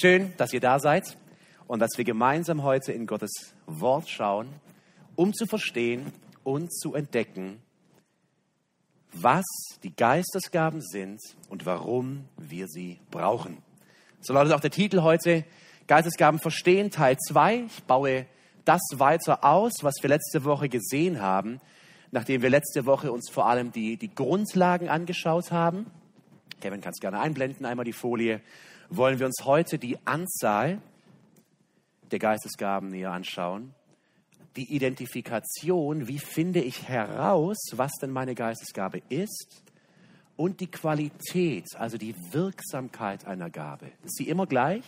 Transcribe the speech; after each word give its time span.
Schön, 0.00 0.32
dass 0.36 0.52
ihr 0.52 0.60
da 0.60 0.78
seid 0.78 1.16
und 1.66 1.80
dass 1.80 1.90
wir 1.96 2.04
gemeinsam 2.04 2.62
heute 2.62 2.92
in 2.92 3.04
Gottes 3.04 3.32
Wort 3.66 4.08
schauen, 4.08 4.48
um 5.16 5.34
zu 5.34 5.44
verstehen 5.46 6.12
und 6.44 6.72
zu 6.72 6.94
entdecken, 6.94 7.60
was 9.12 9.44
die 9.82 9.92
Geistesgaben 9.92 10.82
sind 10.82 11.18
und 11.48 11.66
warum 11.66 12.28
wir 12.36 12.68
sie 12.68 13.00
brauchen. 13.10 13.58
So 14.20 14.32
lautet 14.34 14.52
auch 14.52 14.60
der 14.60 14.70
Titel 14.70 15.02
heute, 15.02 15.44
Geistesgaben 15.88 16.38
verstehen, 16.38 16.92
Teil 16.92 17.16
2. 17.18 17.64
Ich 17.66 17.82
baue 17.82 18.26
das 18.64 18.82
weiter 18.98 19.42
aus, 19.42 19.72
was 19.82 19.94
wir 20.00 20.10
letzte 20.10 20.44
Woche 20.44 20.68
gesehen 20.68 21.20
haben, 21.20 21.60
nachdem 22.12 22.42
wir 22.42 22.50
letzte 22.50 22.86
Woche 22.86 23.10
uns 23.10 23.30
vor 23.30 23.46
allem 23.46 23.72
die, 23.72 23.96
die 23.96 24.14
Grundlagen 24.14 24.88
angeschaut 24.88 25.50
haben. 25.50 25.86
Kevin 26.60 26.80
kann 26.80 26.92
es 26.92 27.00
gerne 27.00 27.18
einblenden, 27.18 27.66
einmal 27.66 27.84
die 27.84 27.92
Folie. 27.92 28.40
Wollen 28.90 29.18
wir 29.18 29.26
uns 29.26 29.44
heute 29.44 29.78
die 29.78 29.98
Anzahl 30.06 30.80
der 32.10 32.18
Geistesgaben 32.18 32.88
näher 32.88 33.12
anschauen. 33.12 33.74
Die 34.56 34.74
Identifikation, 34.74 36.08
wie 36.08 36.18
finde 36.18 36.60
ich 36.60 36.88
heraus, 36.88 37.58
was 37.72 37.92
denn 38.00 38.10
meine 38.10 38.34
Geistesgabe 38.34 39.02
ist. 39.08 39.62
Und 40.36 40.60
die 40.60 40.70
Qualität, 40.70 41.66
also 41.76 41.98
die 41.98 42.14
Wirksamkeit 42.32 43.26
einer 43.26 43.50
Gabe. 43.50 43.86
Ist 44.04 44.16
sie 44.16 44.28
immer 44.28 44.46
gleich? 44.46 44.84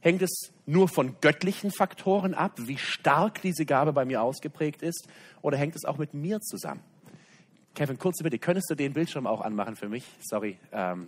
Hängt 0.00 0.22
es 0.22 0.52
nur 0.64 0.88
von 0.88 1.16
göttlichen 1.20 1.70
Faktoren 1.70 2.34
ab, 2.34 2.52
wie 2.56 2.78
stark 2.78 3.42
diese 3.42 3.66
Gabe 3.66 3.92
bei 3.92 4.06
mir 4.06 4.22
ausgeprägt 4.22 4.82
ist? 4.82 5.08
Oder 5.42 5.58
hängt 5.58 5.76
es 5.76 5.84
auch 5.84 5.98
mit 5.98 6.14
mir 6.14 6.40
zusammen? 6.40 6.80
Kevin, 7.74 7.98
kurze 7.98 8.24
Bitte, 8.24 8.38
könntest 8.38 8.70
du 8.70 8.74
den 8.74 8.94
Bildschirm 8.94 9.26
auch 9.26 9.42
anmachen 9.42 9.76
für 9.76 9.88
mich? 9.88 10.04
Sorry. 10.22 10.58
Ähm, 10.72 11.06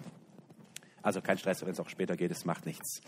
also 1.02 1.20
kein 1.20 1.38
Stress, 1.38 1.62
wenn 1.62 1.70
es 1.70 1.80
auch 1.80 1.88
später 1.88 2.16
geht, 2.16 2.30
es 2.30 2.44
macht 2.44 2.66
nichts. 2.66 3.00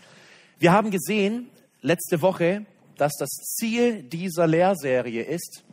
Wir 0.59 0.71
haben 0.71 0.91
gesehen 0.91 1.49
letzte 1.81 2.21
Woche, 2.21 2.65
dass 2.97 3.13
das 3.17 3.29
Ziel 3.29 4.03
dieser 4.03 4.47
Lehrserie 4.47 5.23
ist, 5.23 5.63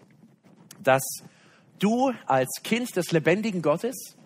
dass 0.83 1.03
du 1.79 2.13
als 2.27 2.49
Kind 2.63 2.97
des 2.97 3.13
lebendigen 3.13 3.63
Gottes, 3.63 4.17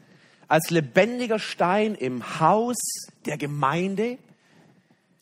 als 0.48 0.70
lebendiger 0.70 1.38
Stein 1.38 1.94
im 1.94 2.40
Haus 2.40 2.76
der 3.24 3.36
Gemeinde, 3.36 4.18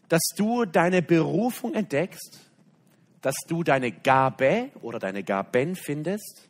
dass 0.09 0.23
du 0.37 0.65
deine 0.65 1.03
Berufung 1.03 1.75
entdeckst, 1.75 2.41
dass 3.23 3.37
du 3.49 3.63
deine 3.63 3.91
Gabe 3.91 4.71
oder 4.83 4.99
deine 4.99 5.23
Gaben 5.23 5.77
findest, 5.77 6.49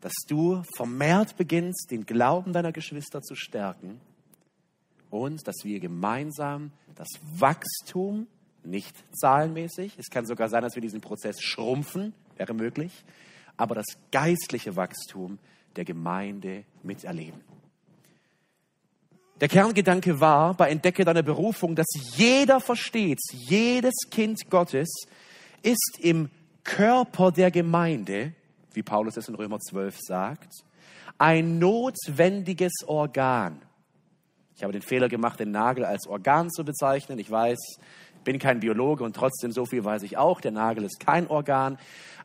dass 0.00 0.12
du 0.28 0.62
vermehrt 0.76 1.36
beginnst, 1.36 1.90
den 1.90 2.04
Glauben 2.04 2.52
deiner 2.52 2.72
Geschwister 2.72 3.22
zu 3.22 3.34
stärken 3.34 4.00
und 5.10 5.46
dass 5.46 5.56
wir 5.64 5.80
gemeinsam 5.80 6.72
das 6.94 7.08
Wachstum, 7.38 8.26
nicht 8.62 8.94
zahlenmäßig, 9.18 9.98
es 9.98 10.10
kann 10.10 10.26
sogar 10.26 10.48
sein, 10.48 10.62
dass 10.62 10.74
wir 10.74 10.82
diesen 10.82 11.00
Prozess 11.00 11.40
schrumpfen, 11.40 12.12
wäre 12.36 12.54
möglich, 12.54 13.04
aber 13.56 13.74
das 13.74 13.86
geistliche 14.12 14.76
Wachstum 14.76 15.38
der 15.76 15.84
Gemeinde 15.84 16.64
miterleben. 16.82 17.40
Der 19.40 19.48
Kerngedanke 19.48 20.20
war 20.20 20.52
bei 20.54 20.68
Entdecke 20.68 21.04
deiner 21.04 21.22
Berufung, 21.22 21.74
dass 21.74 21.86
jeder 22.14 22.60
versteht, 22.60 23.20
jedes 23.32 23.94
Kind 24.10 24.50
Gottes 24.50 24.90
ist 25.62 25.98
im 25.98 26.28
Körper 26.62 27.32
der 27.32 27.50
Gemeinde, 27.50 28.34
wie 28.74 28.82
Paulus 28.82 29.16
es 29.16 29.28
in 29.28 29.34
Römer 29.34 29.58
12 29.58 29.96
sagt, 29.98 30.52
ein 31.16 31.58
notwendiges 31.58 32.72
Organ. 32.86 33.62
Ich 34.60 34.62
habe 34.62 34.74
den 34.74 34.82
Fehler 34.82 35.08
gemacht, 35.08 35.40
den 35.40 35.52
Nagel 35.52 35.86
als 35.86 36.06
Organ 36.06 36.50
zu 36.50 36.66
bezeichnen. 36.66 37.18
Ich 37.18 37.30
weiß, 37.30 37.56
bin 38.24 38.38
kein 38.38 38.60
Biologe 38.60 39.04
und 39.04 39.16
trotzdem 39.16 39.52
so 39.52 39.64
viel 39.64 39.86
weiß 39.86 40.02
ich 40.02 40.18
auch, 40.18 40.42
der 40.42 40.50
Nagel 40.50 40.84
ist 40.84 41.00
kein 41.00 41.28
Organ. 41.28 41.78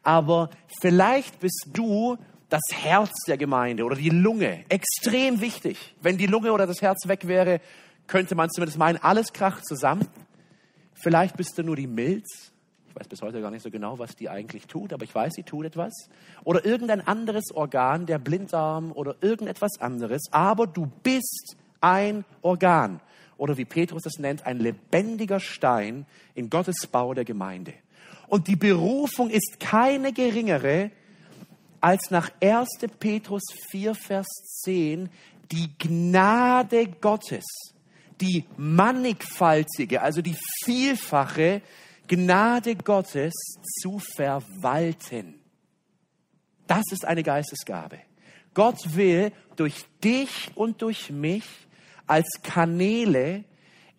Aber 0.04 0.50
vielleicht 0.82 1.40
bist 1.40 1.68
du 1.72 2.18
das 2.50 2.60
Herz 2.74 3.14
der 3.26 3.38
Gemeinde 3.38 3.86
oder 3.86 3.96
die 3.96 4.10
Lunge. 4.10 4.66
Extrem 4.68 5.40
wichtig. 5.40 5.96
Wenn 6.02 6.18
die 6.18 6.26
Lunge 6.26 6.52
oder 6.52 6.68
das 6.68 6.82
Herz 6.82 7.08
weg 7.08 7.26
wäre, 7.26 7.62
könnte 8.06 8.36
man 8.36 8.50
zumindest 8.50 8.78
meinen, 8.78 8.98
alles 8.98 9.32
kracht 9.32 9.66
zusammen. 9.66 10.06
Vielleicht 10.94 11.38
bist 11.38 11.58
du 11.58 11.64
nur 11.64 11.78
die 11.78 11.88
Milz. 11.88 12.52
Ich 12.90 12.96
weiß 12.98 13.08
bis 13.08 13.22
heute 13.22 13.40
gar 13.40 13.50
nicht 13.50 13.64
so 13.64 13.72
genau, 13.72 13.98
was 13.98 14.14
die 14.14 14.28
eigentlich 14.28 14.68
tut, 14.68 14.92
aber 14.92 15.06
ich 15.06 15.16
weiß, 15.16 15.32
sie 15.38 15.44
tut 15.44 15.68
etwas. 15.68 16.10
Oder 16.44 16.66
irgendein 16.66 17.00
anderes 17.00 17.46
Organ, 17.54 18.06
der 18.06 18.20
Blinddarm 18.20 18.92
oder 18.92 19.16
irgendetwas 19.22 19.80
anderes. 19.80 20.24
Aber 20.32 20.68
du 20.68 20.92
bist 21.02 21.56
ein 21.82 22.26
Organ 22.42 23.00
oder 23.38 23.58
wie 23.58 23.66
Petrus 23.66 24.06
es 24.06 24.20
nennt, 24.20 24.46
ein 24.46 24.60
lebendiger 24.60 25.40
Stein 25.40 26.06
in 26.34 26.50
Gottes 26.50 26.88
Bau 26.88 27.14
der 27.14 27.26
Gemeinde. 27.26 27.74
Und 28.28 28.48
die 28.48 28.56
Berufung 28.56 29.30
ist 29.30 29.60
keine 29.60 30.14
geringere 30.14 30.92
als 31.82 32.10
nach 32.10 32.32
1. 32.42 32.68
Petrus 33.00 33.44
4, 33.70 33.94
Vers 33.94 34.28
10 34.64 35.10
die 35.52 35.70
Gnade 35.78 36.88
Gottes, 36.88 37.46
die 38.20 38.46
mannigfaltige, 38.58 40.02
also 40.02 40.22
die 40.22 40.36
vielfache 40.64 41.62
Gnade 42.08 42.76
Gottes 42.76 43.34
zu 43.82 44.00
verwalten. 44.00 45.36
Das 46.68 46.84
ist 46.92 47.06
eine 47.06 47.24
Geistesgabe. 47.24 48.00
Gott 48.54 48.96
will 48.96 49.32
durch 49.56 49.86
dich 50.04 50.52
und 50.56 50.82
durch 50.82 51.12
mich 51.12 51.44
als 52.08 52.42
Kanäle 52.44 53.44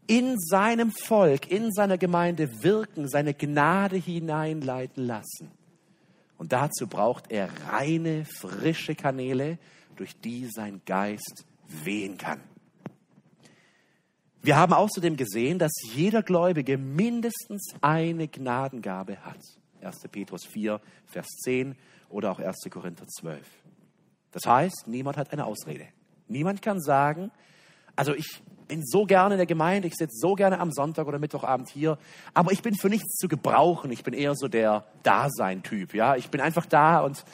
in 0.06 0.39
seinem 0.39 0.93
Volk, 0.93 1.50
in 1.50 1.72
seiner 1.72 1.99
Gemeinde 1.99 2.62
wirken, 2.62 3.09
seine 3.09 3.34
Gnade 3.34 3.97
hineinleiten 3.97 5.05
lassen. 5.05 5.50
Und 6.39 6.53
dazu 6.53 6.87
braucht 6.87 7.31
er 7.31 7.49
reine, 7.69 8.25
frische 8.25 8.95
Kanäle, 8.95 9.59
durch 9.97 10.19
die 10.21 10.47
sein 10.47 10.83
Geist 10.84 11.45
wehen 11.66 12.19
kann. 12.19 12.41
Wir 14.43 14.56
haben 14.56 14.75
außerdem 14.75 15.16
gesehen, 15.16 15.59
dass 15.59 15.72
jeder 15.95 16.22
Gläubige 16.22 16.78
mindestens 16.78 17.75
eine 17.81 18.28
Gnadengabe 18.28 19.25
hat. 19.25 19.41
1. 19.81 20.03
Petrus 20.12 20.45
4, 20.45 20.81
Vers 21.06 21.27
10 21.43 21.75
oder 22.09 22.31
auch 22.31 22.39
1. 22.39 22.56
Korinther 22.71 23.06
12. 23.09 23.45
Das 24.31 24.47
heißt, 24.47 24.84
niemand 24.87 25.16
hat 25.16 25.33
eine 25.33 25.47
Ausrede. 25.47 25.89
Niemand 26.28 26.62
kann 26.62 26.81
sagen, 26.81 27.31
also 27.97 28.15
ich 28.15 28.43
bin 28.69 28.83
so 28.84 29.05
gerne 29.05 29.34
in 29.34 29.39
der 29.39 29.47
Gemeinde, 29.47 29.89
ich 29.89 29.95
sitze 29.95 30.17
so 30.17 30.34
gerne 30.34 30.59
am 30.59 30.73
Sonntag 30.73 31.07
oder 31.07 31.19
Mittwochabend 31.19 31.69
hier, 31.69 31.99
aber 32.34 32.53
ich 32.53 32.62
bin 32.62 32.75
für 32.75 32.89
nichts 32.89 33.17
zu 33.17 33.29
gebrauchen. 33.29 33.91
Ich 33.91 34.03
bin 34.03 34.15
eher 34.15 34.34
so 34.34 34.49
der 34.49 34.84
Dasein-Typ. 35.03 35.95
Ja? 35.95 36.17
Ich 36.17 36.31
bin 36.31 36.41
einfach 36.41 36.67
da 36.67 37.01
und 37.01 37.25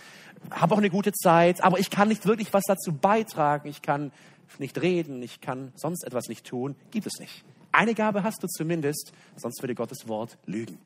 habe 0.50 0.75
auch 0.75 0.78
eine 0.78 0.91
gute 0.91 1.12
Zeit, 1.12 1.62
aber 1.62 1.78
ich 1.78 1.91
kann 1.91 2.09
nicht 2.09 2.27
wirklich 2.27 2.53
was 2.53 2.65
dazu 2.67 2.93
beitragen. 2.93 3.69
Ich 3.69 3.83
kann 3.83 4.12
nicht 4.59 4.81
reden, 4.83 5.23
ich 5.23 5.41
kann 5.41 5.73
sonst 5.77 6.05
etwas 6.05 6.28
nicht 6.28 6.47
tun. 6.47 6.77
Gibt 6.91 7.06
es 7.06 7.19
nicht. 7.19 7.44
Eine 7.71 7.94
Gabe 7.94 8.23
hast 8.23 8.43
du 8.43 8.47
zumindest, 8.49 9.12
sonst 9.37 9.62
würde 9.62 9.75
Gottes 9.75 10.06
Wort 10.09 10.37
lügen. 10.47 10.79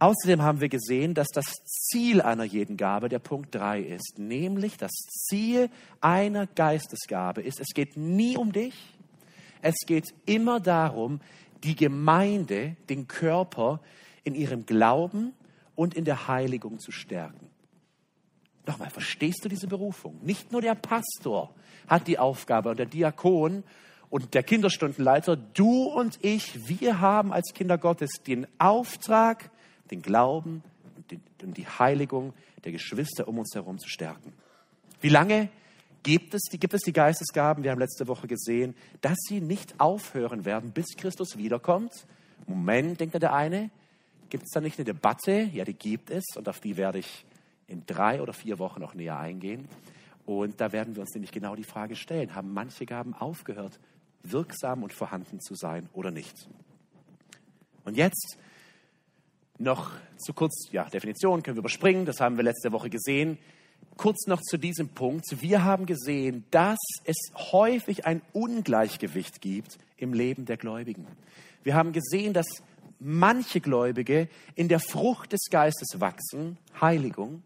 Außerdem 0.00 0.40
haben 0.40 0.62
wir 0.62 0.70
gesehen, 0.70 1.12
dass 1.12 1.28
das 1.28 1.44
Ziel 1.66 2.22
einer 2.22 2.44
jeden 2.44 2.78
Gabe 2.78 3.10
der 3.10 3.18
Punkt 3.18 3.54
3 3.54 3.82
ist, 3.82 4.18
nämlich 4.18 4.78
das 4.78 4.90
Ziel 4.90 5.68
einer 6.00 6.46
Geistesgabe 6.46 7.42
ist, 7.42 7.60
es 7.60 7.74
geht 7.74 7.98
nie 7.98 8.38
um 8.38 8.50
dich, 8.50 8.74
es 9.60 9.76
geht 9.84 10.14
immer 10.24 10.58
darum, 10.58 11.20
die 11.64 11.76
Gemeinde, 11.76 12.76
den 12.88 13.08
Körper 13.08 13.80
in 14.24 14.34
ihrem 14.34 14.64
Glauben 14.64 15.34
und 15.74 15.92
in 15.92 16.06
der 16.06 16.28
Heiligung 16.28 16.78
zu 16.78 16.92
stärken. 16.92 17.50
Nochmal, 18.66 18.88
verstehst 18.88 19.44
du 19.44 19.50
diese 19.50 19.66
Berufung? 19.66 20.18
Nicht 20.22 20.50
nur 20.50 20.62
der 20.62 20.76
Pastor 20.76 21.54
hat 21.88 22.06
die 22.06 22.18
Aufgabe 22.18 22.70
und 22.70 22.78
der 22.78 22.86
Diakon 22.86 23.64
und 24.08 24.32
der 24.32 24.44
Kinderstundenleiter, 24.44 25.36
du 25.36 25.84
und 25.84 26.18
ich, 26.22 26.68
wir 26.68 27.00
haben 27.00 27.34
als 27.34 27.52
Kinder 27.52 27.76
Gottes 27.76 28.22
den 28.26 28.46
Auftrag, 28.58 29.50
den 29.90 30.02
Glauben 30.02 30.62
und 31.42 31.56
die 31.56 31.66
Heiligung 31.66 32.32
der 32.64 32.72
Geschwister 32.72 33.26
um 33.28 33.38
uns 33.38 33.54
herum 33.54 33.78
zu 33.78 33.88
stärken. 33.88 34.32
Wie 35.00 35.08
lange 35.08 35.48
gibt 36.02 36.34
es, 36.34 36.42
die, 36.52 36.58
gibt 36.58 36.74
es 36.74 36.82
die 36.82 36.92
Geistesgaben? 36.92 37.64
Wir 37.64 37.70
haben 37.70 37.78
letzte 37.78 38.06
Woche 38.06 38.26
gesehen, 38.26 38.74
dass 39.00 39.16
sie 39.28 39.40
nicht 39.40 39.80
aufhören 39.80 40.44
werden, 40.44 40.72
bis 40.72 40.96
Christus 40.96 41.36
wiederkommt. 41.36 42.06
Moment, 42.46 43.00
denkt 43.00 43.20
der 43.20 43.32
eine, 43.32 43.70
gibt 44.28 44.44
es 44.44 44.50
da 44.50 44.60
nicht 44.60 44.78
eine 44.78 44.84
Debatte? 44.84 45.50
Ja, 45.52 45.64
die 45.64 45.74
gibt 45.74 46.10
es 46.10 46.24
und 46.36 46.48
auf 46.48 46.60
die 46.60 46.76
werde 46.76 46.98
ich 46.98 47.24
in 47.66 47.84
drei 47.86 48.20
oder 48.20 48.32
vier 48.32 48.58
Wochen 48.58 48.80
noch 48.80 48.94
näher 48.94 49.18
eingehen. 49.18 49.68
Und 50.26 50.60
da 50.60 50.72
werden 50.72 50.94
wir 50.94 51.02
uns 51.02 51.14
nämlich 51.14 51.32
genau 51.32 51.56
die 51.56 51.64
Frage 51.64 51.96
stellen, 51.96 52.34
haben 52.34 52.52
manche 52.52 52.86
Gaben 52.86 53.14
aufgehört, 53.14 53.78
wirksam 54.22 54.82
und 54.82 54.92
vorhanden 54.92 55.40
zu 55.40 55.54
sein 55.54 55.88
oder 55.92 56.10
nicht? 56.10 56.48
Und 57.84 57.96
jetzt 57.96 58.36
noch 59.60 59.90
zu 60.16 60.32
kurz, 60.32 60.68
ja, 60.72 60.84
Definition 60.84 61.42
können 61.42 61.56
wir 61.56 61.60
überspringen, 61.60 62.06
das 62.06 62.20
haben 62.20 62.36
wir 62.36 62.44
letzte 62.44 62.72
Woche 62.72 62.90
gesehen. 62.90 63.38
kurz 63.96 64.26
noch 64.26 64.40
zu 64.40 64.56
diesem 64.56 64.88
Punkt. 64.88 65.24
Wir 65.42 65.64
haben 65.64 65.84
gesehen, 65.84 66.44
dass 66.50 66.78
es 67.04 67.16
häufig 67.52 68.06
ein 68.06 68.22
Ungleichgewicht 68.32 69.40
gibt 69.40 69.78
im 69.98 70.14
Leben 70.14 70.46
der 70.46 70.56
Gläubigen. 70.56 71.06
Wir 71.62 71.74
haben 71.74 71.92
gesehen, 71.92 72.32
dass 72.32 72.46
manche 72.98 73.60
Gläubige 73.60 74.28
in 74.54 74.68
der 74.68 74.80
Frucht 74.80 75.32
des 75.32 75.48
Geistes 75.50 76.00
wachsen, 76.00 76.56
Heiligung, 76.80 77.42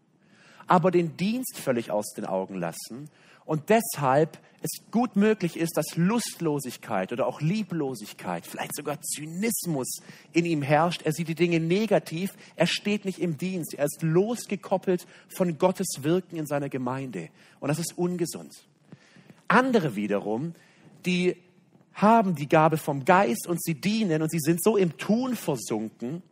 aber 0.67 0.91
den 0.91 1.17
Dienst 1.17 1.57
völlig 1.57 1.91
aus 1.91 2.13
den 2.13 2.25
Augen 2.25 2.55
lassen 2.55 3.09
und 3.45 3.69
deshalb 3.69 4.39
es 4.65 4.79
gut 4.89 5.15
möglich 5.15 5.57
ist, 5.57 5.77
dass 5.77 5.95
Lustlosigkeit 5.95 7.13
oder 7.13 7.27
auch 7.27 7.39
Lieblosigkeit, 7.39 8.47
vielleicht 8.47 8.75
sogar 8.75 8.99
Zynismus 8.99 9.99
in 10.33 10.45
ihm 10.45 10.63
herrscht. 10.63 11.03
Er 11.03 11.11
sieht 11.11 11.27
die 11.27 11.35
Dinge 11.35 11.59
negativ, 11.59 12.33
er 12.55 12.65
steht 12.65 13.05
nicht 13.05 13.19
im 13.19 13.37
Dienst, 13.37 13.75
er 13.75 13.85
ist 13.85 14.01
losgekoppelt 14.01 15.05
von 15.27 15.59
Gottes 15.59 15.87
Wirken 16.01 16.37
in 16.37 16.47
seiner 16.47 16.69
Gemeinde. 16.69 17.29
Und 17.59 17.67
das 17.67 17.77
ist 17.77 17.95
ungesund. 17.95 18.53
Andere 19.47 19.95
wiederum, 19.95 20.55
die 21.05 21.35
haben 21.93 22.33
die 22.33 22.49
Gabe 22.49 22.77
vom 22.77 23.05
Geist 23.05 23.45
und 23.47 23.63
sie 23.63 23.75
dienen 23.75 24.23
und 24.23 24.31
sie 24.31 24.39
sind 24.39 24.63
so 24.63 24.77
im 24.77 24.97
Tun 24.97 25.35
versunken, 25.35 26.23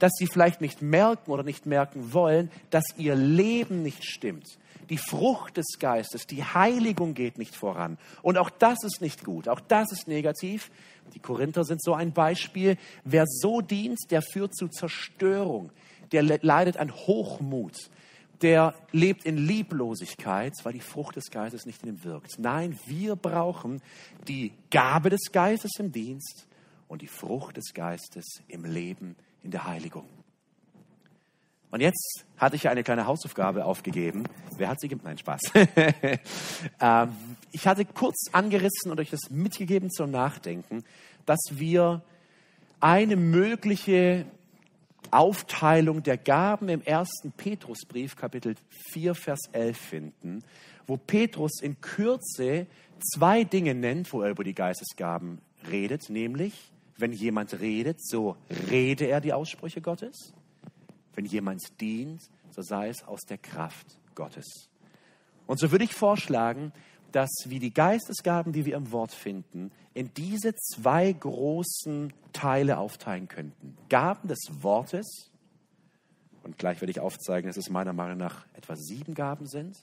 dass 0.00 0.10
sie 0.18 0.26
vielleicht 0.26 0.60
nicht 0.60 0.82
merken 0.82 1.30
oder 1.30 1.44
nicht 1.44 1.64
merken 1.64 2.12
wollen, 2.12 2.50
dass 2.70 2.84
ihr 2.96 3.14
Leben 3.14 3.84
nicht 3.84 4.04
stimmt 4.04 4.58
die 4.90 4.98
Frucht 4.98 5.56
des 5.56 5.78
Geistes, 5.78 6.26
die 6.26 6.44
Heiligung 6.44 7.14
geht 7.14 7.38
nicht 7.38 7.54
voran. 7.56 7.98
Und 8.22 8.38
auch 8.38 8.50
das 8.50 8.82
ist 8.84 9.00
nicht 9.00 9.24
gut, 9.24 9.48
auch 9.48 9.60
das 9.60 9.92
ist 9.92 10.08
negativ. 10.08 10.70
Die 11.14 11.18
Korinther 11.18 11.64
sind 11.64 11.82
so 11.82 11.94
ein 11.94 12.12
Beispiel. 12.12 12.76
Wer 13.04 13.24
so 13.26 13.60
dient, 13.60 13.98
der 14.10 14.22
führt 14.22 14.54
zu 14.54 14.68
Zerstörung, 14.68 15.70
der 16.12 16.22
leidet 16.22 16.76
an 16.76 16.94
Hochmut, 16.94 17.90
der 18.42 18.74
lebt 18.90 19.24
in 19.24 19.36
Lieblosigkeit, 19.36 20.52
weil 20.64 20.72
die 20.72 20.80
Frucht 20.80 21.16
des 21.16 21.30
Geistes 21.30 21.64
nicht 21.64 21.82
in 21.82 21.90
ihm 21.90 22.04
wirkt. 22.04 22.38
Nein, 22.38 22.78
wir 22.86 23.16
brauchen 23.16 23.80
die 24.26 24.52
Gabe 24.70 25.10
des 25.10 25.30
Geistes 25.32 25.72
im 25.78 25.92
Dienst 25.92 26.46
und 26.88 27.02
die 27.02 27.08
Frucht 27.08 27.56
des 27.56 27.72
Geistes 27.72 28.42
im 28.48 28.64
Leben 28.64 29.16
in 29.42 29.52
der 29.52 29.64
Heiligung. 29.64 30.06
Und 31.72 31.80
jetzt 31.80 32.26
hatte 32.36 32.54
ich 32.54 32.68
eine 32.68 32.84
kleine 32.84 33.06
Hausaufgabe 33.06 33.64
aufgegeben. 33.64 34.24
Wer 34.58 34.68
hat 34.68 34.78
sie 34.78 34.88
gegeben? 34.88 35.06
Nein, 35.06 35.16
Spaß. 35.16 35.40
ähm, 36.80 37.16
ich 37.50 37.66
hatte 37.66 37.86
kurz 37.86 38.26
angerissen 38.30 38.90
und 38.92 39.00
euch 39.00 39.08
das 39.08 39.30
mitgegeben 39.30 39.90
zum 39.90 40.10
Nachdenken, 40.10 40.84
dass 41.24 41.40
wir 41.52 42.02
eine 42.78 43.16
mögliche 43.16 44.26
Aufteilung 45.10 46.02
der 46.02 46.18
Gaben 46.18 46.68
im 46.68 46.82
ersten 46.82 47.32
Petrusbrief, 47.32 48.16
Kapitel 48.16 48.54
4, 48.90 49.14
Vers 49.14 49.40
11 49.52 49.78
finden, 49.78 50.44
wo 50.86 50.98
Petrus 50.98 51.62
in 51.62 51.80
Kürze 51.80 52.66
zwei 53.14 53.44
Dinge 53.44 53.74
nennt, 53.74 54.12
wo 54.12 54.20
er 54.20 54.30
über 54.30 54.44
die 54.44 54.54
Geistesgaben 54.54 55.38
redet, 55.70 56.10
nämlich, 56.10 56.70
wenn 56.98 57.14
jemand 57.14 57.58
redet, 57.60 58.04
so 58.04 58.36
rede 58.70 59.06
er 59.06 59.22
die 59.22 59.32
Aussprüche 59.32 59.80
Gottes. 59.80 60.34
Wenn 61.14 61.24
jemand 61.24 61.80
dient, 61.80 62.22
so 62.50 62.62
sei 62.62 62.88
es 62.88 63.02
aus 63.04 63.20
der 63.22 63.38
Kraft 63.38 63.98
Gottes. 64.14 64.68
Und 65.46 65.58
so 65.58 65.70
würde 65.70 65.84
ich 65.84 65.94
vorschlagen, 65.94 66.72
dass 67.12 67.30
wir 67.46 67.60
die 67.60 67.74
Geistesgaben, 67.74 68.52
die 68.52 68.64
wir 68.64 68.76
im 68.76 68.90
Wort 68.90 69.12
finden, 69.12 69.70
in 69.94 70.12
diese 70.14 70.54
zwei 70.54 71.12
großen 71.12 72.12
Teile 72.32 72.78
aufteilen 72.78 73.28
könnten. 73.28 73.76
Gaben 73.88 74.28
des 74.28 74.40
Wortes, 74.62 75.30
und 76.42 76.58
gleich 76.58 76.80
werde 76.80 76.90
ich 76.90 77.00
aufzeigen, 77.00 77.48
dass 77.48 77.58
es 77.58 77.68
meiner 77.68 77.92
Meinung 77.92 78.16
nach 78.18 78.46
etwa 78.54 78.74
sieben 78.76 79.14
Gaben 79.14 79.46
sind, 79.46 79.76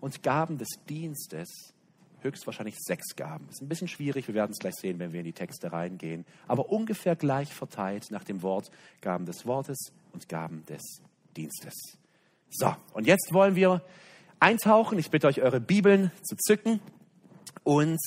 und 0.00 0.22
Gaben 0.22 0.58
des 0.58 0.68
Dienstes, 0.88 1.74
höchstwahrscheinlich 2.22 2.76
sechs 2.78 3.16
Gaben. 3.16 3.48
Ist 3.50 3.62
ein 3.62 3.68
bisschen 3.68 3.88
schwierig, 3.88 4.28
wir 4.28 4.34
werden 4.34 4.52
es 4.52 4.58
gleich 4.58 4.74
sehen, 4.74 4.98
wenn 4.98 5.12
wir 5.12 5.20
in 5.20 5.26
die 5.26 5.32
Texte 5.32 5.72
reingehen, 5.72 6.24
aber 6.46 6.70
ungefähr 6.70 7.16
gleich 7.16 7.52
verteilt 7.52 8.10
nach 8.10 8.24
dem 8.24 8.42
Wort 8.42 8.70
Gaben 9.00 9.26
des 9.26 9.46
Wortes 9.46 9.92
und 10.12 10.28
Gaben 10.28 10.64
des 10.66 10.82
Dienstes. 11.36 11.98
So, 12.50 12.74
und 12.92 13.06
jetzt 13.06 13.32
wollen 13.32 13.54
wir 13.54 13.82
eintauchen. 14.40 14.98
Ich 14.98 15.10
bitte 15.10 15.28
euch, 15.28 15.40
eure 15.40 15.60
Bibeln 15.60 16.10
zu 16.22 16.36
zücken 16.36 16.80
und 17.62 17.98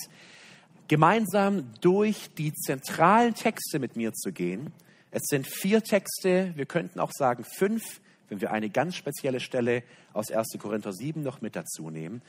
gemeinsam 0.88 1.71
durch 1.81 2.30
die 2.38 2.54
zentralen 2.54 3.33
Texte 3.33 3.80
mit 3.80 3.95
mir 3.95 4.13
zu 4.13 4.31
gehen. 4.31 4.74
Es 5.12 5.24
sind 5.27 5.48
vier 5.48 5.81
Texte, 5.81 6.54
wir 6.56 6.65
könnten 6.65 7.00
auch 7.00 7.12
sagen 7.12 7.44
fünf, 7.44 8.01
wenn 8.30 8.42
wir 8.42 8.51
eine 8.51 8.69
ganz 8.69 8.95
spezielle 8.95 9.39
Stelle 9.39 9.83
aus 10.12 10.31
1. 10.31 10.57
Korinther 10.60 10.92
7 10.92 11.21
noch 11.21 11.42
mit 11.42 11.56
dazu 11.56 11.89
nehmen. 11.89 12.21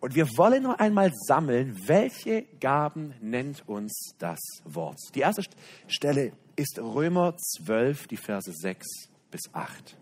Und 0.00 0.14
wir 0.14 0.26
wollen 0.36 0.62
noch 0.62 0.78
einmal 0.78 1.12
sammeln, 1.12 1.76
welche 1.88 2.42
Gaben 2.60 3.14
nennt 3.20 3.68
uns 3.68 4.14
das 4.18 4.38
Wort. 4.64 4.98
Die 5.14 5.20
erste 5.20 5.42
Stelle 5.88 6.32
ist 6.54 6.78
Römer 6.78 7.36
12, 7.36 8.06
die 8.06 8.16
Verse 8.16 8.52
6 8.52 8.86
bis 9.30 9.52
8. 9.52 9.96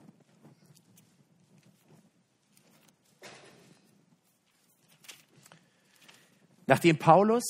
Nachdem 6.67 6.99
Paulus 6.99 7.45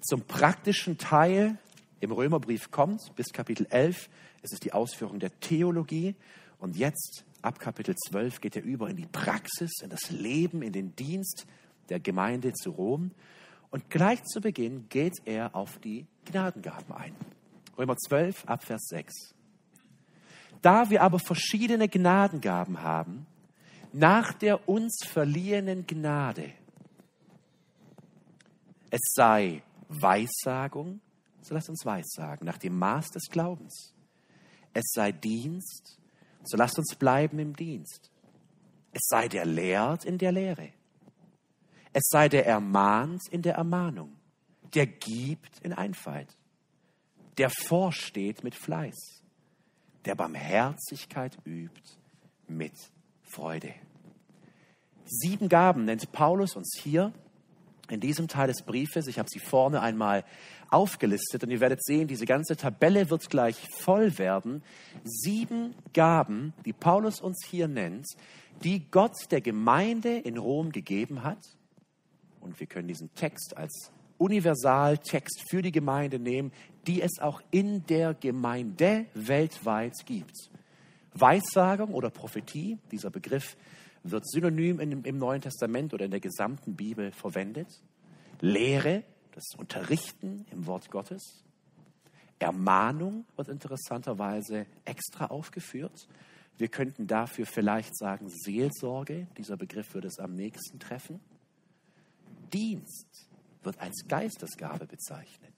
zum 0.00 0.22
praktischen 0.22 0.96
Teil 0.96 1.58
im 2.00 2.12
Römerbrief 2.12 2.70
kommt, 2.70 3.14
bis 3.14 3.32
Kapitel 3.32 3.66
11, 3.68 4.08
ist 4.42 4.52
es 4.52 4.60
die 4.60 4.72
Ausführung 4.72 5.18
der 5.18 5.38
Theologie. 5.40 6.14
Und 6.58 6.76
jetzt 6.76 7.24
ab 7.42 7.58
Kapitel 7.58 7.94
12 7.94 8.40
geht 8.40 8.56
er 8.56 8.62
über 8.62 8.88
in 8.88 8.96
die 8.96 9.06
Praxis, 9.06 9.70
in 9.82 9.90
das 9.90 10.10
Leben, 10.10 10.62
in 10.62 10.72
den 10.72 10.96
Dienst 10.96 11.46
der 11.88 12.00
Gemeinde 12.00 12.52
zu 12.52 12.70
Rom. 12.70 13.10
Und 13.70 13.90
gleich 13.90 14.22
zu 14.24 14.40
Beginn 14.40 14.88
geht 14.88 15.14
er 15.24 15.54
auf 15.54 15.78
die 15.78 16.06
Gnadengaben 16.24 16.94
ein. 16.94 17.14
Römer 17.76 17.96
12, 17.96 18.44
Abvers 18.46 18.86
6. 18.88 19.34
Da 20.60 20.90
wir 20.90 21.02
aber 21.02 21.18
verschiedene 21.18 21.88
Gnadengaben 21.88 22.82
haben, 22.82 23.26
nach 23.92 24.32
der 24.32 24.68
uns 24.68 25.00
verliehenen 25.04 25.86
Gnade, 25.86 26.52
es 28.90 29.00
sei 29.14 29.62
Weissagung, 29.88 31.00
so 31.40 31.54
lasst 31.54 31.70
uns 31.70 31.84
Weissagen, 31.84 32.46
nach 32.46 32.58
dem 32.58 32.78
Maß 32.78 33.08
des 33.08 33.28
Glaubens. 33.30 33.94
Es 34.74 34.84
sei 34.92 35.12
Dienst, 35.12 35.98
so 36.44 36.56
lasst 36.56 36.78
uns 36.78 36.94
bleiben 36.94 37.38
im 37.38 37.54
Dienst. 37.54 38.10
Es 38.92 39.02
sei 39.08 39.28
der 39.28 39.44
lehrt 39.44 40.04
in 40.04 40.18
der 40.18 40.32
Lehre. 40.32 40.68
Es 41.92 42.04
sei 42.10 42.28
der 42.28 42.46
ermahnt 42.46 43.22
in 43.30 43.42
der 43.42 43.54
Ermahnung, 43.54 44.16
der 44.74 44.86
gibt 44.86 45.58
in 45.60 45.72
Einfalt, 45.72 46.36
der 47.38 47.50
vorsteht 47.50 48.44
mit 48.44 48.54
Fleiß, 48.54 49.22
der 50.04 50.14
Barmherzigkeit 50.14 51.36
übt 51.44 51.82
mit 52.48 52.74
Freude. 53.22 53.74
Sieben 55.04 55.48
Gaben 55.48 55.84
nennt 55.84 56.10
Paulus 56.12 56.56
uns 56.56 56.78
hier 56.82 57.12
in 57.90 58.00
diesem 58.00 58.28
Teil 58.28 58.48
des 58.48 58.62
Briefes. 58.62 59.06
Ich 59.06 59.18
habe 59.18 59.28
sie 59.30 59.38
vorne 59.38 59.80
einmal 59.80 60.24
aufgelistet 60.70 61.42
und 61.44 61.50
ihr 61.50 61.60
werdet 61.60 61.84
sehen, 61.84 62.08
diese 62.08 62.26
ganze 62.26 62.56
Tabelle 62.56 63.10
wird 63.10 63.28
gleich 63.28 63.56
voll 63.78 64.18
werden. 64.18 64.62
Sieben 65.04 65.74
Gaben, 65.92 66.54
die 66.64 66.72
Paulus 66.72 67.20
uns 67.20 67.44
hier 67.46 67.68
nennt, 67.68 68.06
die 68.64 68.90
Gott 68.90 69.16
der 69.30 69.40
Gemeinde 69.40 70.16
in 70.18 70.38
Rom 70.38 70.72
gegeben 70.72 71.22
hat. 71.22 71.38
Und 72.40 72.58
wir 72.58 72.66
können 72.66 72.88
diesen 72.88 73.14
Text 73.14 73.56
als 73.56 73.92
Universaltext 74.18 75.44
für 75.50 75.62
die 75.62 75.72
Gemeinde 75.72 76.18
nehmen, 76.18 76.52
die 76.86 77.02
es 77.02 77.18
auch 77.20 77.40
in 77.50 77.84
der 77.86 78.14
Gemeinde 78.14 79.06
weltweit 79.14 79.94
gibt. 80.06 80.36
Weissagung 81.14 81.92
oder 81.92 82.10
Prophetie, 82.10 82.78
dieser 82.90 83.10
Begriff 83.10 83.56
wird 84.04 84.28
synonym 84.28 84.80
in, 84.80 85.04
im 85.04 85.18
Neuen 85.18 85.40
Testament 85.40 85.94
oder 85.94 86.04
in 86.04 86.10
der 86.10 86.20
gesamten 86.20 86.74
Bibel 86.74 87.12
verwendet. 87.12 87.68
Lehre, 88.40 89.04
das 89.32 89.44
Unterrichten 89.56 90.44
im 90.50 90.66
Wort 90.66 90.90
Gottes. 90.90 91.44
Ermahnung 92.38 93.24
wird 93.36 93.48
interessanterweise 93.48 94.66
extra 94.84 95.26
aufgeführt. 95.26 96.08
Wir 96.58 96.68
könnten 96.68 97.06
dafür 97.06 97.46
vielleicht 97.46 97.96
sagen 97.96 98.28
Seelsorge, 98.28 99.28
dieser 99.38 99.56
Begriff 99.56 99.94
würde 99.94 100.08
es 100.08 100.18
am 100.18 100.34
nächsten 100.34 100.78
treffen. 100.78 101.20
Dienst 102.52 103.28
wird 103.62 103.80
als 103.80 104.04
Geistesgabe 104.08 104.86
bezeichnet. 104.86 105.52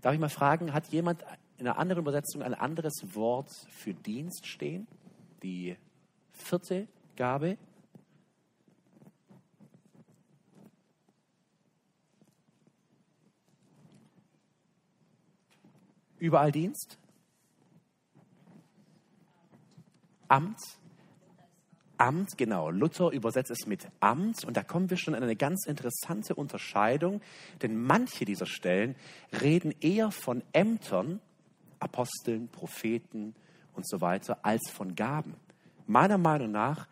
Darf 0.00 0.14
ich 0.14 0.20
mal 0.20 0.28
fragen, 0.30 0.72
hat 0.72 0.88
jemand 0.88 1.22
in 1.58 1.68
einer 1.68 1.78
anderen 1.78 2.02
Übersetzung 2.02 2.42
ein 2.42 2.54
anderes 2.54 3.14
Wort 3.14 3.50
für 3.68 3.94
Dienst 3.94 4.46
stehen? 4.46 4.88
Die 5.42 5.76
vierte 6.32 6.88
Gabe? 7.16 7.58
Überall 16.18 16.52
Dienst? 16.52 16.98
Amt? 20.28 20.56
Amt, 21.98 22.38
genau. 22.38 22.70
Luther 22.70 23.10
übersetzt 23.10 23.50
es 23.50 23.66
mit 23.66 23.88
Amt 24.00 24.44
und 24.44 24.56
da 24.56 24.62
kommen 24.62 24.88
wir 24.88 24.96
schon 24.96 25.14
an 25.14 25.22
eine 25.22 25.36
ganz 25.36 25.66
interessante 25.66 26.34
Unterscheidung, 26.34 27.20
denn 27.60 27.76
manche 27.76 28.24
dieser 28.24 28.46
Stellen 28.46 28.96
reden 29.40 29.74
eher 29.80 30.10
von 30.10 30.42
Ämtern, 30.52 31.20
Aposteln, 31.80 32.48
Propheten 32.48 33.34
und 33.74 33.86
so 33.88 34.00
weiter, 34.00 34.44
als 34.44 34.70
von 34.70 34.94
Gaben. 34.94 35.34
Meiner 35.86 36.18
Meinung 36.18 36.50
nach, 36.50 36.86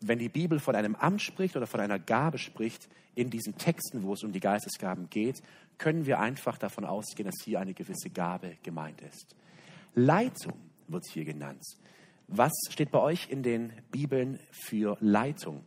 wenn 0.00 0.18
die 0.18 0.28
Bibel 0.28 0.58
von 0.58 0.74
einem 0.74 0.94
Amt 0.94 1.22
spricht 1.22 1.56
oder 1.56 1.66
von 1.66 1.80
einer 1.80 1.98
Gabe 1.98 2.38
spricht, 2.38 2.88
in 3.14 3.30
diesen 3.30 3.58
Texten, 3.58 4.02
wo 4.02 4.14
es 4.14 4.22
um 4.22 4.32
die 4.32 4.40
Geistesgaben 4.40 5.10
geht, 5.10 5.42
können 5.78 6.06
wir 6.06 6.20
einfach 6.20 6.58
davon 6.58 6.84
ausgehen, 6.84 7.26
dass 7.26 7.44
hier 7.44 7.60
eine 7.60 7.74
gewisse 7.74 8.10
Gabe 8.10 8.56
gemeint 8.62 9.00
ist. 9.02 9.34
Leitung 9.94 10.54
wird 10.88 11.04
hier 11.06 11.24
genannt. 11.24 11.62
Was 12.28 12.52
steht 12.70 12.90
bei 12.90 13.00
euch 13.00 13.28
in 13.28 13.42
den 13.42 13.72
Bibeln 13.90 14.38
für 14.52 14.96
Leitung? 15.00 15.64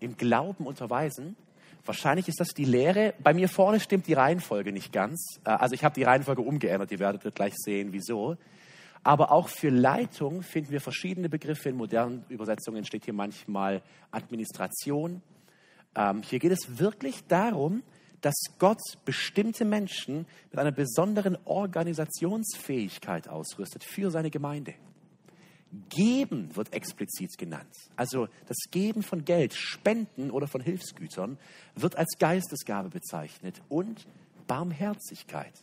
Im 0.00 0.16
Glauben 0.16 0.66
unterweisen. 0.66 1.36
Wahrscheinlich 1.84 2.28
ist 2.28 2.40
das 2.40 2.48
die 2.48 2.64
Lehre. 2.64 3.14
Bei 3.22 3.34
mir 3.34 3.48
vorne 3.48 3.78
stimmt 3.78 4.06
die 4.06 4.14
Reihenfolge 4.14 4.72
nicht 4.72 4.92
ganz. 4.92 5.38
Äh, 5.44 5.50
also 5.50 5.74
ich 5.74 5.84
habe 5.84 5.94
die 5.94 6.02
Reihenfolge 6.02 6.42
umgeändert. 6.42 6.90
Ihr 6.90 6.98
werdet 6.98 7.34
gleich 7.34 7.54
sehen, 7.56 7.92
wieso. 7.92 8.36
Aber 9.02 9.32
auch 9.32 9.48
für 9.48 9.70
Leitung 9.70 10.42
finden 10.42 10.70
wir 10.70 10.80
verschiedene 10.80 11.28
Begriffe. 11.28 11.68
In 11.68 11.76
modernen 11.76 12.24
Übersetzungen 12.28 12.84
steht 12.84 13.04
hier 13.04 13.14
manchmal 13.14 13.82
Administration. 14.10 15.22
Ähm, 15.96 16.22
hier 16.22 16.38
geht 16.38 16.52
es 16.52 16.78
wirklich 16.78 17.24
darum, 17.26 17.82
dass 18.20 18.34
Gott 18.58 18.80
bestimmte 19.04 19.64
Menschen 19.64 20.26
mit 20.50 20.58
einer 20.58 20.70
besonderen 20.70 21.36
Organisationsfähigkeit 21.44 23.28
ausrüstet 23.28 23.84
für 23.84 24.10
seine 24.10 24.30
Gemeinde. 24.30 24.74
Geben 25.88 26.54
wird 26.54 26.72
explizit 26.72 27.36
genannt. 27.38 27.74
Also 27.96 28.28
das 28.46 28.58
Geben 28.70 29.02
von 29.02 29.24
Geld, 29.24 29.54
Spenden 29.54 30.30
oder 30.30 30.46
von 30.46 30.60
Hilfsgütern 30.60 31.38
wird 31.74 31.96
als 31.96 32.18
Geistesgabe 32.18 32.90
bezeichnet 32.90 33.60
und 33.68 34.06
Barmherzigkeit. 34.46 35.54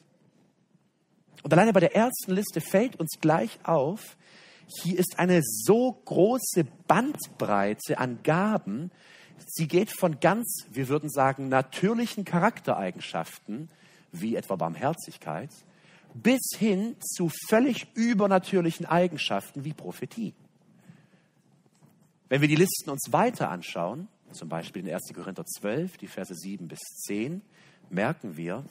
Und 1.43 1.53
alleine 1.53 1.73
bei 1.73 1.79
der 1.79 1.95
ersten 1.95 2.33
Liste 2.33 2.61
fällt 2.61 2.99
uns 2.99 3.19
gleich 3.21 3.59
auf, 3.63 4.17
hier 4.81 4.99
ist 4.99 5.17
eine 5.17 5.41
so 5.43 5.93
große 6.05 6.65
Bandbreite 6.87 7.97
an 7.97 8.19
Gaben, 8.23 8.91
Sie 9.47 9.67
geht 9.67 9.89
von 9.89 10.19
ganz, 10.19 10.65
wir 10.71 10.89
würden 10.89 11.09
sagen, 11.09 11.49
natürlichen 11.49 12.25
Charaktereigenschaften, 12.25 13.69
wie 14.11 14.35
etwa 14.35 14.55
Barmherzigkeit, 14.55 15.49
bis 16.13 16.41
hin 16.57 16.95
zu 16.99 17.31
völlig 17.47 17.87
übernatürlichen 17.95 18.85
Eigenschaften 18.85 19.63
wie 19.63 19.73
Prophetie. 19.73 20.33
Wenn 22.27 22.41
wir 22.41 22.47
die 22.47 22.55
Listen 22.55 22.89
uns 22.89 23.11
weiter 23.11 23.49
anschauen, 23.49 24.07
zum 24.31 24.49
Beispiel 24.49 24.87
in 24.87 24.93
1. 24.93 25.11
Korinther 25.13 25.45
12, 25.45 25.97
die 25.97 26.07
Verse 26.07 26.33
7 26.33 26.67
bis 26.67 26.79
10, 26.79 27.41
merken 27.89 28.37
wir, 28.37 28.63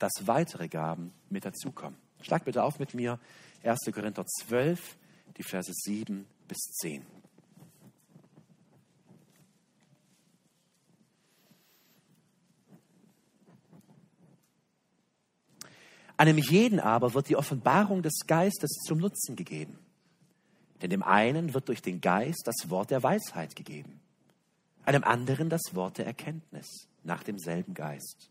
dass 0.00 0.26
weitere 0.26 0.66
Gaben 0.66 1.12
mit 1.28 1.44
dazukommen. 1.44 1.98
Schlag 2.22 2.44
bitte 2.44 2.64
auf 2.64 2.80
mit 2.80 2.94
mir 2.94 3.20
1. 3.62 3.78
Korinther 3.92 4.26
12, 4.26 4.96
die 5.36 5.42
Verse 5.42 5.70
7 5.72 6.26
bis 6.48 6.58
10. 6.80 7.06
Einem 16.16 16.36
jeden 16.36 16.80
aber 16.80 17.14
wird 17.14 17.30
die 17.30 17.36
Offenbarung 17.36 18.02
des 18.02 18.26
Geistes 18.26 18.70
zum 18.86 18.98
Nutzen 18.98 19.36
gegeben. 19.36 19.78
Denn 20.82 20.90
dem 20.90 21.02
einen 21.02 21.54
wird 21.54 21.68
durch 21.68 21.80
den 21.80 22.00
Geist 22.00 22.42
das 22.46 22.68
Wort 22.68 22.90
der 22.90 23.02
Weisheit 23.02 23.56
gegeben, 23.56 24.00
einem 24.84 25.04
anderen 25.04 25.48
das 25.48 25.74
Wort 25.74 25.98
der 25.98 26.06
Erkenntnis 26.06 26.88
nach 27.04 27.22
demselben 27.22 27.74
Geist, 27.74 28.30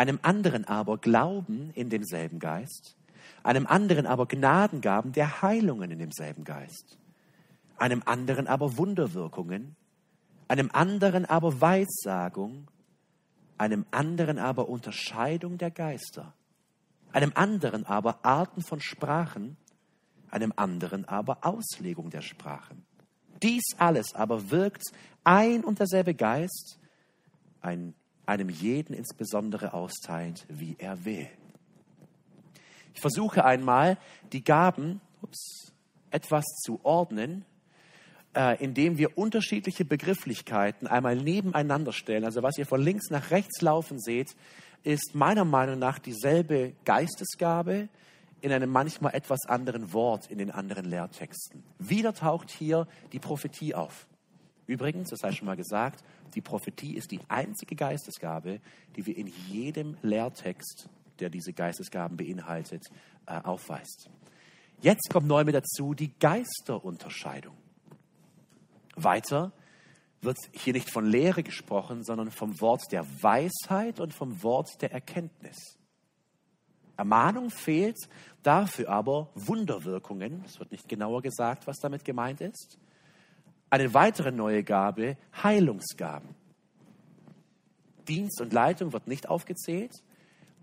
einem 0.00 0.18
anderen 0.22 0.64
aber 0.64 0.96
Glauben 0.96 1.70
in 1.74 1.90
demselben 1.90 2.38
Geist, 2.38 2.96
einem 3.42 3.66
anderen 3.66 4.06
aber 4.06 4.26
Gnadengaben 4.26 5.12
der 5.12 5.42
Heilungen 5.42 5.90
in 5.90 5.98
demselben 5.98 6.44
Geist, 6.44 6.98
einem 7.76 8.02
anderen 8.06 8.46
aber 8.46 8.78
Wunderwirkungen, 8.78 9.76
einem 10.48 10.70
anderen 10.72 11.26
aber 11.26 11.60
Weissagung, 11.60 12.68
einem 13.58 13.84
anderen 13.90 14.38
aber 14.38 14.68
Unterscheidung 14.68 15.58
der 15.58 15.70
Geister 15.70 16.32
einem 17.12 17.32
anderen 17.34 17.86
aber 17.86 18.24
Arten 18.24 18.62
von 18.62 18.80
Sprachen, 18.80 19.56
einem 20.30 20.52
anderen 20.56 21.06
aber 21.06 21.38
Auslegung 21.44 22.10
der 22.10 22.22
Sprachen. 22.22 22.84
Dies 23.42 23.64
alles 23.78 24.14
aber 24.14 24.50
wirkt 24.50 24.84
ein 25.24 25.64
und 25.64 25.78
derselbe 25.78 26.14
Geist, 26.14 26.78
ein, 27.60 27.94
einem 28.30 28.48
jeden 28.48 28.94
insbesondere 28.94 29.74
austeilt, 29.74 30.46
wie 30.48 30.76
er 30.78 31.04
will. 31.04 31.26
Ich 32.94 33.00
versuche 33.00 33.44
einmal, 33.44 33.98
die 34.32 34.44
Gaben 34.44 35.00
ups, 35.20 35.72
etwas 36.10 36.44
zu 36.64 36.80
ordnen, 36.84 37.44
äh, 38.34 38.62
indem 38.62 38.98
wir 38.98 39.18
unterschiedliche 39.18 39.84
Begrifflichkeiten 39.84 40.86
einmal 40.86 41.16
nebeneinander 41.16 41.92
stellen. 41.92 42.24
Also 42.24 42.42
was 42.42 42.56
ihr 42.56 42.66
von 42.66 42.80
links 42.80 43.10
nach 43.10 43.30
rechts 43.32 43.60
laufen 43.60 43.98
seht, 43.98 44.36
ist 44.84 45.14
meiner 45.14 45.44
Meinung 45.44 45.78
nach 45.78 45.98
dieselbe 45.98 46.74
Geistesgabe 46.84 47.88
in 48.40 48.52
einem 48.52 48.70
manchmal 48.70 49.14
etwas 49.14 49.40
anderen 49.46 49.92
Wort 49.92 50.30
in 50.30 50.38
den 50.38 50.50
anderen 50.50 50.84
Lehrtexten. 50.84 51.62
Wieder 51.78 52.14
taucht 52.14 52.50
hier 52.50 52.86
die 53.12 53.18
Prophetie 53.18 53.74
auf. 53.74 54.06
Übrigens, 54.70 55.10
das 55.10 55.18
sei 55.18 55.32
schon 55.32 55.46
mal 55.46 55.56
gesagt, 55.56 56.04
die 56.36 56.40
Prophetie 56.40 56.94
ist 56.94 57.10
die 57.10 57.18
einzige 57.26 57.74
Geistesgabe, 57.74 58.60
die 58.94 59.04
wir 59.04 59.16
in 59.16 59.26
jedem 59.48 59.96
Lehrtext, 60.00 60.88
der 61.18 61.28
diese 61.28 61.52
Geistesgaben 61.52 62.16
beinhaltet, 62.16 62.84
äh, 63.26 63.40
aufweist. 63.42 64.08
Jetzt 64.80 65.10
kommt 65.10 65.26
neu 65.26 65.42
mit 65.42 65.56
dazu 65.56 65.92
die 65.92 66.16
Geisterunterscheidung. 66.20 67.56
Weiter 68.94 69.50
wird 70.20 70.38
hier 70.52 70.74
nicht 70.74 70.88
von 70.88 71.04
Lehre 71.04 71.42
gesprochen, 71.42 72.04
sondern 72.04 72.30
vom 72.30 72.60
Wort 72.60 72.92
der 72.92 73.04
Weisheit 73.20 73.98
und 73.98 74.14
vom 74.14 74.40
Wort 74.44 74.80
der 74.82 74.92
Erkenntnis. 74.92 75.80
Ermahnung 76.96 77.50
fehlt, 77.50 77.98
dafür 78.44 78.88
aber 78.88 79.30
Wunderwirkungen. 79.34 80.44
Es 80.46 80.60
wird 80.60 80.70
nicht 80.70 80.88
genauer 80.88 81.22
gesagt, 81.22 81.66
was 81.66 81.78
damit 81.80 82.04
gemeint 82.04 82.40
ist. 82.40 82.78
Eine 83.70 83.94
weitere 83.94 84.32
neue 84.32 84.64
Gabe, 84.64 85.16
Heilungsgaben. 85.42 86.34
Dienst 88.08 88.40
und 88.40 88.52
Leitung 88.52 88.92
wird 88.92 89.06
nicht 89.06 89.28
aufgezählt. 89.28 89.92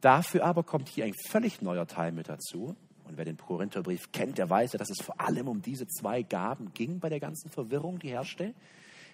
Dafür 0.02 0.44
aber 0.46 0.64
kommt 0.64 0.90
hier 0.90 1.06
ein 1.06 1.14
völlig 1.30 1.62
neuer 1.62 1.88
Teil 1.88 2.12
mit 2.12 2.30
dazu. 2.30 2.76
Und 3.06 3.18
wer 3.18 3.26
den 3.26 3.38
Korintherbrief 3.38 4.12
kennt, 4.12 4.38
der 4.38 4.50
weiß 4.50 4.74
ja, 4.74 4.80
dass 4.80 4.90
es 4.90 5.04
vor 5.04 5.20
allem 5.20 5.48
um 5.48 5.62
diese 5.62 5.88
zwei 5.88 6.24
Gaben 6.24 6.74
ging 6.74 7.00
bei 7.00 7.08
der 7.08 7.22
ganzen 7.22 7.50
Verwirrung, 7.50 8.00
die 8.00 8.10
herrschte 8.10 8.54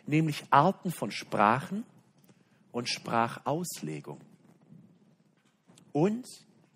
nämlich 0.05 0.43
Arten 0.49 0.91
von 0.91 1.11
Sprachen 1.11 1.85
und 2.71 2.89
Sprachauslegung. 2.89 4.19
Und 5.91 6.25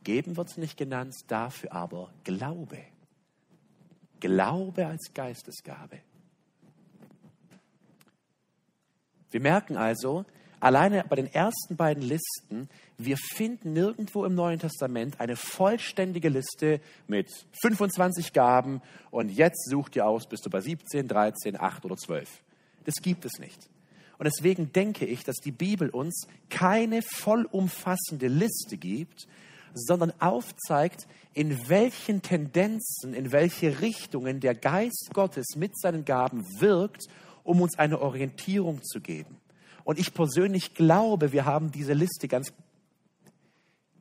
geben 0.03 0.37
wird 0.37 0.49
es 0.49 0.57
nicht 0.57 0.77
genannt, 0.77 1.15
dafür 1.27 1.73
aber 1.73 2.13
Glaube. 2.23 2.79
Glaube 4.19 4.87
als 4.87 5.11
Geistesgabe. 5.13 5.99
Wir 9.31 9.41
merken 9.41 9.77
also, 9.77 10.25
alleine 10.59 11.03
bei 11.07 11.15
den 11.15 11.31
ersten 11.31 11.75
beiden 11.75 12.03
Listen, 12.03 12.69
wir 12.97 13.17
finden 13.17 13.73
nirgendwo 13.73 14.25
im 14.25 14.35
Neuen 14.35 14.59
Testament 14.59 15.19
eine 15.19 15.35
vollständige 15.35 16.29
Liste 16.29 16.81
mit 17.07 17.29
25 17.61 18.33
Gaben 18.33 18.81
und 19.11 19.29
jetzt 19.29 19.69
sucht 19.69 19.95
ihr 19.95 20.07
aus, 20.07 20.27
bist 20.27 20.45
du 20.45 20.49
bei 20.49 20.61
17, 20.61 21.07
13, 21.07 21.59
8 21.59 21.85
oder 21.85 21.95
12. 21.95 22.29
Das 22.85 22.95
gibt 22.95 23.25
es 23.25 23.33
nicht. 23.39 23.69
Und 24.17 24.25
deswegen 24.25 24.71
denke 24.71 25.05
ich, 25.05 25.23
dass 25.23 25.35
die 25.35 25.51
Bibel 25.51 25.89
uns 25.89 26.27
keine 26.49 27.01
vollumfassende 27.01 28.27
Liste 28.27 28.77
gibt, 28.77 29.27
sondern 29.73 30.11
aufzeigt, 30.19 31.07
in 31.33 31.69
welchen 31.69 32.23
Tendenzen, 32.23 33.13
in 33.13 33.31
welche 33.31 33.79
Richtungen 33.81 34.39
der 34.39 34.55
Geist 34.55 35.11
Gottes 35.13 35.55
mit 35.55 35.79
seinen 35.79 36.03
Gaben 36.03 36.43
wirkt, 36.59 37.05
um 37.47 37.61
uns 37.61 37.79
eine 37.79 38.01
Orientierung 38.01 38.83
zu 38.83 38.99
geben. 38.99 39.37
Und 39.85 39.97
ich 39.97 40.13
persönlich 40.13 40.73
glaube, 40.73 41.31
wir 41.31 41.45
haben 41.45 41.71
diese 41.71 41.93
Liste 41.93 42.27
ganz, 42.27 42.51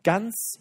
ganz 0.02 0.58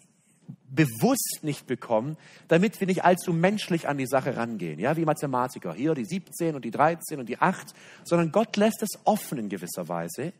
bewusst 0.68 1.40
nicht 1.42 1.66
bekommen, 1.66 2.16
damit 2.46 2.78
wir 2.78 2.86
nicht 2.86 3.04
allzu 3.04 3.32
menschlich 3.32 3.88
an 3.88 3.98
die 3.98 4.06
Sache 4.06 4.36
rangehen, 4.36 4.78
ja, 4.78 4.96
wie 4.96 5.04
Mathematiker, 5.04 5.74
hier 5.74 5.94
die 5.94 6.04
17 6.04 6.54
und 6.54 6.64
die 6.64 6.70
13 6.70 7.18
und 7.18 7.28
die 7.28 7.38
8, 7.38 7.74
sondern 8.04 8.30
Gott 8.30 8.56
lässt 8.56 8.82
es 8.82 9.00
offen 9.04 9.38
in 9.38 9.48
gewisser 9.48 9.88
Weise, 9.88 10.32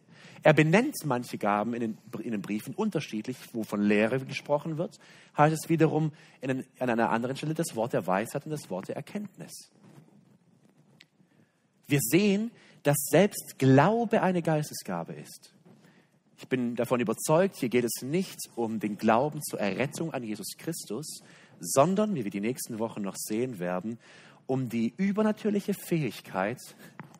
Er 0.44 0.52
benennt 0.52 0.94
manche 1.04 1.38
Gaben 1.38 1.74
in 1.74 1.80
den, 1.80 1.98
in 2.22 2.30
den 2.30 2.42
Briefen 2.42 2.74
unterschiedlich, 2.74 3.36
wo 3.52 3.64
von 3.64 3.82
Lehre 3.82 4.20
gesprochen 4.20 4.78
wird, 4.78 4.98
heißt 5.36 5.56
es 5.64 5.68
wiederum 5.68 6.12
in, 6.40 6.64
an 6.78 6.90
einer 6.90 7.10
anderen 7.10 7.36
Stelle 7.36 7.54
das 7.54 7.74
Wort 7.74 7.92
der 7.92 8.06
Weisheit 8.06 8.44
und 8.44 8.52
das 8.52 8.70
Wort 8.70 8.86
der 8.86 8.96
Erkenntnis. 8.96 9.70
Wir 11.86 12.00
sehen, 12.00 12.50
dass 12.82 12.96
selbst 13.10 13.58
Glaube 13.58 14.22
eine 14.22 14.42
Geistesgabe 14.42 15.14
ist. 15.14 15.52
Ich 16.38 16.48
bin 16.48 16.76
davon 16.76 17.00
überzeugt, 17.00 17.56
hier 17.56 17.68
geht 17.68 17.84
es 17.84 18.02
nicht 18.02 18.38
um 18.54 18.78
den 18.78 18.98
Glauben 18.98 19.42
zur 19.42 19.58
Errettung 19.58 20.12
an 20.12 20.22
Jesus 20.22 20.56
Christus, 20.58 21.20
sondern, 21.60 22.14
wie 22.14 22.24
wir 22.24 22.30
die 22.30 22.40
nächsten 22.40 22.78
Wochen 22.78 23.02
noch 23.02 23.16
sehen 23.16 23.58
werden, 23.58 23.98
um 24.46 24.68
die 24.68 24.92
übernatürliche 24.96 25.74
Fähigkeit, 25.74 26.58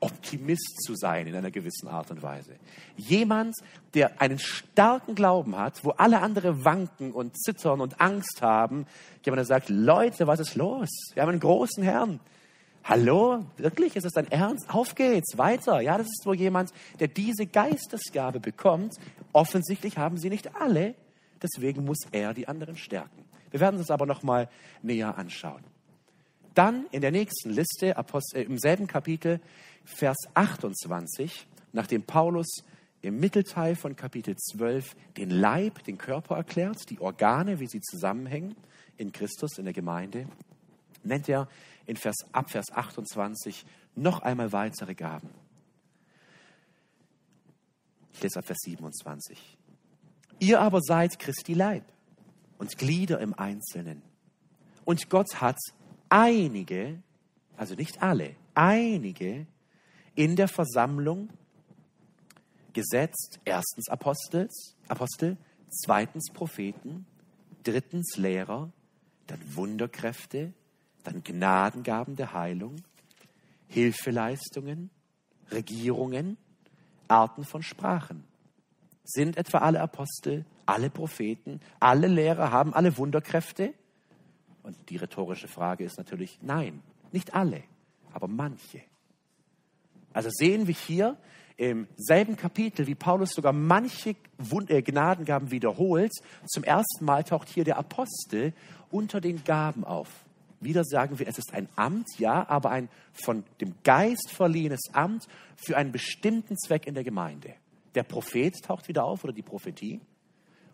Optimist 0.00 0.82
zu 0.84 0.94
sein 0.94 1.26
in 1.26 1.34
einer 1.34 1.50
gewissen 1.50 1.88
Art 1.88 2.10
und 2.10 2.22
Weise. 2.22 2.56
Jemand, 2.96 3.54
der 3.94 4.20
einen 4.20 4.38
starken 4.38 5.14
Glauben 5.14 5.56
hat, 5.56 5.84
wo 5.84 5.90
alle 5.90 6.20
andere 6.20 6.64
wanken 6.64 7.12
und 7.12 7.40
zittern 7.40 7.80
und 7.80 8.00
Angst 8.00 8.42
haben. 8.42 8.86
Jemand, 9.24 9.38
der 9.38 9.46
sagt, 9.46 9.70
Leute, 9.70 10.26
was 10.26 10.40
ist 10.40 10.54
los? 10.54 10.88
Wir 11.14 11.22
haben 11.22 11.30
einen 11.30 11.40
großen 11.40 11.82
Herrn. 11.82 12.20
Hallo? 12.88 13.44
Wirklich? 13.56 13.96
Ist 13.96 14.04
das 14.04 14.12
dein 14.12 14.30
Ernst? 14.30 14.72
Auf 14.72 14.94
geht's, 14.94 15.36
weiter. 15.36 15.80
Ja, 15.80 15.98
das 15.98 16.06
ist 16.06 16.24
wohl 16.24 16.36
jemand, 16.36 16.72
der 17.00 17.08
diese 17.08 17.44
Geistesgabe 17.44 18.38
bekommt. 18.38 18.94
Offensichtlich 19.32 19.98
haben 19.98 20.18
sie 20.18 20.30
nicht 20.30 20.54
alle. 20.54 20.94
Deswegen 21.42 21.84
muss 21.84 21.98
er 22.12 22.32
die 22.32 22.46
anderen 22.46 22.76
stärken. 22.76 23.24
Wir 23.50 23.58
werden 23.58 23.78
uns 23.78 23.90
aber 23.90 24.06
noch 24.06 24.22
mal 24.22 24.48
näher 24.82 25.18
anschauen. 25.18 25.64
Dann 26.54 26.86
in 26.92 27.00
der 27.00 27.10
nächsten 27.10 27.50
Liste, 27.50 27.96
Apostel, 27.96 28.42
äh, 28.42 28.44
im 28.44 28.56
selben 28.56 28.86
Kapitel, 28.86 29.40
Vers 29.84 30.18
28, 30.34 31.48
nachdem 31.72 32.04
Paulus 32.04 32.58
im 33.02 33.18
Mittelteil 33.18 33.74
von 33.74 33.96
Kapitel 33.96 34.36
12 34.36 34.94
den 35.16 35.30
Leib, 35.30 35.82
den 35.82 35.98
Körper 35.98 36.36
erklärt, 36.36 36.88
die 36.88 37.00
Organe, 37.00 37.58
wie 37.58 37.66
sie 37.66 37.80
zusammenhängen 37.80 38.54
in 38.96 39.10
Christus, 39.10 39.58
in 39.58 39.64
der 39.64 39.74
Gemeinde, 39.74 40.28
nennt 41.02 41.28
er 41.28 41.48
in 41.86 41.96
Vers, 41.96 42.16
ab 42.32 42.50
Vers 42.50 42.72
28 42.72 43.64
noch 43.94 44.20
einmal 44.20 44.52
weitere 44.52 44.94
Gaben. 44.94 45.30
Ich 48.12 48.22
lese 48.22 48.38
ab 48.38 48.46
Vers 48.46 48.58
27. 48.64 49.38
Ihr 50.38 50.60
aber 50.60 50.80
seid 50.80 51.18
Christi 51.18 51.54
Leib 51.54 51.84
und 52.58 52.76
Glieder 52.78 53.20
im 53.20 53.34
Einzelnen. 53.34 54.02
Und 54.84 55.10
Gott 55.10 55.40
hat 55.40 55.58
einige, 56.08 57.02
also 57.56 57.74
nicht 57.74 58.02
alle, 58.02 58.36
einige 58.54 59.46
in 60.14 60.36
der 60.36 60.48
Versammlung 60.48 61.30
gesetzt. 62.72 63.40
Erstens 63.44 63.88
Apostels, 63.88 64.76
Apostel, 64.88 65.36
zweitens 65.70 66.30
Propheten, 66.32 67.06
drittens 67.64 68.16
Lehrer, 68.16 68.70
dann 69.26 69.40
Wunderkräfte, 69.54 70.52
dann 71.06 71.22
Gnadengaben 71.22 72.16
der 72.16 72.32
Heilung, 72.32 72.76
Hilfeleistungen, 73.68 74.90
Regierungen, 75.50 76.36
Arten 77.08 77.44
von 77.44 77.62
Sprachen. 77.62 78.24
Sind 79.04 79.36
etwa 79.36 79.58
alle 79.58 79.80
Apostel, 79.80 80.44
alle 80.66 80.90
Propheten, 80.90 81.60
alle 81.78 82.08
Lehrer, 82.08 82.50
haben 82.50 82.74
alle 82.74 82.96
Wunderkräfte? 82.96 83.72
Und 84.62 84.90
die 84.90 84.96
rhetorische 84.96 85.46
Frage 85.46 85.84
ist 85.84 85.96
natürlich, 85.96 86.40
nein, 86.42 86.82
nicht 87.12 87.34
alle, 87.34 87.62
aber 88.12 88.26
manche. 88.26 88.82
Also 90.12 90.28
sehen 90.32 90.66
wir 90.66 90.74
hier 90.74 91.16
im 91.56 91.86
selben 91.96 92.36
Kapitel, 92.36 92.86
wie 92.86 92.94
Paulus 92.94 93.30
sogar 93.30 93.52
manche 93.52 94.16
äh, 94.68 94.82
Gnadengaben 94.82 95.50
wiederholt, 95.50 96.12
zum 96.46 96.64
ersten 96.64 97.04
Mal 97.04 97.24
taucht 97.24 97.48
hier 97.48 97.64
der 97.64 97.78
Apostel 97.78 98.52
unter 98.90 99.20
den 99.20 99.44
Gaben 99.44 99.84
auf. 99.84 100.25
Wieder 100.60 100.84
sagen 100.84 101.18
wir, 101.18 101.28
es 101.28 101.38
ist 101.38 101.52
ein 101.52 101.68
Amt, 101.76 102.18
ja, 102.18 102.48
aber 102.48 102.70
ein 102.70 102.88
von 103.12 103.44
dem 103.60 103.74
Geist 103.84 104.30
verliehenes 104.30 104.88
Amt 104.92 105.26
für 105.56 105.76
einen 105.76 105.92
bestimmten 105.92 106.56
Zweck 106.56 106.86
in 106.86 106.94
der 106.94 107.04
Gemeinde. 107.04 107.54
Der 107.94 108.02
Prophet 108.02 108.54
taucht 108.62 108.88
wieder 108.88 109.04
auf 109.04 109.24
oder 109.24 109.32
die 109.32 109.42
Prophetie. 109.42 110.00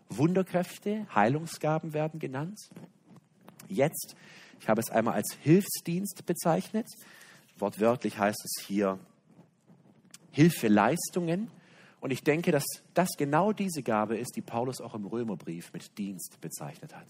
Wunderkräfte, 0.09 1.07
Heilungsgaben 1.13 1.93
werden 1.93 2.19
genannt 2.19 2.59
jetzt. 3.67 4.15
Ich 4.59 4.69
habe 4.69 4.81
es 4.81 4.89
einmal 4.89 5.15
als 5.15 5.37
Hilfsdienst 5.41 6.25
bezeichnet. 6.25 6.87
Wortwörtlich 7.57 8.17
heißt 8.17 8.41
es 8.45 8.65
hier 8.65 8.99
Hilfeleistungen. 10.31 11.49
Und 11.99 12.11
ich 12.11 12.23
denke, 12.23 12.51
dass 12.51 12.65
das 12.93 13.09
genau 13.17 13.53
diese 13.53 13.81
Gabe 13.81 14.17
ist, 14.17 14.35
die 14.35 14.41
Paulus 14.41 14.81
auch 14.81 14.93
im 14.93 15.05
Römerbrief 15.05 15.71
mit 15.73 15.97
Dienst 15.97 16.39
bezeichnet 16.41 16.95
hat. 16.95 17.07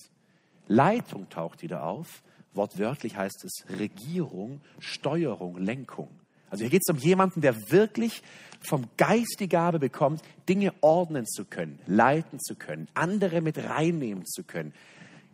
Leitung 0.68 1.30
taucht 1.30 1.62
wieder 1.62 1.84
auf. 1.84 2.24
Wortwörtlich 2.54 3.16
heißt 3.18 3.44
es 3.46 3.66
Regierung, 3.80 4.62
Steuerung, 4.80 5.58
Lenkung. 5.58 6.10
Also 6.50 6.64
hier 6.64 6.70
geht 6.70 6.84
es 6.86 6.94
um 6.94 7.00
jemanden, 7.00 7.42
der 7.42 7.72
wirklich 7.72 8.22
vom 8.62 8.86
Geist 8.98 9.38
die 9.40 9.50
Gabe 9.50 9.80
bekommt, 9.80 10.22
Dinge 10.48 10.74
ordnen 10.82 11.26
zu 11.26 11.46
können, 11.46 11.80
leiten 11.88 12.40
zu 12.40 12.56
können, 12.56 12.88
andere 12.94 13.42
mit 13.42 13.58
reinnehmen 13.58 14.26
zu 14.26 14.44
können, 14.44 14.74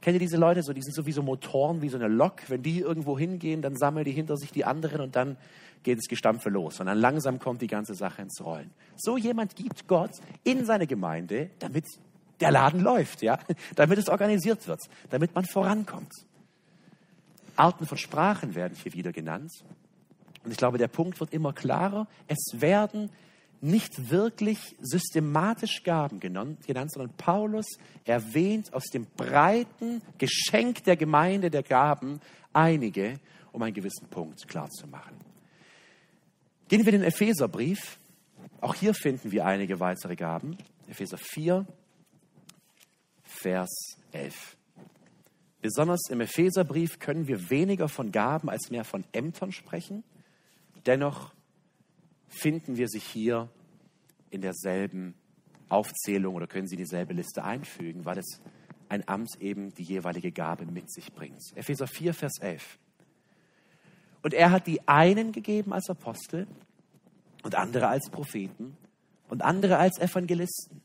Kennt 0.01 0.15
ihr 0.15 0.19
diese 0.19 0.37
Leute 0.37 0.63
so? 0.63 0.71
Die 0.71 0.81
sind 0.81 0.95
so 0.95 1.05
wie 1.05 1.11
so 1.11 1.21
Motoren, 1.21 1.81
wie 1.81 1.89
so 1.89 1.97
eine 1.97 2.07
Lok. 2.07 2.49
Wenn 2.49 2.63
die 2.63 2.79
irgendwo 2.79 3.19
hingehen, 3.19 3.61
dann 3.61 3.75
sammeln 3.75 4.05
die 4.05 4.11
hinter 4.11 4.37
sich 4.37 4.51
die 4.51 4.63
anderen 4.63 5.01
und 5.01 5.15
dann 5.15 5.35
geht 5.83 5.97
das 5.97 6.07
Gestampfe 6.07 6.49
los. 6.49 6.79
Und 6.79 6.85
dann 6.85 6.97
langsam 6.97 7.39
kommt 7.39 7.61
die 7.61 7.67
ganze 7.67 7.95
Sache 7.95 8.21
ins 8.21 8.41
Rollen. 8.43 8.71
So 8.95 9.17
jemand 9.17 9.55
gibt 9.55 9.87
Gott 9.87 10.11
in 10.43 10.65
seine 10.65 10.87
Gemeinde, 10.87 11.49
damit 11.59 11.85
der 12.39 12.51
Laden 12.51 12.79
läuft, 12.81 13.21
ja? 13.21 13.39
Damit 13.75 13.99
es 13.99 14.07
organisiert 14.07 14.67
wird, 14.67 14.79
damit 15.09 15.35
man 15.35 15.45
vorankommt. 15.45 16.13
Arten 17.59 17.85
von 17.85 17.97
Sprachen 17.97 18.55
werden 18.55 18.77
hier 18.81 18.93
wieder 18.93 19.11
genannt. 19.11 19.51
Und 20.43 20.51
ich 20.51 20.57
glaube, 20.57 20.77
der 20.77 20.87
Punkt 20.87 21.19
wird 21.19 21.33
immer 21.33 21.53
klarer. 21.53 22.07
Es 22.27 22.61
werden 22.61 23.09
nicht 23.61 24.09
wirklich 24.09 24.75
systematisch 24.79 25.83
Gaben 25.83 26.19
genannt, 26.19 26.63
sondern 26.65 27.13
Paulus 27.17 27.65
erwähnt 28.05 28.73
aus 28.73 28.85
dem 28.85 29.05
breiten 29.17 30.01
Geschenk 30.17 30.83
der 30.85 30.95
Gemeinde 30.95 31.51
der 31.51 31.63
Gaben 31.63 32.21
einige, 32.53 33.19
um 33.51 33.61
einen 33.61 33.73
gewissen 33.73 34.07
Punkt 34.07 34.47
klarzumachen. 34.47 35.17
Gehen 36.69 36.85
wir 36.85 36.93
in 36.93 37.01
den 37.01 37.09
Epheserbrief. 37.09 37.99
Auch 38.61 38.75
hier 38.75 38.93
finden 38.93 39.31
wir 39.31 39.45
einige 39.45 39.79
weitere 39.79 40.15
Gaben. 40.15 40.57
Epheser 40.87 41.17
4, 41.17 41.65
Vers 43.23 43.97
11. 44.11 44.58
Besonders 45.61 46.09
im 46.09 46.21
Epheserbrief 46.21 46.99
können 46.99 47.27
wir 47.27 47.49
weniger 47.49 47.89
von 47.89 48.11
Gaben 48.11 48.49
als 48.49 48.69
mehr 48.69 48.85
von 48.85 49.03
Ämtern 49.11 49.51
sprechen. 49.51 50.03
Dennoch 50.85 51.33
finden 52.27 52.77
wir 52.77 52.87
sich 52.87 53.03
hier 53.03 53.49
in 54.29 54.41
derselben 54.41 55.15
Aufzählung 55.67 56.35
oder 56.35 56.47
können 56.47 56.67
sie 56.67 56.75
in 56.75 56.81
dieselbe 56.81 57.13
Liste 57.13 57.43
einfügen, 57.43 58.05
weil 58.05 58.19
es 58.19 58.41
ein 58.87 59.07
Amt 59.07 59.39
eben 59.39 59.73
die 59.73 59.83
jeweilige 59.83 60.31
Gabe 60.31 60.65
mit 60.65 60.91
sich 60.91 61.13
bringt. 61.13 61.41
Epheser 61.55 61.87
4, 61.87 62.13
Vers 62.13 62.39
11. 62.39 62.79
Und 64.23 64.33
er 64.33 64.51
hat 64.51 64.67
die 64.67 64.87
einen 64.87 65.31
gegeben 65.31 65.73
als 65.73 65.89
Apostel 65.89 66.47
und 67.43 67.55
andere 67.55 67.87
als 67.87 68.09
Propheten 68.09 68.75
und 69.29 69.43
andere 69.43 69.77
als 69.77 69.99
Evangelisten 69.99 70.81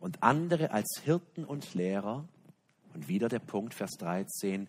und 0.00 0.22
andere 0.22 0.70
als 0.70 1.00
Hirten 1.02 1.44
und 1.44 1.74
Lehrer. 1.74 2.28
Und 2.94 3.08
wieder 3.08 3.28
der 3.28 3.40
Punkt, 3.40 3.74
Vers 3.74 3.92
13, 3.98 4.68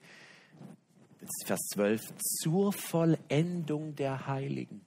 Vers 1.45 1.61
12, 1.73 2.01
zur 2.17 2.73
Vollendung 2.73 3.95
der 3.95 4.27
Heiligen 4.27 4.81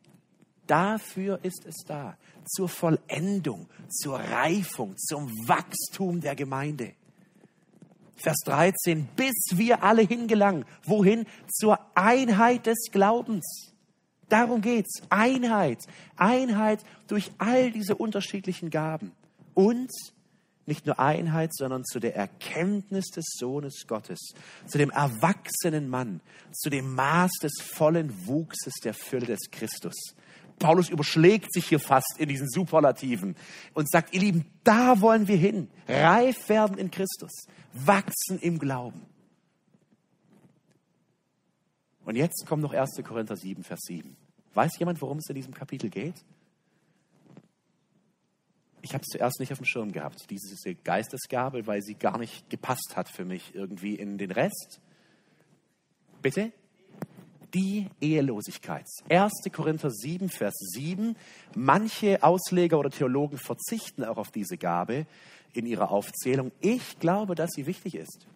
Dafür 0.68 1.40
ist 1.42 1.64
es 1.64 1.76
da. 1.86 2.16
Zur 2.44 2.68
Vollendung, 2.68 3.68
zur 3.88 4.18
Reifung, 4.18 4.96
zum 4.98 5.30
Wachstum 5.48 6.20
der 6.20 6.36
Gemeinde. 6.36 6.92
Vers 8.16 8.36
13, 8.44 9.08
bis 9.16 9.32
wir 9.54 9.82
alle 9.82 10.02
hingelangen. 10.02 10.66
Wohin? 10.84 11.24
Zur 11.50 11.78
Einheit 11.94 12.66
des 12.66 12.90
Glaubens. 12.92 13.72
Darum 14.28 14.60
geht's. 14.60 15.00
Einheit. 15.08 15.86
Einheit 16.16 16.84
durch 17.06 17.30
all 17.38 17.70
diese 17.70 17.94
unterschiedlichen 17.94 18.68
Gaben. 18.68 19.12
Und 19.54 19.90
nicht 20.68 20.86
nur 20.86 21.00
Einheit, 21.00 21.52
sondern 21.54 21.84
zu 21.84 21.98
der 21.98 22.14
Erkenntnis 22.14 23.06
des 23.06 23.24
Sohnes 23.36 23.86
Gottes, 23.88 24.18
zu 24.66 24.78
dem 24.78 24.90
erwachsenen 24.90 25.88
Mann, 25.88 26.20
zu 26.52 26.70
dem 26.70 26.94
Maß 26.94 27.32
des 27.42 27.54
vollen 27.60 28.26
Wuchses 28.26 28.74
der 28.84 28.94
Fülle 28.94 29.26
des 29.26 29.50
Christus. 29.50 29.94
Paulus 30.58 30.88
überschlägt 30.88 31.52
sich 31.52 31.66
hier 31.66 31.80
fast 31.80 32.16
in 32.18 32.28
diesen 32.28 32.48
Superlativen 32.48 33.36
und 33.74 33.90
sagt, 33.90 34.14
ihr 34.14 34.20
Lieben, 34.20 34.46
da 34.64 35.00
wollen 35.00 35.26
wir 35.28 35.36
hin. 35.36 35.70
Reif 35.88 36.48
werden 36.48 36.78
in 36.78 36.90
Christus. 36.90 37.46
Wachsen 37.72 38.38
im 38.40 38.58
Glauben. 38.58 39.06
Und 42.04 42.16
jetzt 42.16 42.46
kommt 42.46 42.62
noch 42.62 42.72
1. 42.72 43.02
Korinther 43.04 43.36
7, 43.36 43.62
Vers 43.62 43.80
7. 43.86 44.16
Weiß 44.54 44.78
jemand, 44.78 45.00
worum 45.02 45.18
es 45.18 45.28
in 45.28 45.34
diesem 45.34 45.54
Kapitel 45.54 45.90
geht? 45.90 46.24
Ich 48.88 48.94
habe 48.94 49.02
es 49.02 49.12
zuerst 49.12 49.38
nicht 49.38 49.52
auf 49.52 49.58
dem 49.58 49.66
Schirm 49.66 49.92
gehabt, 49.92 50.30
diese 50.30 50.74
Geistesgabe, 50.74 51.66
weil 51.66 51.82
sie 51.82 51.94
gar 51.94 52.16
nicht 52.16 52.48
gepasst 52.48 52.94
hat 52.96 53.10
für 53.10 53.26
mich 53.26 53.54
irgendwie 53.54 53.94
in 53.94 54.16
den 54.16 54.30
Rest. 54.30 54.80
Bitte? 56.22 56.52
Die 57.52 57.90
Ehelosigkeit. 58.00 58.86
1. 59.10 59.32
Korinther 59.52 59.90
7, 59.90 60.30
Vers 60.30 60.54
7. 60.72 61.16
Manche 61.54 62.22
Ausleger 62.22 62.78
oder 62.78 62.88
Theologen 62.88 63.36
verzichten 63.36 64.04
auch 64.04 64.16
auf 64.16 64.30
diese 64.30 64.56
Gabe 64.56 65.06
in 65.52 65.66
ihrer 65.66 65.90
Aufzählung. 65.90 66.50
Ich 66.60 66.98
glaube, 66.98 67.34
dass 67.34 67.50
sie 67.50 67.66
wichtig 67.66 67.94
ist, 67.94 68.26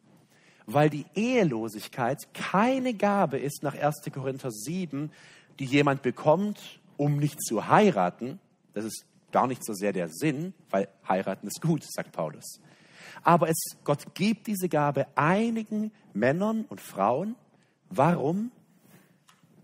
weil 0.67 0.91
die 0.91 1.07
Ehelosigkeit 1.15 2.19
keine 2.35 2.93
Gabe 2.93 3.39
ist 3.39 3.63
nach 3.63 3.75
1. 3.75 4.03
Korinther 4.13 4.51
7, 4.51 5.11
die 5.59 5.65
jemand 5.65 6.03
bekommt, 6.03 6.79
um 6.99 7.17
nicht 7.17 7.43
zu 7.43 7.69
heiraten. 7.69 8.39
Das 8.75 8.85
ist 8.85 9.07
gar 9.33 9.47
nicht 9.47 9.65
so 9.65 9.73
sehr 9.73 9.93
der 9.93 10.09
Sinn, 10.09 10.55
weil 10.71 10.89
heiraten 11.09 11.47
ist 11.47 11.61
gut, 11.61 11.85
sagt 11.85 12.13
Paulus. 12.13 12.61
Aber 13.23 13.49
es, 13.49 13.59
Gott 13.85 14.15
gibt 14.15 14.47
diese 14.47 14.69
Gabe 14.69 15.07
einigen 15.15 15.93
Männern 16.13 16.65
und 16.69 16.81
Frauen. 16.81 17.37
Warum? 17.89 18.51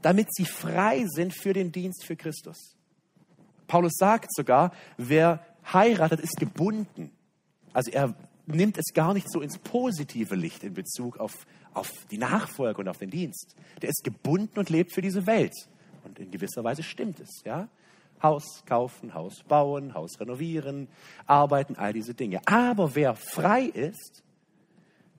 Damit 0.02 0.32
sie 0.34 0.44
frei 0.44 1.04
sind 1.08 1.34
für 1.34 1.52
den 1.52 1.72
Dienst 1.72 2.04
für 2.04 2.16
Christus. 2.16 2.76
Paulus 3.66 3.94
sagt 3.96 4.32
sogar, 4.34 4.72
wer 4.96 5.44
heiratet, 5.72 6.20
ist 6.20 6.38
gebunden. 6.38 7.10
Also 7.72 7.90
er 7.90 8.14
nimmt 8.46 8.78
es 8.78 8.94
gar 8.94 9.12
nicht 9.12 9.30
so 9.30 9.40
ins 9.40 9.58
positive 9.58 10.34
Licht 10.34 10.64
in 10.64 10.74
Bezug 10.74 11.18
auf, 11.18 11.46
auf 11.74 11.90
die 12.10 12.18
Nachfolge 12.18 12.80
und 12.80 12.88
auf 12.88 12.98
den 12.98 13.10
Dienst. 13.10 13.54
Der 13.82 13.90
ist 13.90 14.02
gebunden 14.04 14.58
und 14.58 14.70
lebt 14.70 14.92
für 14.94 15.02
diese 15.02 15.26
Welt. 15.26 15.54
Und 16.04 16.18
in 16.18 16.30
gewisser 16.30 16.64
Weise 16.64 16.82
stimmt 16.82 17.20
es, 17.20 17.42
ja. 17.44 17.68
Haus 18.22 18.62
kaufen, 18.66 19.14
Haus 19.14 19.42
bauen, 19.46 19.94
Haus 19.94 20.18
renovieren, 20.20 20.88
arbeiten, 21.26 21.76
all 21.76 21.92
diese 21.92 22.14
Dinge. 22.14 22.40
Aber 22.46 22.94
wer 22.94 23.14
frei 23.14 23.62
ist, 23.62 24.22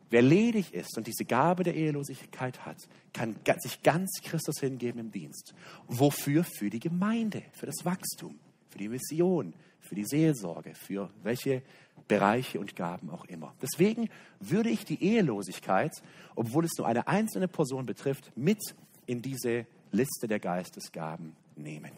wer 0.09 0.21
ledig 0.21 0.73
ist 0.73 0.97
und 0.97 1.07
diese 1.07 1.25
Gabe 1.25 1.63
der 1.63 1.75
Ehelosigkeit 1.75 2.65
hat, 2.65 2.77
kann 3.13 3.35
sich 3.59 3.81
ganz 3.83 4.19
Christus 4.23 4.59
hingeben 4.59 4.99
im 4.99 5.11
Dienst. 5.11 5.53
Wofür? 5.87 6.43
Für 6.43 6.69
die 6.69 6.79
Gemeinde, 6.79 7.43
für 7.53 7.65
das 7.65 7.85
Wachstum, 7.85 8.39
für 8.69 8.77
die 8.77 8.89
Mission, 8.89 9.53
für 9.79 9.95
die 9.95 10.05
Seelsorge, 10.05 10.73
für 10.75 11.09
welche 11.23 11.63
Bereiche 12.07 12.59
und 12.59 12.75
Gaben 12.75 13.09
auch 13.09 13.25
immer. 13.25 13.53
Deswegen 13.61 14.09
würde 14.39 14.69
ich 14.69 14.83
die 14.83 15.03
Ehelosigkeit, 15.03 15.91
obwohl 16.35 16.65
es 16.65 16.77
nur 16.77 16.87
eine 16.87 17.07
einzelne 17.07 17.47
Person 17.47 17.85
betrifft, 17.85 18.31
mit 18.35 18.59
in 19.05 19.21
diese 19.21 19.65
Liste 19.91 20.27
der 20.27 20.39
Geistesgaben 20.39 21.35
nehmen. 21.55 21.91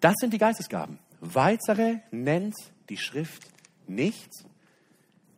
Das 0.00 0.14
sind 0.20 0.32
die 0.32 0.38
Geistesgaben. 0.38 0.98
Weitere 1.20 1.98
nennt 2.10 2.54
die 2.88 2.96
Schrift 2.96 3.42
nicht. 3.86 4.30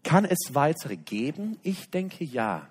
Kann 0.03 0.25
es 0.25 0.55
weitere 0.55 0.97
geben? 0.97 1.59
Ich 1.63 1.91
denke 1.91 2.25
ja. 2.25 2.69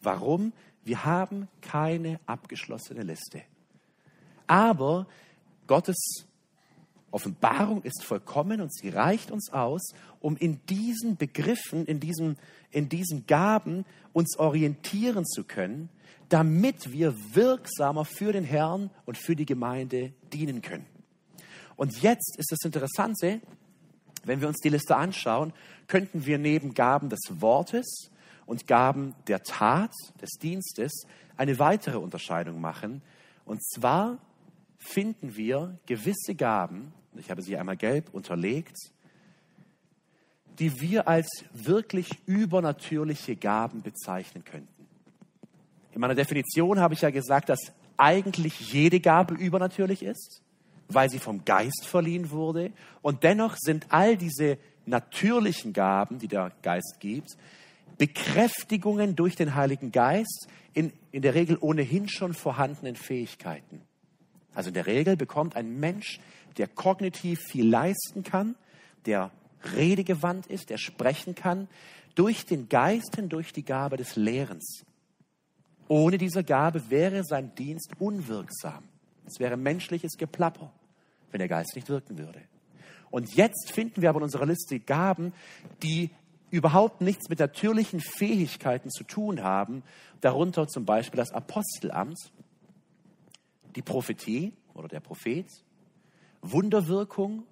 Warum? 0.00 0.52
Wir 0.84 1.04
haben 1.04 1.48
keine 1.60 2.18
abgeschlossene 2.26 3.02
Liste. 3.02 3.42
Aber 4.46 5.06
Gottes 5.66 6.26
Offenbarung 7.10 7.82
ist 7.82 8.02
vollkommen 8.04 8.60
und 8.60 8.74
sie 8.74 8.88
reicht 8.88 9.30
uns 9.30 9.52
aus, 9.52 9.92
um 10.20 10.36
in 10.36 10.60
diesen 10.66 11.16
Begriffen, 11.16 11.84
in 11.84 12.00
diesen, 12.00 12.38
in 12.70 12.88
diesen 12.88 13.26
Gaben 13.26 13.84
uns 14.12 14.38
orientieren 14.38 15.26
zu 15.26 15.44
können, 15.44 15.90
damit 16.30 16.90
wir 16.90 17.14
wirksamer 17.34 18.06
für 18.06 18.32
den 18.32 18.44
Herrn 18.44 18.90
und 19.04 19.18
für 19.18 19.36
die 19.36 19.46
Gemeinde 19.46 20.12
dienen 20.32 20.62
können. 20.62 20.86
Und 21.76 22.02
jetzt 22.02 22.36
ist 22.38 22.52
das 22.52 22.64
Interessante, 22.64 23.40
wenn 24.24 24.40
wir 24.40 24.48
uns 24.48 24.58
die 24.58 24.68
Liste 24.68 24.96
anschauen, 24.96 25.52
könnten 25.86 26.26
wir 26.26 26.38
neben 26.38 26.74
Gaben 26.74 27.08
des 27.08 27.20
Wortes 27.40 28.10
und 28.46 28.66
Gaben 28.66 29.14
der 29.26 29.42
Tat, 29.42 29.92
des 30.20 30.30
Dienstes, 30.40 31.06
eine 31.36 31.58
weitere 31.58 31.98
Unterscheidung 31.98 32.60
machen. 32.60 33.02
Und 33.44 33.64
zwar 33.64 34.18
finden 34.78 35.36
wir 35.36 35.78
gewisse 35.86 36.34
Gaben, 36.34 36.92
ich 37.16 37.30
habe 37.30 37.42
sie 37.42 37.56
einmal 37.56 37.76
gelb 37.76 38.12
unterlegt, 38.12 38.76
die 40.58 40.80
wir 40.80 41.08
als 41.08 41.44
wirklich 41.52 42.10
übernatürliche 42.26 43.36
Gaben 43.36 43.82
bezeichnen 43.82 44.44
könnten. 44.44 44.86
In 45.92 46.00
meiner 46.00 46.14
Definition 46.14 46.80
habe 46.80 46.94
ich 46.94 47.02
ja 47.02 47.10
gesagt, 47.10 47.48
dass 47.48 47.72
eigentlich 47.96 48.72
jede 48.72 49.00
Gabe 49.00 49.34
übernatürlich 49.34 50.02
ist 50.02 50.41
weil 50.94 51.10
sie 51.10 51.18
vom 51.18 51.44
Geist 51.44 51.86
verliehen 51.86 52.30
wurde. 52.30 52.72
Und 53.00 53.22
dennoch 53.22 53.56
sind 53.58 53.86
all 53.90 54.16
diese 54.16 54.58
natürlichen 54.86 55.72
Gaben, 55.72 56.18
die 56.18 56.28
der 56.28 56.52
Geist 56.62 56.96
gibt, 57.00 57.36
Bekräftigungen 57.98 59.14
durch 59.16 59.36
den 59.36 59.54
Heiligen 59.54 59.92
Geist 59.92 60.48
in, 60.74 60.92
in 61.10 61.22
der 61.22 61.34
Regel 61.34 61.58
ohnehin 61.60 62.08
schon 62.08 62.34
vorhandenen 62.34 62.96
Fähigkeiten. 62.96 63.82
Also 64.54 64.68
in 64.68 64.74
der 64.74 64.86
Regel 64.86 65.16
bekommt 65.16 65.56
ein 65.56 65.78
Mensch, 65.78 66.20
der 66.56 66.68
kognitiv 66.68 67.40
viel 67.40 67.68
leisten 67.68 68.22
kann, 68.22 68.56
der 69.06 69.30
redegewandt 69.76 70.46
ist, 70.46 70.70
der 70.70 70.78
sprechen 70.78 71.34
kann, 71.34 71.68
durch 72.14 72.44
den 72.44 72.68
Geist 72.68 73.16
hindurch 73.16 73.52
die 73.52 73.64
Gabe 73.64 73.96
des 73.96 74.16
Lehrens. 74.16 74.84
Ohne 75.88 76.18
diese 76.18 76.44
Gabe 76.44 76.90
wäre 76.90 77.24
sein 77.24 77.54
Dienst 77.54 77.92
unwirksam. 77.98 78.84
Es 79.26 79.38
wäre 79.38 79.56
menschliches 79.56 80.16
Geplapper 80.18 80.72
wenn 81.32 81.40
der 81.40 81.48
Geist 81.48 81.74
nicht 81.74 81.88
wirken 81.88 82.18
würde. 82.18 82.40
Und 83.10 83.34
jetzt 83.34 83.72
finden 83.72 84.00
wir 84.00 84.08
aber 84.08 84.20
in 84.20 84.24
unserer 84.24 84.46
Liste 84.46 84.80
Gaben, 84.80 85.34
die 85.82 86.10
überhaupt 86.50 87.00
nichts 87.00 87.28
mit 87.28 87.40
natürlichen 87.40 88.00
Fähigkeiten 88.00 88.90
zu 88.90 89.04
tun 89.04 89.42
haben, 89.42 89.82
darunter 90.20 90.68
zum 90.68 90.84
Beispiel 90.84 91.18
das 91.18 91.32
Apostelamt, 91.32 92.18
die 93.74 93.82
Prophetie 93.82 94.52
oder 94.74 94.88
der 94.88 95.00
Prophet, 95.00 95.46
Wunderwirkung, 96.42 97.44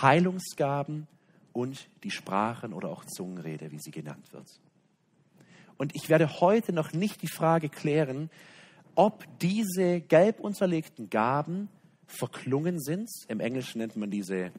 Heilungsgaben 0.00 1.06
und 1.52 1.88
die 2.04 2.10
Sprachen 2.10 2.72
oder 2.72 2.90
auch 2.90 3.04
Zungenrede, 3.04 3.72
wie 3.72 3.80
sie 3.80 3.90
genannt 3.90 4.32
wird. 4.32 4.48
Und 5.76 5.92
ich 5.94 6.08
werde 6.08 6.40
heute 6.40 6.72
noch 6.72 6.92
nicht 6.92 7.22
die 7.22 7.28
Frage 7.28 7.68
klären, 7.68 8.30
ob 8.94 9.24
diese 9.38 10.00
gelb 10.00 10.40
unterlegten 10.40 11.08
Gaben 11.08 11.68
verklungen 12.08 12.80
sind. 12.80 13.08
Im 13.28 13.40
Englischen 13.40 13.78
nennt 13.78 13.96
man 13.96 14.10
diese, 14.10 14.50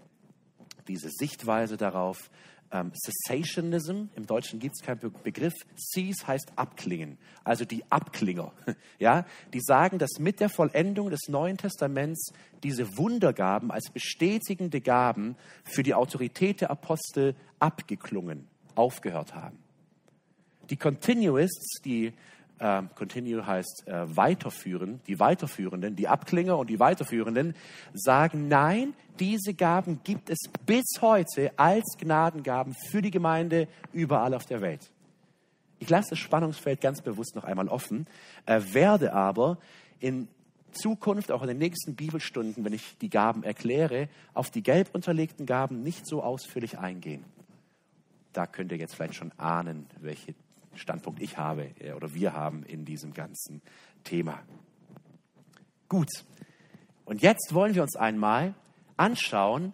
diese 0.87 1.09
Sichtweise 1.09 1.75
darauf 1.75 2.29
ähm, 2.71 2.91
Cessationism. 2.93 4.09
Im 4.15 4.25
Deutschen 4.25 4.59
gibt 4.59 4.75
es 4.79 4.85
keinen 4.85 4.99
Be 4.99 5.09
Begriff. 5.09 5.53
Cease 5.75 6.25
heißt 6.27 6.53
abklingen, 6.55 7.17
also 7.43 7.65
die 7.65 7.83
Abklinger. 7.89 8.53
Ja, 8.99 9.25
die 9.53 9.61
sagen, 9.61 9.97
dass 9.97 10.19
mit 10.19 10.41
der 10.41 10.49
Vollendung 10.49 11.09
des 11.09 11.29
Neuen 11.29 11.57
Testaments 11.57 12.33
diese 12.63 12.97
Wundergaben 12.97 13.71
als 13.71 13.89
bestätigende 13.91 14.81
Gaben 14.81 15.37
für 15.63 15.83
die 15.83 15.93
Autorität 15.93 16.61
der 16.61 16.69
Apostel 16.69 17.35
abgeklungen, 17.59 18.47
aufgehört 18.75 19.35
haben. 19.35 19.57
Die 20.69 20.75
Continuists, 20.75 21.81
die 21.83 22.13
äh, 22.59 22.83
continue 22.95 23.45
heißt 23.45 23.83
äh, 23.87 24.15
weiterführen, 24.15 25.01
die 25.07 25.19
Weiterführenden, 25.19 25.95
die 25.95 26.07
Abklinger 26.07 26.57
und 26.57 26.69
die 26.69 26.79
Weiterführenden 26.79 27.55
sagen, 27.93 28.47
nein, 28.47 28.93
diese 29.19 29.53
Gaben 29.53 30.01
gibt 30.03 30.29
es 30.29 30.37
bis 30.65 30.85
heute 31.01 31.51
als 31.57 31.97
Gnadengaben 31.97 32.75
für 32.89 33.01
die 33.01 33.11
Gemeinde 33.11 33.67
überall 33.93 34.33
auf 34.33 34.45
der 34.45 34.61
Welt. 34.61 34.91
Ich 35.79 35.89
lasse 35.89 36.11
das 36.11 36.19
Spannungsfeld 36.19 36.81
ganz 36.81 37.01
bewusst 37.01 37.35
noch 37.35 37.45
einmal 37.45 37.69
offen, 37.69 38.05
äh, 38.45 38.61
werde 38.71 39.13
aber 39.13 39.57
in 39.99 40.27
Zukunft, 40.71 41.31
auch 41.31 41.41
in 41.41 41.47
den 41.47 41.57
nächsten 41.57 41.95
Bibelstunden, 41.95 42.63
wenn 42.63 42.73
ich 42.73 42.97
die 42.99 43.09
Gaben 43.09 43.43
erkläre, 43.43 44.09
auf 44.33 44.51
die 44.51 44.61
gelb 44.61 44.89
unterlegten 44.93 45.45
Gaben 45.45 45.81
nicht 45.83 46.05
so 46.05 46.21
ausführlich 46.21 46.77
eingehen. 46.77 47.23
Da 48.33 48.45
könnt 48.45 48.71
ihr 48.71 48.77
jetzt 48.77 48.95
vielleicht 48.95 49.15
schon 49.15 49.31
ahnen, 49.37 49.87
welche 49.99 50.35
Standpunkt 50.75 51.21
ich 51.21 51.37
habe 51.37 51.71
äh, 51.79 51.93
oder 51.93 52.13
wir 52.13 52.33
haben 52.33 52.63
in 52.63 52.85
diesem 52.85 53.13
ganzen 53.13 53.61
Thema. 54.03 54.39
Gut, 55.87 56.09
und 57.05 57.21
jetzt 57.21 57.53
wollen 57.53 57.73
wir 57.73 57.81
uns 57.81 57.95
einmal 57.95 58.53
anschauen, 58.95 59.73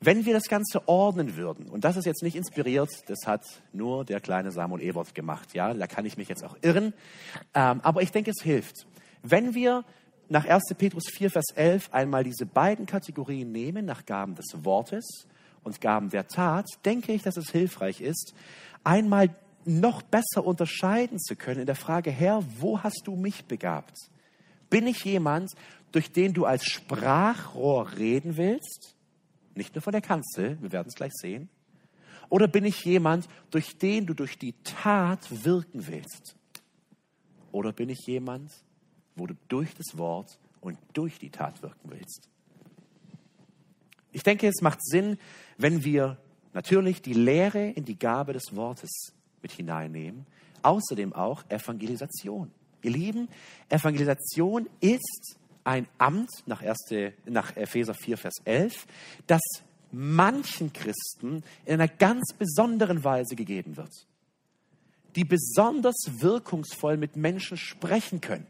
wenn 0.00 0.26
wir 0.26 0.32
das 0.32 0.48
Ganze 0.48 0.88
ordnen 0.88 1.36
würden, 1.36 1.68
und 1.68 1.84
das 1.84 1.96
ist 1.96 2.06
jetzt 2.06 2.24
nicht 2.24 2.34
inspiriert, 2.34 2.90
das 3.06 3.20
hat 3.24 3.44
nur 3.72 4.04
der 4.04 4.20
kleine 4.20 4.50
Samuel 4.50 4.82
Ewert 4.82 5.14
gemacht, 5.14 5.54
ja, 5.54 5.72
da 5.72 5.86
kann 5.86 6.04
ich 6.04 6.16
mich 6.16 6.28
jetzt 6.28 6.42
auch 6.42 6.56
irren, 6.60 6.92
ähm, 7.54 7.80
aber 7.82 8.02
ich 8.02 8.10
denke, 8.10 8.32
es 8.32 8.42
hilft. 8.42 8.88
Wenn 9.22 9.54
wir 9.54 9.84
nach 10.28 10.44
1. 10.44 10.74
Petrus 10.76 11.04
4, 11.08 11.30
Vers 11.30 11.52
11 11.54 11.90
einmal 11.92 12.24
diese 12.24 12.46
beiden 12.46 12.86
Kategorien 12.86 13.52
nehmen, 13.52 13.84
nach 13.84 14.04
Gaben 14.04 14.34
des 14.34 14.46
Wortes 14.64 15.28
und 15.62 15.80
Gaben 15.80 16.08
der 16.08 16.26
Tat, 16.26 16.66
denke 16.84 17.12
ich, 17.12 17.22
dass 17.22 17.36
es 17.36 17.50
hilfreich 17.50 18.00
ist, 18.00 18.34
einmal 18.82 19.28
noch 19.64 20.02
besser 20.02 20.44
unterscheiden 20.44 21.18
zu 21.18 21.36
können 21.36 21.60
in 21.60 21.66
der 21.66 21.76
Frage, 21.76 22.10
Herr, 22.10 22.44
wo 22.58 22.82
hast 22.82 23.02
du 23.04 23.16
mich 23.16 23.44
begabt? 23.44 23.96
Bin 24.70 24.86
ich 24.86 25.04
jemand, 25.04 25.50
durch 25.92 26.12
den 26.12 26.32
du 26.32 26.44
als 26.46 26.64
Sprachrohr 26.64 27.92
reden 27.96 28.36
willst? 28.36 28.96
nicht 29.54 29.74
nur 29.74 29.82
von 29.82 29.92
der 29.92 30.00
Kanzel, 30.00 30.58
wir 30.60 30.72
werden 30.72 30.88
es 30.88 30.94
gleich 30.94 31.12
sehen? 31.14 31.48
Oder 32.28 32.48
bin 32.48 32.64
ich 32.64 32.84
jemand, 32.84 33.28
durch 33.50 33.76
den 33.76 34.06
du 34.06 34.14
durch 34.14 34.38
die 34.38 34.54
Tat 34.64 35.44
wirken 35.44 35.86
willst? 35.86 36.34
Oder 37.50 37.72
bin 37.72 37.90
ich 37.90 38.06
jemand, 38.06 38.50
wo 39.14 39.26
du 39.26 39.34
durch 39.48 39.74
das 39.74 39.98
Wort 39.98 40.38
und 40.60 40.78
durch 40.94 41.18
die 41.18 41.30
Tat 41.30 41.62
wirken 41.62 41.90
willst? 41.90 42.28
Ich 44.12 44.22
denke, 44.22 44.48
es 44.48 44.62
macht 44.62 44.82
Sinn, 44.82 45.18
wenn 45.58 45.84
wir 45.84 46.18
natürlich 46.54 47.02
die 47.02 47.14
Lehre 47.14 47.70
in 47.70 47.84
die 47.84 47.98
Gabe 47.98 48.32
des 48.32 48.54
Wortes 48.56 49.12
mit 49.42 49.52
hineinnehmen, 49.52 50.26
außerdem 50.62 51.12
auch 51.12 51.44
Evangelisation. 51.48 52.50
Ihr 52.82 52.90
Lieben, 52.90 53.28
Evangelisation 53.68 54.68
ist 54.80 55.36
ein 55.64 55.86
Amt 55.98 56.30
nach, 56.46 56.62
erste, 56.62 57.14
nach 57.26 57.56
Epheser 57.56 57.94
4, 57.94 58.18
Vers 58.18 58.34
11, 58.44 58.86
das 59.26 59.40
manchen 59.92 60.72
Christen 60.72 61.44
in 61.64 61.74
einer 61.74 61.88
ganz 61.88 62.32
besonderen 62.38 63.04
Weise 63.04 63.36
gegeben 63.36 63.76
wird, 63.76 63.92
die 65.14 65.24
besonders 65.24 65.96
wirkungsvoll 66.18 66.96
mit 66.96 67.16
Menschen 67.16 67.56
sprechen 67.56 68.20
können, 68.20 68.46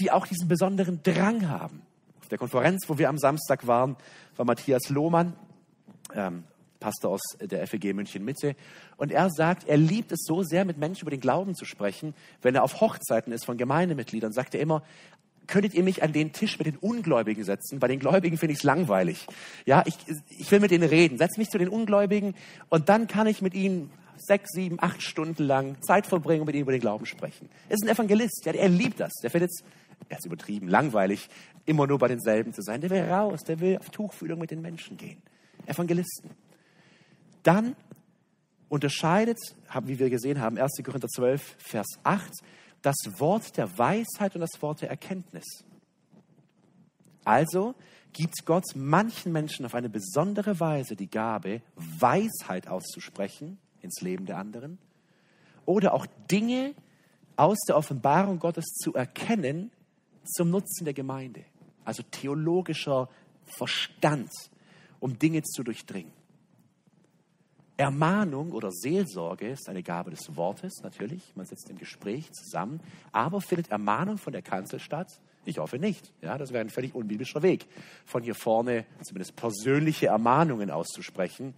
die 0.00 0.10
auch 0.10 0.26
diesen 0.26 0.48
besonderen 0.48 1.02
Drang 1.02 1.48
haben. 1.48 1.82
Auf 2.20 2.28
der 2.28 2.38
Konferenz, 2.38 2.88
wo 2.88 2.98
wir 2.98 3.08
am 3.08 3.18
Samstag 3.18 3.66
waren, 3.66 3.96
war 4.36 4.46
Matthias 4.46 4.88
Lohmann, 4.88 5.36
ähm, 6.14 6.44
Pastor 6.80 7.12
aus 7.12 7.20
der 7.40 7.66
FEG 7.66 7.94
München 7.94 8.24
Mitte. 8.24 8.56
Und 8.96 9.12
er 9.12 9.30
sagt, 9.30 9.68
er 9.68 9.76
liebt 9.76 10.10
es 10.12 10.24
so 10.24 10.42
sehr, 10.42 10.64
mit 10.64 10.78
Menschen 10.78 11.02
über 11.02 11.10
den 11.10 11.20
Glauben 11.20 11.54
zu 11.54 11.64
sprechen. 11.64 12.14
Wenn 12.42 12.54
er 12.54 12.64
auf 12.64 12.80
Hochzeiten 12.80 13.32
ist 13.32 13.44
von 13.44 13.58
Gemeindemitgliedern, 13.58 14.32
sagt 14.32 14.54
er 14.54 14.60
immer, 14.60 14.82
könntet 15.46 15.74
ihr 15.74 15.82
mich 15.82 16.02
an 16.02 16.12
den 16.12 16.32
Tisch 16.32 16.58
mit 16.58 16.66
den 16.66 16.76
Ungläubigen 16.76 17.44
setzen? 17.44 17.80
Bei 17.80 17.88
den 17.88 17.98
Gläubigen 17.98 18.38
finde 18.38 18.52
ich 18.52 18.60
es 18.60 18.64
langweilig. 18.64 19.26
Ja, 19.66 19.82
ich, 19.84 19.96
ich 20.38 20.50
will 20.50 20.60
mit 20.60 20.70
denen 20.70 20.88
reden. 20.88 21.18
Setz 21.18 21.36
mich 21.36 21.50
zu 21.50 21.58
den 21.58 21.68
Ungläubigen 21.68 22.34
und 22.68 22.88
dann 22.88 23.06
kann 23.08 23.26
ich 23.26 23.42
mit 23.42 23.54
ihnen 23.54 23.90
sechs, 24.16 24.50
sieben, 24.52 24.76
acht 24.80 25.02
Stunden 25.02 25.42
lang 25.42 25.80
Zeit 25.82 26.06
verbringen 26.06 26.42
und 26.42 26.46
mit 26.46 26.54
ihnen 26.54 26.62
über 26.62 26.72
den 26.72 26.80
Glauben 26.80 27.06
sprechen. 27.06 27.48
Er 27.68 27.74
ist 27.74 27.82
ein 27.82 27.88
Evangelist. 27.88 28.44
Ja, 28.44 28.52
er 28.52 28.68
liebt 28.68 29.00
das. 29.00 29.12
Der 29.22 29.30
findet 29.30 29.50
es, 29.50 29.64
er 30.08 30.18
ist 30.18 30.26
übertrieben, 30.26 30.68
langweilig, 30.68 31.28
immer 31.66 31.86
nur 31.86 31.98
bei 31.98 32.08
denselben 32.08 32.52
zu 32.52 32.62
sein. 32.62 32.80
Der 32.80 32.90
will 32.90 33.02
raus. 33.02 33.40
Der 33.42 33.60
will 33.60 33.78
auf 33.78 33.90
Tuchfühlung 33.90 34.38
mit 34.38 34.50
den 34.50 34.62
Menschen 34.62 34.96
gehen. 34.96 35.20
Evangelisten. 35.66 36.30
Dann 37.42 37.76
unterscheidet, 38.68 39.38
wie 39.84 39.98
wir 39.98 40.10
gesehen 40.10 40.40
haben, 40.40 40.58
1. 40.58 40.80
Korinther 40.84 41.08
12, 41.08 41.56
Vers 41.58 41.86
8, 42.04 42.32
das 42.82 42.96
Wort 43.18 43.56
der 43.56 43.78
Weisheit 43.78 44.34
und 44.34 44.40
das 44.40 44.62
Wort 44.62 44.82
der 44.82 44.90
Erkenntnis. 44.90 45.64
Also 47.24 47.74
gibt 48.12 48.44
Gott 48.44 48.64
manchen 48.74 49.32
Menschen 49.32 49.66
auf 49.66 49.74
eine 49.74 49.88
besondere 49.88 50.58
Weise 50.58 50.96
die 50.96 51.10
Gabe, 51.10 51.62
Weisheit 51.76 52.68
auszusprechen 52.68 53.58
ins 53.82 54.00
Leben 54.00 54.26
der 54.26 54.38
anderen 54.38 54.78
oder 55.66 55.94
auch 55.94 56.06
Dinge 56.30 56.74
aus 57.36 57.58
der 57.68 57.76
Offenbarung 57.76 58.38
Gottes 58.38 58.66
zu 58.66 58.94
erkennen 58.94 59.70
zum 60.24 60.50
Nutzen 60.50 60.84
der 60.84 60.94
Gemeinde. 60.94 61.44
Also 61.84 62.02
theologischer 62.10 63.08
Verstand, 63.56 64.30
um 64.98 65.18
Dinge 65.18 65.42
zu 65.42 65.62
durchdringen. 65.62 66.12
Ermahnung 67.80 68.52
oder 68.52 68.70
Seelsorge 68.70 69.48
ist 69.48 69.68
eine 69.70 69.82
Gabe 69.82 70.10
des 70.10 70.36
Wortes, 70.36 70.82
natürlich. 70.82 71.34
Man 71.34 71.46
sitzt 71.46 71.70
im 71.70 71.78
Gespräch 71.78 72.30
zusammen. 72.32 72.80
Aber 73.10 73.40
findet 73.40 73.70
Ermahnung 73.70 74.18
von 74.18 74.34
der 74.34 74.42
Kanzel 74.42 74.78
statt? 74.78 75.18
Ich 75.46 75.58
hoffe 75.58 75.78
nicht. 75.78 76.12
Ja, 76.20 76.36
das 76.36 76.52
wäre 76.52 76.62
ein 76.62 76.68
völlig 76.68 76.94
unbiblischer 76.94 77.42
Weg, 77.42 77.66
von 78.04 78.22
hier 78.22 78.34
vorne 78.34 78.84
zumindest 79.02 79.34
persönliche 79.34 80.08
Ermahnungen 80.08 80.70
auszusprechen. 80.70 81.54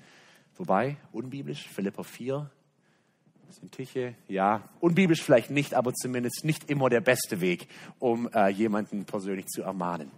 Wobei, 0.56 0.96
unbiblisch, 1.10 1.68
Philippa 1.68 2.04
4, 2.04 2.48
sind 3.50 3.72
Tiche, 3.72 4.14
ja, 4.28 4.68
unbiblisch 4.78 5.22
vielleicht 5.22 5.50
nicht, 5.50 5.74
aber 5.74 5.92
zumindest 5.92 6.44
nicht 6.44 6.70
immer 6.70 6.88
der 6.88 7.00
beste 7.00 7.40
Weg, 7.40 7.66
um 7.98 8.30
äh, 8.32 8.48
jemanden 8.48 9.04
persönlich 9.06 9.46
zu 9.46 9.62
ermahnen. 9.62 10.10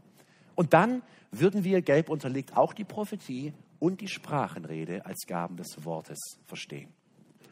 Und 0.55 0.75
dann 0.75 1.03
würden 1.33 1.65
wir, 1.65 1.81
gelb 1.81 2.11
unterlegt, 2.11 2.57
auch 2.57 2.75
die 2.75 2.85
Prophetie 2.85 3.55
und 3.85 4.01
die 4.01 4.09
Sprachenrede 4.09 5.05
als 5.05 5.27
Gaben 5.27 5.59
des 5.59 5.85
Wortes 5.85 6.19
verstehen. 6.47 6.89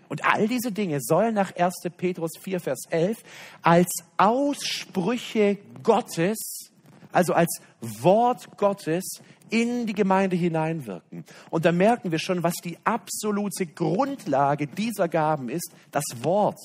Und 0.08 0.24
all 0.24 0.48
diese 0.48 0.72
Dinge 0.72 0.98
sollen 1.02 1.34
nach 1.34 1.54
1. 1.54 1.74
Petrus 1.94 2.30
4, 2.40 2.58
Vers 2.58 2.80
11 2.88 3.18
als 3.60 3.90
Aussprüche 4.16 5.58
Gottes, 5.82 6.70
also 7.12 7.34
als 7.34 7.60
Wort 7.82 8.56
Gottes 8.56 9.20
in 9.50 9.84
die 9.86 9.92
Gemeinde 9.92 10.34
hineinwirken. 10.34 11.26
Und 11.50 11.66
da 11.66 11.72
merken 11.72 12.10
wir 12.10 12.18
schon, 12.18 12.42
was 12.42 12.54
die 12.64 12.78
absolute 12.84 13.66
Grundlage 13.66 14.66
dieser 14.66 15.08
Gaben 15.08 15.50
ist, 15.50 15.70
das 15.90 16.04
Wort. 16.22 16.60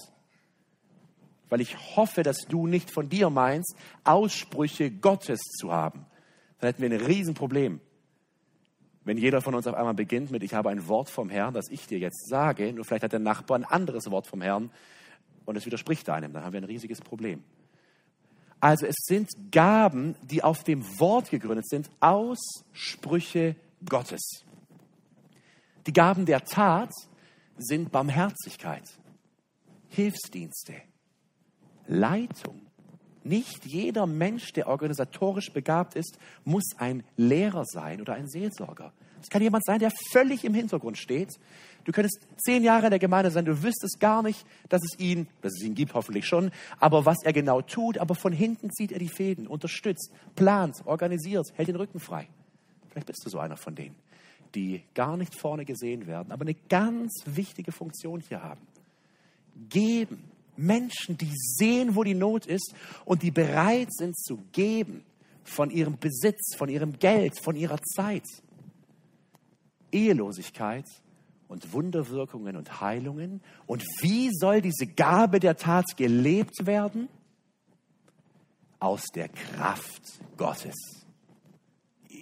Weil 1.49 1.59
ich 1.59 1.75
hoffe, 1.97 2.23
dass 2.23 2.45
du 2.47 2.67
nicht 2.67 2.89
von 2.89 3.09
dir 3.09 3.29
meinst, 3.29 3.75
Aussprüche 4.05 4.91
Gottes 4.91 5.41
zu 5.59 5.73
haben. 5.73 6.05
Dann 6.59 6.69
hätten 6.69 6.81
wir 6.81 6.89
ein 6.89 7.05
Riesenproblem 7.05 7.81
wenn 9.07 9.17
jeder 9.17 9.41
von 9.41 9.55
uns 9.55 9.65
auf 9.65 9.73
einmal 9.73 9.93
beginnt 9.93 10.31
mit, 10.31 10.43
ich 10.43 10.53
habe 10.53 10.69
ein 10.69 10.85
Wort 10.89 11.09
vom 11.09 11.29
Herrn, 11.29 11.53
das 11.53 11.69
ich 11.69 11.87
dir 11.87 11.97
jetzt 11.97 12.27
sage, 12.27 12.73
nur 12.73 12.83
vielleicht 12.83 13.05
hat 13.05 13.13
der 13.13 13.21
Nachbar 13.21 13.57
ein 13.57 13.63
anderes 13.63 14.11
Wort 14.11 14.27
vom 14.27 14.41
Herrn 14.41 14.69
und 15.45 15.55
es 15.55 15.65
widerspricht 15.65 16.09
einem, 16.09 16.33
dann 16.33 16.43
haben 16.43 16.51
wir 16.51 16.59
ein 16.59 16.65
riesiges 16.65 16.99
Problem. 16.99 17.41
Also 18.59 18.85
es 18.85 18.95
sind 19.05 19.29
Gaben, 19.49 20.15
die 20.23 20.43
auf 20.43 20.65
dem 20.65 20.83
Wort 20.99 21.29
gegründet 21.29 21.69
sind, 21.69 21.89
Aussprüche 22.01 23.55
Gottes. 23.87 24.43
Die 25.85 25.93
Gaben 25.93 26.25
der 26.25 26.43
Tat 26.43 26.91
sind 27.57 27.93
Barmherzigkeit, 27.93 28.83
Hilfsdienste, 29.87 30.73
Leitung. 31.87 32.66
Nicht 33.27 33.65
jeder 33.65 34.07
Mensch, 34.07 34.53
der 34.53 34.67
organisatorisch 34.67 35.51
begabt 35.51 35.95
ist, 35.95 36.17
muss 36.45 36.63
ein 36.77 37.03
Lehrer 37.17 37.65
sein 37.65 37.99
oder 37.99 38.13
ein 38.13 38.29
Seelsorger. 38.29 38.93
Es 39.21 39.29
kann 39.29 39.41
jemand 39.41 39.65
sein, 39.65 39.79
der 39.79 39.91
völlig 40.11 40.45
im 40.45 40.53
Hintergrund 40.53 40.97
steht. 40.97 41.33
Du 41.83 41.91
könntest 41.91 42.25
zehn 42.37 42.63
Jahre 42.63 42.85
in 42.85 42.91
der 42.91 42.99
Gemeinde 42.99 43.29
sein, 43.29 43.43
du 43.43 43.63
wüsstest 43.63 43.99
gar 43.99 44.23
nicht, 44.23 44.45
dass 44.69 44.81
es 44.83 44.97
ihn, 44.99 45.27
dass 45.41 45.51
es 45.57 45.63
ihn 45.63 45.75
gibt, 45.75 45.93
hoffentlich 45.93 46.25
schon, 46.25 46.51
aber 46.79 47.05
was 47.05 47.17
er 47.23 47.33
genau 47.33 47.61
tut, 47.61 47.97
aber 47.97 48.15
von 48.15 48.31
hinten 48.31 48.71
zieht 48.71 48.93
er 48.93 48.99
die 48.99 49.09
Fäden, 49.09 49.45
unterstützt, 49.45 50.13
plant, 50.35 50.75
organisiert, 50.85 51.47
hält 51.55 51.67
den 51.67 51.75
Rücken 51.75 51.99
frei. 51.99 52.27
Vielleicht 52.89 53.07
bist 53.07 53.25
du 53.25 53.29
so 53.29 53.39
einer 53.39 53.57
von 53.57 53.75
denen, 53.75 53.95
die 54.55 54.83
gar 54.93 55.17
nicht 55.17 55.35
vorne 55.37 55.65
gesehen 55.65 56.07
werden, 56.07 56.31
aber 56.31 56.43
eine 56.43 56.55
ganz 56.69 57.23
wichtige 57.25 57.73
Funktion 57.73 58.21
hier 58.21 58.41
haben. 58.41 58.61
Geben, 59.69 60.31
Menschen, 60.57 61.17
die 61.17 61.31
sehen, 61.33 61.95
wo 61.95 62.03
die 62.03 62.13
Not 62.13 62.45
ist 62.45 62.73
und 63.05 63.23
die 63.23 63.31
bereit 63.31 63.93
sind 63.93 64.17
zu 64.17 64.37
geben 64.51 65.03
von 65.43 65.69
ihrem 65.69 65.97
Besitz, 65.97 66.55
von 66.55 66.69
ihrem 66.69 66.99
Geld, 66.99 67.39
von 67.41 67.55
ihrer 67.55 67.81
Zeit. 67.81 68.25
Ehelosigkeit 69.91 70.85
und 71.47 71.71
Wunderwirkungen 71.71 72.57
und 72.57 72.81
Heilungen. 72.81 73.41
Und 73.65 73.83
wie 74.01 74.29
soll 74.33 74.61
diese 74.61 74.85
Gabe 74.85 75.39
der 75.39 75.55
Tat 75.55 75.95
gelebt 75.95 76.65
werden? 76.65 77.07
Aus 78.79 79.03
der 79.15 79.29
Kraft 79.29 80.19
Gottes 80.37 81.06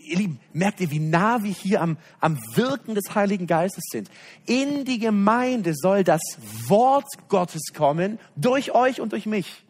ihr 0.03 0.17
Lieben, 0.17 0.39
merkt 0.53 0.79
ihr, 0.81 0.91
wie 0.91 0.99
nah 0.99 1.43
wir 1.43 1.51
hier 1.51 1.81
am, 1.81 1.97
am 2.19 2.37
Wirken 2.53 2.95
des 2.95 3.15
Heiligen 3.15 3.47
Geistes 3.47 3.83
sind? 3.89 4.09
In 4.45 4.85
die 4.85 4.99
Gemeinde 4.99 5.73
soll 5.75 6.03
das 6.03 6.21
Wort 6.67 7.07
Gottes 7.27 7.73
kommen, 7.73 8.19
durch 8.35 8.73
euch 8.73 9.01
und 9.01 9.11
durch 9.11 9.25
mich. 9.25 9.63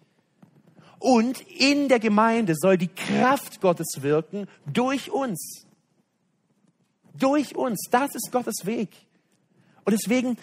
Und 1.00 1.42
in 1.42 1.88
der 1.88 2.00
Gemeinde 2.00 2.54
soll 2.56 2.78
die 2.78 2.88
Kraft 2.88 3.62
Gottes 3.62 4.02
wirken, 4.02 4.48
durch 4.66 5.12
uns. 5.12 5.66
Durch 7.14 7.56
uns. 7.56 7.88
Das 7.92 8.16
ist 8.16 8.32
Gottes 8.32 8.66
Weg. 8.66 8.90
Und 9.84 9.94
deswegen 9.94 10.38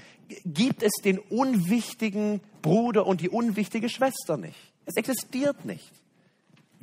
gibt 0.44 0.82
es 0.82 0.92
den 1.02 1.18
unwichtigen 1.18 2.40
Bruder 2.62 3.06
und 3.06 3.20
die 3.20 3.28
unwichtige 3.28 3.88
Schwester 3.88 4.36
nicht. 4.36 4.72
Es 4.84 4.96
existiert 4.96 5.64
nicht. 5.64 5.90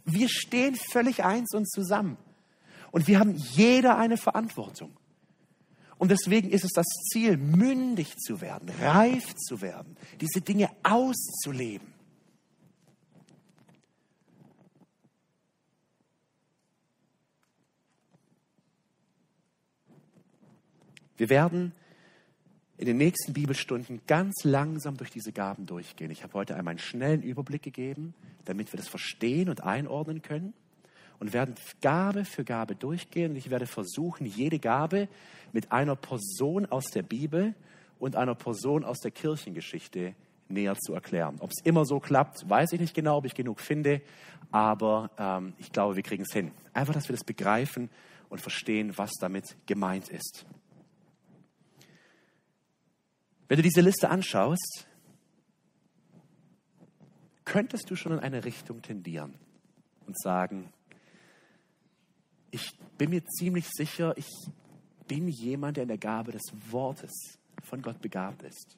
Wir 0.05 0.29
stehen 0.29 0.75
völlig 0.75 1.23
eins 1.23 1.53
und 1.53 1.69
zusammen. 1.69 2.17
Und 2.91 3.07
wir 3.07 3.19
haben 3.19 3.35
jeder 3.35 3.97
eine 3.97 4.17
Verantwortung. 4.17 4.97
Und 5.97 6.11
deswegen 6.11 6.49
ist 6.49 6.63
es 6.63 6.71
das 6.71 6.87
Ziel, 7.11 7.37
mündig 7.37 8.15
zu 8.17 8.39
werden, 8.39 8.69
reif 8.81 9.35
zu 9.35 9.61
werden, 9.61 9.97
diese 10.21 10.41
Dinge 10.41 10.69
auszuleben. 10.81 11.93
Wir 21.17 21.29
werden 21.29 21.73
in 22.77 22.85
den 22.85 22.95
nächsten 22.95 23.33
Bibelstunden 23.33 23.99
ganz 24.07 24.45
langsam 24.45 24.95
durch 24.95 25.11
diese 25.11 25.33
Gaben 25.33 25.65
durchgehen. 25.65 26.11
Ich 26.11 26.23
habe 26.23 26.33
heute 26.33 26.55
einmal 26.55 26.71
einen 26.71 26.79
schnellen 26.79 27.21
Überblick 27.21 27.61
gegeben, 27.61 28.13
damit 28.45 28.71
wir 28.71 28.77
das 28.77 28.87
verstehen 28.87 29.49
und 29.49 29.61
einordnen 29.61 30.21
können. 30.21 30.53
Und 31.19 31.33
werden 31.33 31.55
Gabe 31.81 32.25
für 32.25 32.43
Gabe 32.43 32.75
durchgehen. 32.75 33.31
Und 33.31 33.37
ich 33.37 33.49
werde 33.49 33.65
versuchen, 33.65 34.25
jede 34.25 34.59
Gabe 34.59 35.07
mit 35.51 35.71
einer 35.71 35.95
Person 35.95 36.65
aus 36.65 36.85
der 36.85 37.03
Bibel 37.03 37.53
und 37.99 38.15
einer 38.15 38.35
Person 38.35 38.83
aus 38.83 38.99
der 38.99 39.11
Kirchengeschichte 39.11 40.15
näher 40.47 40.75
zu 40.77 40.93
erklären. 40.93 41.37
Ob 41.39 41.51
es 41.51 41.63
immer 41.63 41.85
so 41.85 41.99
klappt, 41.99 42.49
weiß 42.49 42.73
ich 42.73 42.79
nicht 42.79 42.95
genau, 42.95 43.17
ob 43.17 43.25
ich 43.25 43.35
genug 43.35 43.59
finde, 43.59 44.01
aber 44.51 45.11
ähm, 45.17 45.53
ich 45.59 45.71
glaube, 45.71 45.95
wir 45.95 46.03
kriegen 46.03 46.23
es 46.23 46.33
hin. 46.33 46.51
Einfach, 46.73 46.93
dass 46.93 47.07
wir 47.07 47.15
das 47.15 47.23
begreifen 47.23 47.89
und 48.29 48.41
verstehen, 48.41 48.97
was 48.97 49.11
damit 49.19 49.55
gemeint 49.67 50.09
ist. 50.09 50.45
Wenn 53.47 53.57
du 53.57 53.63
diese 53.63 53.81
Liste 53.81 54.09
anschaust, 54.09 54.87
könntest 57.45 57.89
du 57.89 57.95
schon 57.95 58.11
in 58.13 58.19
eine 58.19 58.45
Richtung 58.45 58.81
tendieren 58.81 59.33
und 60.05 60.19
sagen, 60.19 60.71
bin 62.99 63.09
mir 63.09 63.25
ziemlich 63.25 63.65
sicher, 63.71 64.13
ich 64.17 64.29
bin 65.07 65.27
jemand, 65.29 65.77
der 65.77 65.83
in 65.83 65.87
der 65.87 65.97
Gabe 65.97 66.33
des 66.33 66.43
Wortes 66.69 67.39
von 67.63 67.81
Gott 67.81 67.99
begabt 68.01 68.43
ist. 68.43 68.77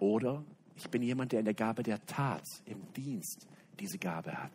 Oder 0.00 0.44
ich 0.76 0.90
bin 0.90 1.02
jemand, 1.02 1.32
der 1.32 1.38
in 1.38 1.44
der 1.44 1.54
Gabe 1.54 1.82
der 1.82 2.04
Tat, 2.04 2.44
im 2.66 2.92
Dienst 2.92 3.46
diese 3.78 3.96
Gabe 3.96 4.34
hat. 4.34 4.52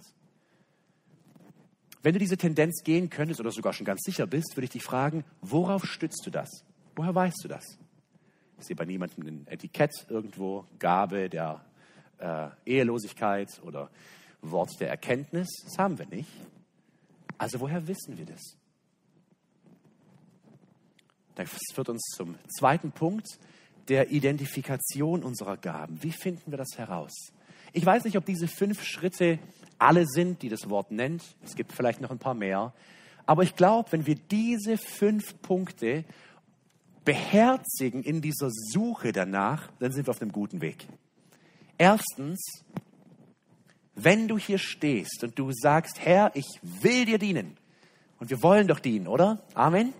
Wenn 2.03 2.13
du 2.13 2.19
diese 2.19 2.37
Tendenz 2.37 2.83
gehen 2.83 3.09
könntest 3.09 3.39
oder 3.39 3.51
sogar 3.51 3.73
schon 3.73 3.85
ganz 3.85 4.01
sicher 4.03 4.27
bist, 4.27 4.55
würde 4.55 4.65
ich 4.65 4.71
dich 4.71 4.83
fragen, 4.83 5.23
worauf 5.41 5.85
stützt 5.85 6.23
du 6.25 6.29
das? 6.29 6.49
Woher 6.95 7.15
weißt 7.15 7.43
du 7.43 7.47
das? 7.47 7.63
Ich 8.59 8.65
sehe 8.65 8.75
bei 8.75 8.85
niemandem 8.85 9.25
ein 9.25 9.47
Etikett 9.47 10.05
irgendwo, 10.09 10.65
Gabe 10.77 11.29
der 11.29 11.65
äh, 12.19 12.49
Ehelosigkeit 12.65 13.61
oder 13.63 13.89
Wort 14.41 14.79
der 14.79 14.89
Erkenntnis. 14.89 15.47
Das 15.63 15.77
haben 15.77 15.97
wir 15.97 16.05
nicht. 16.05 16.29
Also 17.37 17.59
woher 17.61 17.87
wissen 17.87 18.17
wir 18.17 18.25
das? 18.25 18.57
Das 21.35 21.49
führt 21.73 21.89
uns 21.89 22.01
zum 22.15 22.35
zweiten 22.47 22.91
Punkt 22.91 23.27
der 23.87 24.11
Identifikation 24.11 25.23
unserer 25.23 25.57
Gaben. 25.57 26.01
Wie 26.01 26.11
finden 26.11 26.51
wir 26.51 26.57
das 26.57 26.77
heraus? 26.77 27.13
Ich 27.73 27.85
weiß 27.85 28.05
nicht, 28.05 28.17
ob 28.17 28.25
diese 28.25 28.47
fünf 28.47 28.83
Schritte 28.83 29.39
alle 29.77 30.05
sind, 30.07 30.41
die 30.41 30.49
das 30.49 30.69
Wort 30.69 30.91
nennt. 30.91 31.23
Es 31.43 31.55
gibt 31.55 31.73
vielleicht 31.73 32.01
noch 32.01 32.11
ein 32.11 32.19
paar 32.19 32.33
mehr. 32.33 32.73
Aber 33.25 33.43
ich 33.43 33.55
glaube, 33.55 33.91
wenn 33.91 34.05
wir 34.05 34.15
diese 34.15 34.77
fünf 34.77 35.41
Punkte 35.41 36.05
beherzigen 37.03 38.03
in 38.03 38.21
dieser 38.21 38.49
Suche 38.49 39.11
danach, 39.11 39.69
dann 39.79 39.91
sind 39.91 40.07
wir 40.07 40.11
auf 40.11 40.21
einem 40.21 40.31
guten 40.31 40.61
Weg. 40.61 40.87
Erstens, 41.77 42.63
wenn 43.95 44.27
du 44.27 44.37
hier 44.37 44.57
stehst 44.57 45.23
und 45.23 45.37
du 45.37 45.51
sagst, 45.51 45.99
Herr, 45.99 46.31
ich 46.35 46.47
will 46.63 47.05
dir 47.05 47.17
dienen. 47.17 47.57
Und 48.19 48.29
wir 48.29 48.41
wollen 48.41 48.67
doch 48.67 48.79
dienen, 48.79 49.07
oder? 49.07 49.43
Amen. 49.53 49.93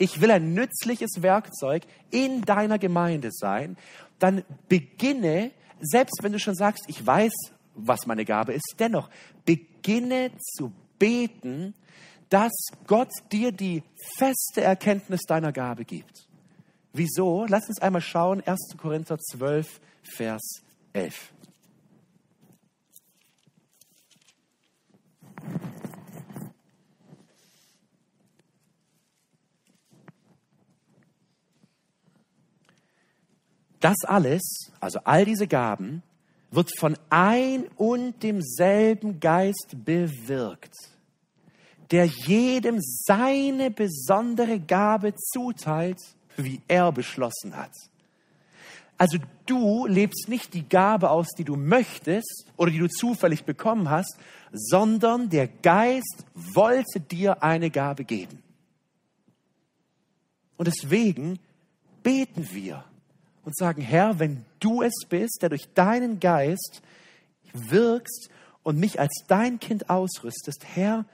Ich 0.00 0.20
will 0.20 0.30
ein 0.30 0.54
nützliches 0.54 1.22
Werkzeug 1.22 1.82
in 2.10 2.42
deiner 2.42 2.78
Gemeinde 2.78 3.30
sein. 3.32 3.76
Dann 4.20 4.44
beginne, 4.68 5.50
selbst 5.80 6.22
wenn 6.22 6.32
du 6.32 6.38
schon 6.38 6.54
sagst, 6.54 6.84
ich 6.86 7.04
weiß, 7.04 7.32
was 7.74 8.06
meine 8.06 8.24
Gabe 8.24 8.52
ist, 8.52 8.76
dennoch 8.78 9.10
beginne 9.44 10.30
zu 10.38 10.72
beten, 10.98 11.74
dass 12.28 12.52
Gott 12.86 13.10
dir 13.32 13.50
die 13.50 13.82
feste 14.16 14.62
Erkenntnis 14.62 15.22
deiner 15.26 15.52
Gabe 15.52 15.84
gibt. 15.84 16.28
Wieso? 16.92 17.44
Lass 17.48 17.68
uns 17.68 17.80
einmal 17.80 18.02
schauen, 18.02 18.42
1. 18.46 18.76
Korinther 18.76 19.18
12, 19.18 19.80
Vers 20.02 20.62
11. 20.92 21.32
Das 33.80 33.96
alles, 34.04 34.72
also 34.80 35.00
all 35.04 35.24
diese 35.24 35.46
Gaben, 35.46 36.02
wird 36.50 36.70
von 36.78 36.96
ein 37.10 37.66
und 37.76 38.22
demselben 38.22 39.20
Geist 39.20 39.76
bewirkt, 39.84 40.74
der 41.90 42.06
jedem 42.06 42.78
seine 42.80 43.70
besondere 43.70 44.58
Gabe 44.58 45.14
zuteilt, 45.14 45.98
wie 46.36 46.60
er 46.68 46.92
beschlossen 46.92 47.56
hat. 47.56 47.72
Also 48.96 49.18
du 49.46 49.86
lebst 49.86 50.28
nicht 50.28 50.54
die 50.54 50.68
Gabe 50.68 51.10
aus, 51.10 51.28
die 51.36 51.44
du 51.44 51.54
möchtest 51.54 52.46
oder 52.56 52.72
die 52.72 52.78
du 52.78 52.88
zufällig 52.88 53.44
bekommen 53.44 53.88
hast, 53.90 54.16
sondern 54.52 55.30
der 55.30 55.46
Geist 55.46 56.24
wollte 56.34 56.98
dir 57.00 57.42
eine 57.42 57.70
Gabe 57.70 58.04
geben. 58.04 58.42
Und 60.56 60.66
deswegen 60.66 61.38
beten 62.02 62.48
wir 62.52 62.84
und 63.48 63.56
sagen, 63.56 63.80
Herr, 63.80 64.18
wenn 64.18 64.44
du 64.60 64.82
es 64.82 64.92
bist, 65.08 65.38
der 65.40 65.48
durch 65.48 65.72
deinen 65.72 66.20
Geist 66.20 66.82
wirkst 67.54 68.28
und 68.62 68.78
mich 68.78 69.00
als 69.00 69.24
dein 69.26 69.58
Kind 69.58 69.88
ausrüstest, 69.88 70.66
Herr, 70.66 71.06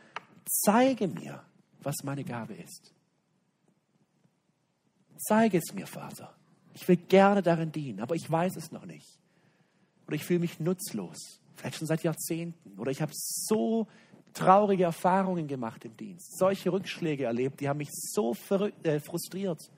zeige 0.44 1.06
mir, 1.06 1.44
was 1.80 1.94
meine 2.02 2.24
Gabe 2.24 2.54
ist. 2.54 2.92
Zeige 5.16 5.58
es 5.58 5.72
mir, 5.74 5.86
Vater. 5.86 6.34
Ich 6.74 6.88
will 6.88 6.96
gerne 6.96 7.40
darin 7.40 7.70
dienen, 7.70 8.00
aber 8.00 8.16
ich 8.16 8.28
weiß 8.28 8.56
es 8.56 8.72
noch 8.72 8.84
nicht. 8.84 9.20
Oder 10.08 10.16
ich 10.16 10.24
fühle 10.24 10.40
mich 10.40 10.58
nutzlos, 10.58 11.38
vielleicht 11.54 11.76
schon 11.76 11.86
seit 11.86 12.02
Jahrzehnten. 12.02 12.80
Oder 12.80 12.90
ich 12.90 13.00
habe 13.00 13.12
so 13.14 13.86
traurige 14.32 14.82
Erfahrungen 14.82 15.46
gemacht 15.46 15.84
im 15.84 15.96
Dienst, 15.96 16.36
solche 16.36 16.72
Rückschläge 16.72 17.26
erlebt, 17.26 17.60
die 17.60 17.68
haben 17.68 17.78
mich 17.78 17.92
so 17.92 18.34
äh, 18.82 18.98
frustriert. 18.98 19.70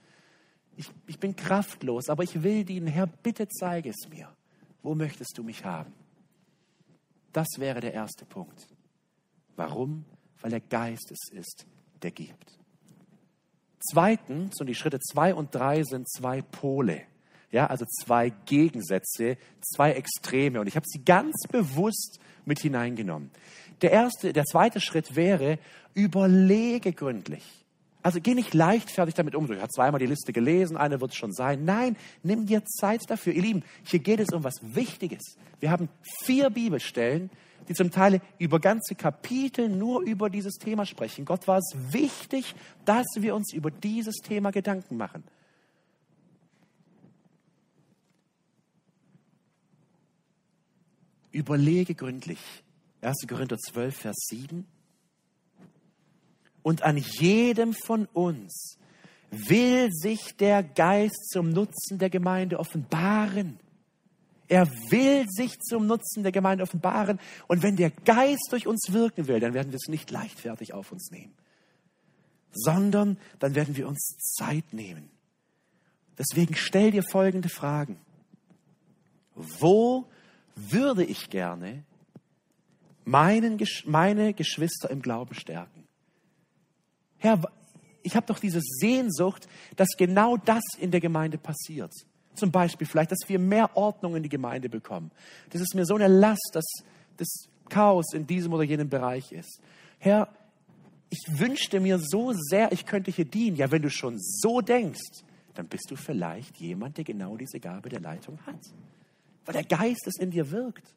Ich, 0.77 0.91
ich 1.07 1.19
bin 1.19 1.35
kraftlos, 1.35 2.09
aber 2.09 2.23
ich 2.23 2.43
will 2.43 2.65
dienen. 2.65 2.87
Herr, 2.87 3.07
bitte 3.07 3.49
zeige 3.49 3.91
es 3.91 4.09
mir. 4.09 4.29
Wo 4.83 4.95
möchtest 4.95 5.37
du 5.37 5.43
mich 5.43 5.65
haben? 5.65 5.93
Das 7.33 7.49
wäre 7.59 7.81
der 7.81 7.93
erste 7.93 8.25
Punkt. 8.25 8.67
Warum? 9.57 10.05
Weil 10.41 10.51
der 10.51 10.61
Geist 10.61 11.11
es 11.11 11.33
ist, 11.33 11.67
der 12.03 12.11
gibt. 12.11 12.59
Zweitens, 13.91 14.61
und 14.61 14.67
die 14.67 14.75
Schritte 14.75 15.01
zwei 15.01 15.35
und 15.35 15.55
drei 15.55 15.83
sind 15.83 16.09
zwei 16.11 16.43
Pole. 16.43 17.03
Ja, 17.51 17.67
also 17.67 17.85
zwei 18.05 18.31
Gegensätze, 18.31 19.39
zwei 19.61 19.93
Extreme. 19.93 20.61
Und 20.61 20.67
ich 20.67 20.77
habe 20.77 20.87
sie 20.87 21.05
ganz 21.05 21.35
bewusst 21.51 22.19
mit 22.45 22.61
hineingenommen. 22.61 23.31
Der 23.83 23.93
erste, 23.93 24.33
der 24.33 24.45
zweite 24.45 24.81
Schritt 24.81 25.17
wäre, 25.17 25.59
überlege 25.95 26.93
gründlich. 26.93 27.66
Also 28.07 28.21
geh 28.21 28.35
nicht 28.35 28.55
leichtfertig 28.55 29.17
damit 29.17 29.35
um. 29.35 29.51
Ich 29.51 29.59
habe 29.59 29.69
zweimal 29.69 29.99
die 29.99 30.07
Liste 30.07 30.33
gelesen, 30.33 30.77
eine 30.77 31.01
wird 31.01 31.11
es 31.11 31.17
schon 31.17 31.33
sein. 31.33 31.65
Nein, 31.65 31.97
nimm 32.23 32.47
dir 32.47 32.65
Zeit 32.65 33.01
dafür. 33.11 33.33
Ihr 33.33 33.43
Lieben, 33.43 33.65
hier 33.83 33.99
geht 33.99 34.21
es 34.21 34.33
um 34.33 34.45
was 34.45 34.61
Wichtiges. 34.63 35.37
Wir 35.59 35.73
haben 35.73 35.89
vier 36.23 36.51
Bibelstellen, 36.51 37.31
die 37.69 37.75
zum 37.75 37.91
Teil 37.91 38.21
über 38.39 38.61
ganze 38.61 38.95
Kapitel 38.95 39.69
nur 39.69 40.03
über 40.03 40.31
dieses 40.31 40.55
Thema 40.55 40.87
sprechen. 40.87 41.25
Gott 41.25 41.49
war 41.49 41.59
es 41.59 41.75
wichtig, 41.91 42.55
dass 42.85 43.07
wir 43.17 43.35
uns 43.35 43.53
über 43.53 43.73
dieses 43.73 44.15
Thema 44.23 44.53
Gedanken 44.53 44.97
machen. 44.97 45.25
Überlege 51.33 51.97
gründlich. 51.97 52.39
1. 53.01 53.27
Korinther 53.27 53.59
12, 53.59 53.97
Vers 53.97 54.17
7 54.31 54.65
und 56.67 56.83
an 56.83 56.97
jedem 56.97 57.75
von 57.75 58.07
uns 58.07 58.77
will 59.31 59.89
sich 59.93 60.37
der 60.37 60.65
Geist 60.65 61.31
zum 61.31 61.51
Nutzen 61.51 62.01
der 62.01 62.11
Gemeinde 62.11 62.59
offenbaren. 62.59 63.61
Er 64.49 64.69
will 64.91 65.27
sich 65.29 65.61
zum 65.61 65.87
Nutzen 65.87 66.25
der 66.25 66.33
Gemeinde 66.33 66.65
offenbaren. 66.65 67.21
Und 67.47 67.63
wenn 67.63 67.77
der 67.77 67.93
Geist 67.93 68.49
durch 68.51 68.67
uns 68.67 68.89
wirken 68.91 69.29
will, 69.29 69.39
dann 69.39 69.55
werden 69.55 69.71
wir 69.71 69.77
es 69.77 69.87
nicht 69.87 70.11
leichtfertig 70.11 70.75
auf 70.75 70.91
uns 70.91 71.13
nehmen, 71.13 71.33
sondern 72.51 73.17
dann 73.39 73.55
werden 73.55 73.77
wir 73.77 73.87
uns 73.87 74.17
Zeit 74.37 74.73
nehmen. 74.73 75.09
Deswegen 76.19 76.57
stell 76.57 76.91
dir 76.91 77.05
folgende 77.05 77.49
Fragen. 77.49 77.97
Wo 79.37 80.09
würde 80.57 81.05
ich 81.05 81.31
gerne 81.31 81.85
meine 83.05 83.55
Geschwister 84.35 84.91
im 84.91 85.01
Glauben 85.01 85.37
stärken? 85.37 85.86
Herr, 87.19 87.41
ich 88.03 88.15
habe 88.15 88.27
doch 88.27 88.39
diese 88.39 88.61
Sehnsucht, 88.61 89.49
dass 89.77 89.89
genau 89.97 90.37
das 90.37 90.63
in 90.79 90.91
der 90.91 91.01
Gemeinde 91.01 91.39
passiert. 91.39 91.93
Zum 92.35 92.53
Beispiel 92.53 92.87
vielleicht, 92.87 93.11
dass 93.11 93.29
wir 93.29 93.39
mehr 93.39 93.77
Ordnung 93.77 94.15
in 94.15 94.23
die 94.23 94.29
Gemeinde 94.29 94.69
bekommen. 94.69 95.11
Das 95.51 95.61
ist 95.61 95.75
mir 95.75 95.87
so 95.87 95.95
eine 95.95 96.09
Last, 96.09 96.51
dass 96.53 96.67
das 97.17 97.29
Chaos 97.69 98.13
in 98.13 98.27
diesem 98.27 98.53
oder 98.53 98.63
jenem 98.63 98.89
Bereich 98.89 99.33
ist. 99.33 99.61
Herr, 99.99 100.29
ich 101.09 101.25
wünschte 101.29 101.81
mir 101.81 101.99
so 101.99 102.33
sehr, 102.33 102.73
ich 102.73 102.85
könnte 102.85 103.11
hier 103.11 103.25
dienen. 103.25 103.57
Ja, 103.57 103.71
wenn 103.71 103.83
du 103.83 103.91
schon 103.91 104.19
so 104.19 104.61
denkst, 104.61 105.25
dann 105.55 105.67
bist 105.67 105.91
du 105.91 105.97
vielleicht 105.97 106.59
jemand, 106.59 106.99
der 106.99 107.05
genau 107.05 107.37
diese 107.37 107.59
Gabe 107.59 107.89
der 107.89 108.01
Leitung 108.01 108.39
hat. 108.47 108.61
Weil 109.45 109.55
der 109.55 109.65
Geist 109.65 110.07
es 110.07 110.19
in 110.19 110.31
dir 110.31 110.51
wirkt. 110.51 110.95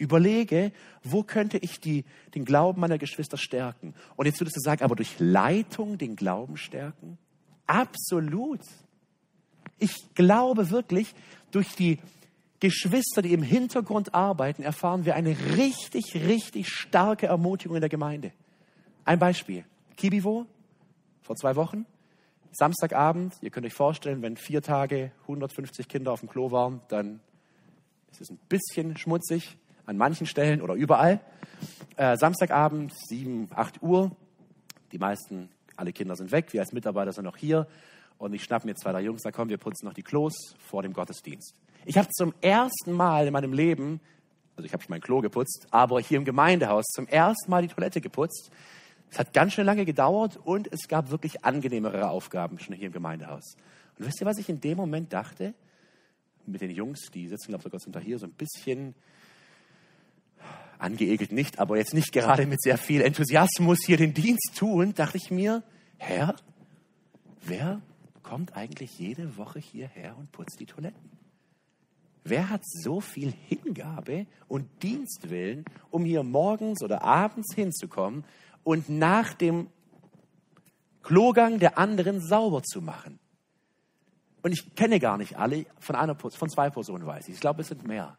Überlege, 0.00 0.72
wo 1.04 1.22
könnte 1.22 1.58
ich 1.58 1.78
die, 1.78 2.04
den 2.34 2.46
Glauben 2.46 2.80
meiner 2.80 2.96
Geschwister 2.96 3.36
stärken? 3.36 3.94
Und 4.16 4.24
jetzt 4.24 4.40
würdest 4.40 4.56
du 4.56 4.60
sagen, 4.60 4.82
aber 4.82 4.96
durch 4.96 5.16
Leitung 5.18 5.98
den 5.98 6.16
Glauben 6.16 6.56
stärken? 6.56 7.18
Absolut. 7.66 8.60
Ich 9.78 9.94
glaube 10.14 10.70
wirklich, 10.70 11.14
durch 11.50 11.74
die 11.74 11.98
Geschwister, 12.60 13.20
die 13.20 13.34
im 13.34 13.42
Hintergrund 13.42 14.14
arbeiten, 14.14 14.62
erfahren 14.62 15.04
wir 15.04 15.16
eine 15.16 15.36
richtig, 15.56 16.14
richtig 16.14 16.68
starke 16.68 17.26
Ermutigung 17.26 17.76
in 17.76 17.82
der 17.82 17.90
Gemeinde. 17.90 18.32
Ein 19.04 19.18
Beispiel. 19.18 19.64
Kibivo, 19.96 20.46
vor 21.20 21.36
zwei 21.36 21.56
Wochen, 21.56 21.84
Samstagabend, 22.52 23.34
ihr 23.42 23.50
könnt 23.50 23.66
euch 23.66 23.74
vorstellen, 23.74 24.22
wenn 24.22 24.38
vier 24.38 24.62
Tage 24.62 25.12
150 25.22 25.88
Kinder 25.88 26.10
auf 26.12 26.20
dem 26.20 26.30
Klo 26.30 26.50
waren, 26.50 26.80
dann 26.88 27.20
ist 28.10 28.22
es 28.22 28.30
ein 28.30 28.38
bisschen 28.48 28.96
schmutzig 28.96 29.58
an 29.90 29.96
manchen 29.96 30.26
Stellen 30.26 30.62
oder 30.62 30.74
überall. 30.74 31.20
Äh, 31.96 32.16
Samstagabend, 32.16 32.92
7, 32.96 33.48
8 33.52 33.82
Uhr, 33.82 34.12
die 34.92 34.98
meisten, 34.98 35.50
alle 35.76 35.92
Kinder 35.92 36.14
sind 36.14 36.30
weg, 36.30 36.52
wir 36.52 36.60
als 36.60 36.72
Mitarbeiter 36.72 37.12
sind 37.12 37.24
noch 37.24 37.36
hier 37.36 37.66
und 38.16 38.32
ich 38.32 38.44
schnappe 38.44 38.68
mir 38.68 38.76
zwei, 38.76 38.92
drei 38.92 39.00
Jungs, 39.00 39.22
da 39.22 39.32
kommen 39.32 39.50
wir 39.50 39.58
putzen 39.58 39.86
noch 39.86 39.94
die 39.94 40.04
Klos 40.04 40.54
vor 40.58 40.82
dem 40.82 40.92
Gottesdienst. 40.92 41.54
Ich 41.86 41.98
habe 41.98 42.08
zum 42.10 42.32
ersten 42.40 42.92
Mal 42.92 43.26
in 43.26 43.32
meinem 43.32 43.52
Leben, 43.52 44.00
also 44.56 44.64
ich 44.64 44.72
habe 44.72 44.84
mein 44.88 45.00
Klo 45.00 45.20
geputzt, 45.22 45.66
aber 45.72 46.00
hier 46.00 46.18
im 46.18 46.24
Gemeindehaus 46.24 46.84
zum 46.94 47.08
ersten 47.08 47.50
Mal 47.50 47.62
die 47.62 47.68
Toilette 47.68 48.00
geputzt. 48.00 48.52
Es 49.10 49.18
hat 49.18 49.32
ganz 49.32 49.54
schön 49.54 49.66
lange 49.66 49.84
gedauert 49.84 50.36
und 50.36 50.72
es 50.72 50.86
gab 50.86 51.10
wirklich 51.10 51.44
angenehmere 51.44 52.10
Aufgaben 52.10 52.60
schon 52.60 52.76
hier 52.76 52.86
im 52.86 52.92
Gemeindehaus. 52.92 53.56
Und 53.98 54.06
wisst 54.06 54.20
ihr, 54.20 54.26
was 54.26 54.38
ich 54.38 54.48
in 54.48 54.60
dem 54.60 54.76
Moment 54.76 55.12
dachte? 55.12 55.52
Mit 56.46 56.60
den 56.60 56.70
Jungs, 56.70 57.10
die 57.12 57.26
sitzen, 57.26 57.48
glaube 57.48 57.62
ich, 57.62 57.64
sogar 57.64 57.80
zum 57.80 58.00
hier 58.00 58.18
so 58.20 58.26
ein 58.26 58.32
bisschen 58.32 58.94
angeekelt 60.80 61.32
nicht, 61.32 61.58
aber 61.58 61.76
jetzt 61.76 61.94
nicht 61.94 62.12
gerade 62.12 62.46
mit 62.46 62.62
sehr 62.62 62.78
viel 62.78 63.02
Enthusiasmus 63.02 63.78
hier 63.84 63.96
den 63.96 64.14
Dienst 64.14 64.52
tun, 64.56 64.94
dachte 64.94 65.18
ich 65.18 65.30
mir, 65.30 65.62
Herr, 65.98 66.34
wer 67.42 67.80
kommt 68.22 68.56
eigentlich 68.56 68.98
jede 68.98 69.36
Woche 69.36 69.58
hierher 69.58 70.16
und 70.16 70.32
putzt 70.32 70.58
die 70.60 70.66
Toiletten? 70.66 71.10
Wer 72.24 72.50
hat 72.50 72.62
so 72.64 73.00
viel 73.00 73.32
Hingabe 73.48 74.26
und 74.46 74.68
Dienstwillen, 74.82 75.64
um 75.90 76.04
hier 76.04 76.22
morgens 76.22 76.82
oder 76.82 77.02
abends 77.02 77.54
hinzukommen 77.54 78.24
und 78.62 78.88
nach 78.88 79.32
dem 79.34 79.68
Klogang 81.02 81.58
der 81.58 81.78
anderen 81.78 82.20
sauber 82.20 82.62
zu 82.62 82.82
machen? 82.82 83.18
Und 84.42 84.52
ich 84.52 84.74
kenne 84.74 85.00
gar 85.00 85.18
nicht 85.18 85.38
alle, 85.38 85.66
von, 85.78 85.96
einer, 85.96 86.14
von 86.14 86.48
zwei 86.48 86.70
Personen 86.70 87.06
weiß 87.06 87.28
ich. 87.28 87.34
Ich 87.34 87.40
glaube, 87.40 87.62
es 87.62 87.68
sind 87.68 87.86
mehr. 87.86 88.16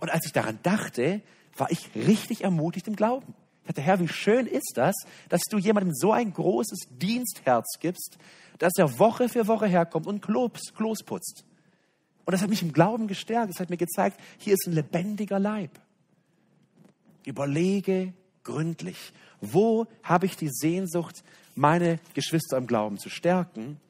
Und 0.00 0.10
als 0.10 0.26
ich 0.26 0.32
daran 0.32 0.58
dachte, 0.62 1.22
war 1.56 1.70
ich 1.70 1.90
richtig 1.94 2.44
ermutigt 2.44 2.88
im 2.88 2.96
Glauben. 2.96 3.34
Ich 3.62 3.68
dachte, 3.68 3.82
Herr, 3.82 4.00
wie 4.00 4.08
schön 4.08 4.46
ist 4.46 4.72
das, 4.74 4.94
dass 5.28 5.42
du 5.42 5.58
jemandem 5.58 5.94
so 5.94 6.12
ein 6.12 6.32
großes 6.32 6.88
Dienstherz 6.90 7.78
gibst, 7.78 8.18
dass 8.58 8.72
er 8.76 8.98
Woche 8.98 9.28
für 9.28 9.46
Woche 9.46 9.66
herkommt 9.66 10.06
und 10.06 10.20
Klos, 10.20 10.72
Klos 10.76 11.02
putzt. 11.04 11.44
Und 12.24 12.32
das 12.32 12.42
hat 12.42 12.50
mich 12.50 12.62
im 12.62 12.72
Glauben 12.72 13.06
gestärkt. 13.06 13.50
Das 13.50 13.60
hat 13.60 13.70
mir 13.70 13.76
gezeigt, 13.76 14.20
hier 14.38 14.54
ist 14.54 14.66
ein 14.66 14.72
lebendiger 14.72 15.38
Leib. 15.38 15.70
Überlege 17.24 18.12
gründlich, 18.42 19.12
wo 19.40 19.86
habe 20.02 20.26
ich 20.26 20.36
die 20.36 20.50
Sehnsucht, 20.50 21.22
meine 21.54 22.00
Geschwister 22.14 22.56
im 22.56 22.66
Glauben 22.66 22.98
zu 22.98 23.10
stärken? 23.10 23.80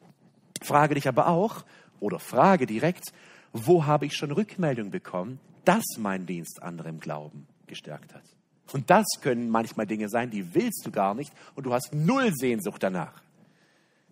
Frage 0.63 0.95
dich 0.95 1.09
aber 1.09 1.29
auch 1.29 1.65
oder 2.01 2.19
frage 2.19 2.67
direkt, 2.67 3.13
wo 3.53 3.87
habe 3.87 4.07
ich 4.07 4.17
schon 4.17 4.33
Rückmeldung 4.33 4.91
bekommen, 4.91 5.41
dass 5.65 5.85
mein 5.99 6.27
Dienst 6.27 6.63
andere 6.63 6.89
im 6.89 7.01
Glauben 7.01 7.47
gestärkt 7.67 8.15
hat? 8.15 8.25
Und 8.73 8.89
das 8.91 9.07
können 9.21 9.51
manchmal 9.51 9.87
Dinge 9.87 10.09
sein, 10.09 10.31
die 10.31 10.55
willst 10.55 10.87
du 10.87 10.91
gar 10.91 11.15
nicht 11.15 11.33
und 11.55 11.65
du 11.65 11.73
hast 11.73 11.93
null 11.93 12.33
Sehnsucht 12.35 12.83
danach. 12.83 13.23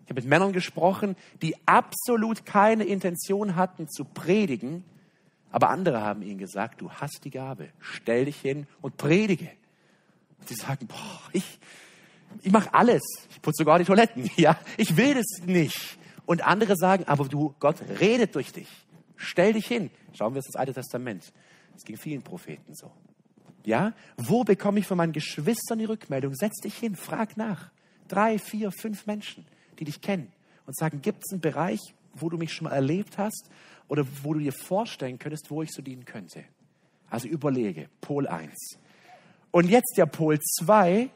Ich 0.05 0.11
habe 0.11 0.21
mit 0.21 0.29
Männern 0.29 0.53
gesprochen, 0.53 1.17
die 1.41 1.55
absolut 1.67 2.45
keine 2.45 2.85
Intention 2.85 3.57
hatten 3.57 3.89
zu 3.89 4.05
predigen, 4.05 4.85
aber 5.51 5.71
andere 5.71 6.01
haben 6.03 6.23
ihnen 6.23 6.39
gesagt, 6.39 6.81
du 6.81 6.91
hast 6.91 7.21
die 7.25 7.31
Gabe, 7.31 7.69
stell 7.79 8.25
dich 8.25 8.41
hin 8.41 8.67
und 8.81 8.97
predige. 8.97 9.51
Und 10.39 10.49
sie 10.49 10.55
sagen, 10.55 10.87
boah, 10.87 11.21
ich, 11.33 11.59
ich 12.43 12.53
mache 12.53 12.73
alles. 12.73 13.03
Ich 13.31 13.43
putze 13.43 13.59
sogar 13.59 13.79
die 13.79 13.85
Toiletten. 13.85 14.31
Ja, 14.37 14.59
ich 14.77 14.97
will 14.97 15.15
das 15.15 15.47
nicht. 15.47 15.99
Und 16.27 16.47
andere 16.47 16.77
sagen, 16.77 17.05
aber 17.07 17.27
du, 17.27 17.55
Gott 17.59 17.77
redet 18.01 18.35
durch 18.35 18.53
dich. 18.53 18.69
Stell 19.17 19.53
dich 19.53 19.67
hin. 19.67 19.91
Schauen 20.13 20.33
wir 20.33 20.39
uns 20.39 20.47
das 20.47 20.57
Alte 20.57 20.73
Testament. 20.73 21.33
Es 21.77 21.85
ging 21.85 21.97
vielen 21.97 22.23
Propheten 22.23 22.75
so. 22.75 22.91
Ja, 23.65 23.93
wo 24.17 24.45
bekomme 24.45 24.81
ich 24.81 24.87
von 24.87 24.97
meinen 24.97 25.13
Geschwistern 25.13 25.79
die 25.79 25.85
Rückmeldung? 25.85 26.35
Setz 26.35 26.61
dich 26.61 26.77
hin, 26.77 26.97
frag 26.97 27.37
nach. 27.37 27.71
Drei, 28.09 28.39
vier, 28.39 28.73
fünf 28.73 29.07
Menschen 29.07 29.45
die 29.81 29.85
dich 29.85 30.01
kennen 30.01 30.31
und 30.67 30.77
sagen, 30.77 31.03
gibt 31.03 31.25
es 31.25 31.33
einen 31.33 31.41
Bereich, 31.41 31.81
wo 32.15 32.29
du 32.29 32.37
mich 32.37 32.53
schon 32.53 32.67
mal 32.67 32.75
erlebt 32.75 33.19
hast 33.19 33.51
oder 33.89 34.07
wo 34.23 34.35
du 34.35 34.41
dir 34.41 34.53
vorstellen 34.53 35.19
könntest, 35.19 35.51
wo 35.51 35.63
ich 35.63 35.73
so 35.73 35.83
dienen 35.83 36.05
könnte? 36.05 36.45
Also 37.09 37.27
überlege, 37.27 37.89
Pol 38.01 38.29
1. 38.29 38.53
Und 39.51 39.69
jetzt 39.69 39.97
der 39.97 40.07
Pol 40.07 40.39
2. 40.39 41.09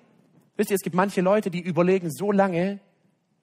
Wisst 0.56 0.70
ihr, 0.70 0.74
es 0.74 0.82
gibt 0.82 0.96
manche 0.96 1.20
Leute, 1.20 1.50
die 1.50 1.60
überlegen 1.60 2.10
so 2.10 2.32
lange, 2.32 2.80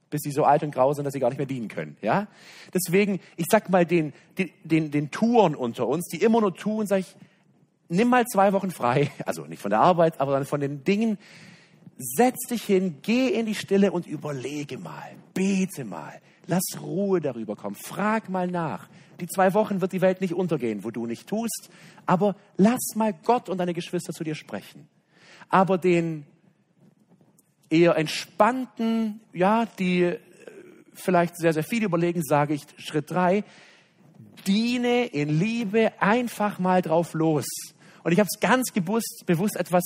bis 0.10 0.22
sie 0.22 0.32
so 0.32 0.44
alt 0.44 0.64
und 0.64 0.72
grau 0.74 0.92
sind, 0.94 1.06
dass 1.06 1.14
sie 1.14 1.20
gar 1.20 1.30
nicht 1.30 1.38
mehr 1.38 1.46
dienen 1.46 1.70
können. 1.70 1.96
Ja? 2.02 2.28
Deswegen, 2.74 3.22
ich 3.38 3.46
sag 3.50 3.70
mal 3.70 3.86
den, 3.86 4.12
den, 4.38 4.50
den, 4.64 4.92
den 4.92 5.12
Touren 5.12 5.56
unter 5.56 5.88
uns, 5.88 6.08
die 6.08 6.22
immer 6.22 6.42
nur 6.42 6.54
tun, 6.54 6.88
sag 6.88 7.00
ich, 7.00 7.16
nimm 7.92 8.10
mal 8.10 8.26
zwei 8.26 8.54
Wochen 8.54 8.72
frei. 8.72 9.12
Also 9.26 9.46
nicht 9.46 9.62
von 9.62 9.72
der 9.72 9.82
Arbeit, 9.82 10.20
aber 10.20 10.44
von 10.46 10.60
den 10.60 10.84
Dingen, 10.84 11.18
Setz 12.04 12.48
dich 12.48 12.64
hin, 12.64 12.98
geh 13.04 13.28
in 13.28 13.46
die 13.46 13.54
Stille 13.54 13.92
und 13.92 14.08
überlege 14.08 14.80
mal, 14.80 15.12
bete 15.36 15.86
mal, 15.86 16.20
lass 16.48 16.64
Ruhe 16.82 17.22
darüber 17.22 17.56
kommen, 17.56 17.76
frag 17.76 18.28
mal 18.28 18.48
nach. 18.48 18.90
Die 19.20 19.28
zwei 19.28 19.54
Wochen 19.54 19.82
wird 19.82 19.94
die 19.94 20.02
Welt 20.02 20.20
nicht 20.20 20.34
untergehen, 20.34 20.84
wo 20.84 20.90
du 20.90 21.06
nicht 21.06 21.28
tust, 21.28 21.70
aber 22.08 22.36
lass 22.58 22.96
mal 22.96 23.14
Gott 23.14 23.50
und 23.50 23.60
deine 23.60 23.76
Geschwister 23.76 24.14
zu 24.14 24.24
dir 24.24 24.34
sprechen. 24.34 24.88
Aber 25.48 25.78
den 25.78 26.26
eher 27.70 27.96
entspannten, 27.98 29.22
ja, 29.32 29.68
die 29.78 30.04
äh, 30.04 30.20
vielleicht 30.94 31.38
sehr, 31.38 31.54
sehr 31.54 31.64
viel 31.64 31.84
überlegen, 31.84 32.24
sage 32.24 32.56
ich 32.56 32.64
Schritt 32.78 33.12
drei, 33.12 33.44
diene 34.48 35.06
in 35.06 35.30
Liebe 35.30 35.92
einfach 36.02 36.58
mal 36.58 36.82
drauf 36.82 37.14
los. 37.14 37.46
Und 38.04 38.12
ich 38.12 38.20
habe 38.20 38.28
es 38.32 38.40
ganz 38.40 38.72
bewusst, 38.72 39.24
bewusst 39.26 39.56
etwas 39.56 39.84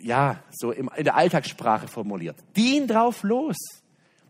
ja, 0.00 0.42
so 0.50 0.70
in 0.70 0.88
der 0.98 1.16
Alltagssprache 1.16 1.88
formuliert. 1.88 2.36
Dien 2.56 2.86
drauf 2.86 3.22
los. 3.22 3.56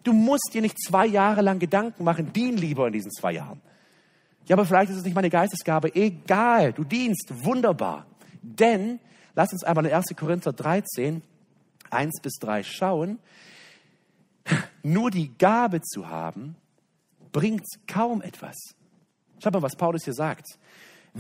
Du 0.03 0.13
musst 0.13 0.51
dir 0.55 0.63
nicht 0.63 0.77
zwei 0.83 1.07
Jahre 1.07 1.43
lang 1.43 1.59
Gedanken 1.59 2.05
machen, 2.05 2.33
dien 2.33 2.57
lieber 2.57 2.87
in 2.87 2.93
diesen 2.93 3.11
zwei 3.11 3.33
Jahren. 3.33 3.61
Ja, 4.47 4.57
aber 4.57 4.65
vielleicht 4.65 4.91
ist 4.91 4.99
es 4.99 5.05
nicht 5.05 5.15
meine 5.15 5.29
Geistesgabe. 5.29 5.95
Egal, 5.95 6.73
du 6.73 6.85
dienst, 6.85 7.45
wunderbar. 7.45 8.07
Denn, 8.41 9.01
lass 9.35 9.53
uns 9.53 9.65
einmal 9.65 9.85
in 9.85 9.93
1. 9.93 10.07
Korinther 10.17 10.53
13, 10.53 11.23
1 11.91 12.21
bis 12.23 12.35
3 12.41 12.63
schauen. 12.63 13.19
Nur 14.83 15.11
die 15.11 15.37
Gabe 15.37 15.83
zu 15.83 16.09
haben, 16.09 16.57
bringt 17.31 17.67
kaum 17.87 18.23
etwas. 18.23 18.57
Schau 19.43 19.51
mal, 19.51 19.63
was 19.63 19.77
Paulus 19.77 20.05
hier 20.05 20.15
sagt. 20.15 20.47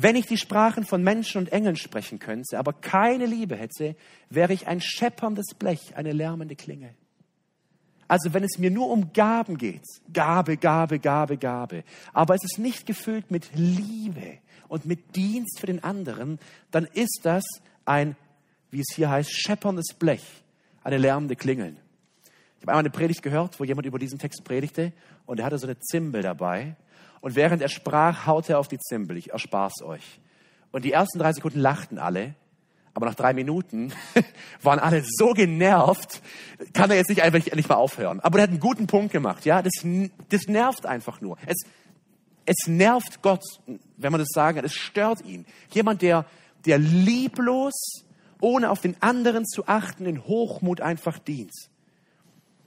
Wenn 0.01 0.15
ich 0.15 0.27
die 0.27 0.37
Sprachen 0.37 0.85
von 0.85 1.03
Menschen 1.03 1.39
und 1.39 1.51
Engeln 1.51 1.75
sprechen 1.75 2.21
könnte, 2.21 2.57
aber 2.57 2.73
keine 2.73 3.27
Liebe 3.27 3.57
hätte, 3.57 3.97
wäre 4.31 4.53
ich 4.53 4.69
ein 4.69 4.81
schepperndes 4.81 5.55
Blech, 5.59 5.97
eine 5.97 6.13
lärmende 6.13 6.55
Klinge. 6.55 6.95
Also 8.07 8.33
wenn 8.33 8.45
es 8.45 8.59
mir 8.59 8.71
nur 8.71 8.91
um 8.91 9.13
Gaben 9.13 9.59
geht, 9.59 9.83
Gabe, 10.13 10.57
Gabe, 10.57 11.01
Gabe, 11.01 11.37
Gabe, 11.37 11.83
aber 12.13 12.37
es 12.37 12.45
ist 12.45 12.61
nicht 12.61 12.87
gefüllt 12.87 13.33
mit 13.33 13.51
Liebe 13.57 14.39
und 14.69 14.87
mit 14.87 15.17
Dienst 15.17 15.59
für 15.59 15.67
den 15.67 15.83
anderen, 15.83 16.39
dann 16.71 16.85
ist 16.85 17.23
das 17.25 17.43
ein, 17.85 18.15
wie 18.71 18.79
es 18.79 18.95
hier 18.95 19.11
heißt, 19.11 19.33
schepperndes 19.33 19.95
Blech, 19.99 20.23
eine 20.85 20.99
lärmende 20.99 21.35
Klingeln. 21.35 21.77
Ich 22.59 22.63
habe 22.63 22.71
einmal 22.71 22.85
eine 22.85 22.91
Predigt 22.91 23.25
gehört, 23.25 23.59
wo 23.59 23.65
jemand 23.65 23.85
über 23.85 23.99
diesen 23.99 24.21
Text 24.21 24.45
predigte 24.45 24.93
und 25.27 25.41
er 25.41 25.47
hatte 25.47 25.59
so 25.59 25.67
eine 25.67 25.81
Zimbel 25.81 26.23
dabei 26.23 26.77
und 27.21 27.35
während 27.35 27.63
er 27.63 27.69
sprach, 27.69 28.27
haute 28.27 28.55
er 28.55 28.59
auf 28.59 28.69
die 28.69 28.79
Zimbel. 28.79 29.17
Ich 29.17 29.33
erspar's 29.33 29.83
euch. 29.83 30.21
Und 30.71 30.85
die 30.85 30.93
ersten 30.93 31.19
drei 31.19 31.33
Sekunden 31.33 31.61
lachten 31.61 31.99
alle. 31.99 32.35
Aber 32.95 33.07
nach 33.07 33.15
drei 33.15 33.33
Minuten 33.33 33.93
waren 34.63 34.79
alle 34.79 35.05
so 35.05 35.33
genervt, 35.33 36.21
kann 36.73 36.91
er 36.91 36.97
jetzt 36.97 37.09
nicht 37.09 37.23
einfach 37.23 37.39
nicht 37.55 37.69
mal 37.69 37.77
aufhören. 37.77 38.21
Aber 38.21 38.39
er 38.39 38.45
hat 38.45 38.51
einen 38.51 38.61
guten 38.61 38.87
Punkt 38.87 39.13
gemacht. 39.13 39.45
Ja, 39.45 39.63
das, 39.63 39.85
das 40.31 40.49
nervt 40.49 40.85
einfach 40.85 41.21
nur. 41.21 41.37
Es, 41.47 41.59
es 42.45 42.67
nervt 42.67 43.23
Gott, 43.23 43.45
wenn 43.97 44.11
man 44.11 44.21
das 44.21 44.31
sagen 44.33 44.57
kann. 44.57 44.65
Es 44.65 44.75
stört 44.75 45.25
ihn. 45.25 45.47
Jemand, 45.71 46.03
der, 46.03 46.25
der 46.67 46.79
lieblos, 46.79 48.05
ohne 48.41 48.71
auf 48.71 48.81
den 48.81 49.01
anderen 49.01 49.47
zu 49.47 49.69
achten, 49.69 50.07
in 50.07 50.25
Hochmut 50.25 50.81
einfach 50.81 51.19
dient. 51.19 51.53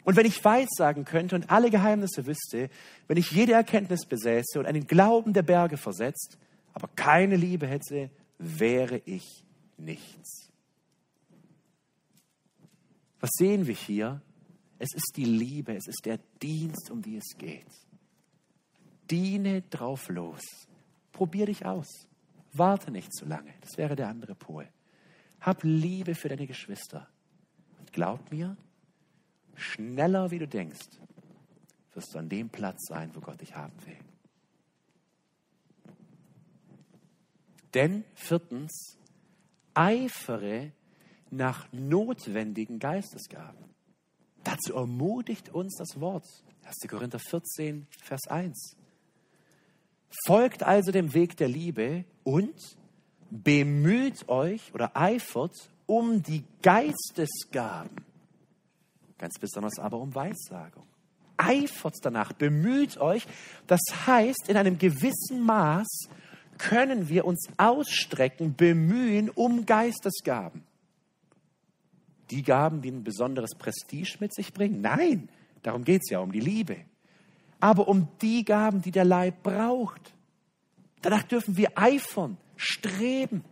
Und 0.03 0.15
wenn 0.15 0.25
ich 0.25 0.43
weissagen 0.43 1.05
könnte 1.05 1.35
und 1.35 1.49
alle 1.51 1.69
Geheimnisse 1.69 2.25
wüsste, 2.25 2.69
wenn 3.07 3.17
ich 3.17 3.31
jede 3.31 3.53
Erkenntnis 3.53 4.05
besäße 4.05 4.59
und 4.59 4.65
einen 4.65 4.87
Glauben 4.87 5.33
der 5.33 5.43
Berge 5.43 5.77
versetzt, 5.77 6.37
aber 6.73 6.87
keine 6.95 7.35
Liebe 7.35 7.67
hätte, 7.67 8.09
wäre 8.37 9.01
ich 9.05 9.45
nichts. 9.77 10.51
Was 13.19 13.29
sehen 13.33 13.67
wir 13.67 13.75
hier? 13.75 14.21
Es 14.79 14.95
ist 14.95 15.13
die 15.15 15.25
Liebe, 15.25 15.75
es 15.75 15.87
ist 15.87 16.05
der 16.05 16.19
Dienst, 16.41 16.89
um 16.89 17.03
die 17.03 17.17
es 17.17 17.37
geht. 17.37 17.67
Diene 19.11 19.61
drauf 19.61 20.09
los. 20.09 20.41
Probier 21.11 21.45
dich 21.45 21.65
aus. 21.65 22.07
Warte 22.53 22.89
nicht 22.89 23.13
zu 23.13 23.25
lange. 23.25 23.53
Das 23.61 23.77
wäre 23.77 23.95
der 23.95 24.07
andere 24.07 24.33
Pol. 24.33 24.67
Hab 25.39 25.63
Liebe 25.63 26.15
für 26.15 26.29
deine 26.29 26.47
Geschwister. 26.47 27.07
Und 27.79 27.93
glaub 27.93 28.31
mir, 28.31 28.57
schneller 29.61 30.31
wie 30.31 30.39
du 30.39 30.47
denkst, 30.47 30.87
wirst 31.93 32.13
du 32.13 32.19
an 32.19 32.29
dem 32.29 32.49
Platz 32.49 32.87
sein, 32.87 33.11
wo 33.13 33.19
Gott 33.19 33.41
dich 33.41 33.55
haben 33.55 33.73
will. 33.85 33.97
Denn 37.73 38.03
viertens, 38.15 38.97
eifere 39.73 40.71
nach 41.29 41.71
notwendigen 41.71 42.79
Geistesgaben. 42.79 43.63
Dazu 44.43 44.73
ermutigt 44.73 45.49
uns 45.49 45.75
das 45.77 45.99
Wort. 46.01 46.25
1. 46.65 46.89
Korinther 46.89 47.19
14, 47.19 47.87
Vers 48.03 48.27
1. 48.27 48.75
Folgt 50.25 50.63
also 50.63 50.91
dem 50.91 51.13
Weg 51.13 51.37
der 51.37 51.47
Liebe 51.47 52.03
und 52.23 52.53
bemüht 53.29 54.27
euch 54.27 54.73
oder 54.73 54.95
eifert 54.95 55.55
um 55.85 56.21
die 56.21 56.43
Geistesgaben. 56.61 58.10
Ganz 59.21 59.37
besonders 59.37 59.77
aber 59.77 59.99
um 59.99 60.15
Weissagung. 60.15 60.83
Eifert 61.37 61.93
danach, 62.01 62.33
bemüht 62.33 62.97
euch. 62.97 63.27
Das 63.67 63.79
heißt, 64.07 64.49
in 64.49 64.57
einem 64.57 64.79
gewissen 64.79 65.41
Maß 65.41 66.09
können 66.57 67.07
wir 67.07 67.25
uns 67.25 67.47
ausstrecken, 67.57 68.55
bemühen 68.55 69.29
um 69.29 69.67
Geistesgaben. 69.67 70.63
Die 72.31 72.41
Gaben, 72.41 72.81
die 72.81 72.89
ein 72.89 73.03
besonderes 73.03 73.53
Prestige 73.55 74.17
mit 74.19 74.33
sich 74.33 74.53
bringen? 74.53 74.81
Nein, 74.81 75.29
darum 75.61 75.83
geht 75.83 76.01
es 76.03 76.09
ja, 76.09 76.19
um 76.19 76.31
die 76.31 76.39
Liebe. 76.39 76.77
Aber 77.59 77.87
um 77.87 78.07
die 78.23 78.43
Gaben, 78.43 78.81
die 78.81 78.91
der 78.91 79.05
Leib 79.05 79.43
braucht. 79.43 80.15
Danach 81.03 81.23
dürfen 81.23 81.57
wir 81.57 81.73
eifern, 81.75 82.37
streben. 82.55 83.43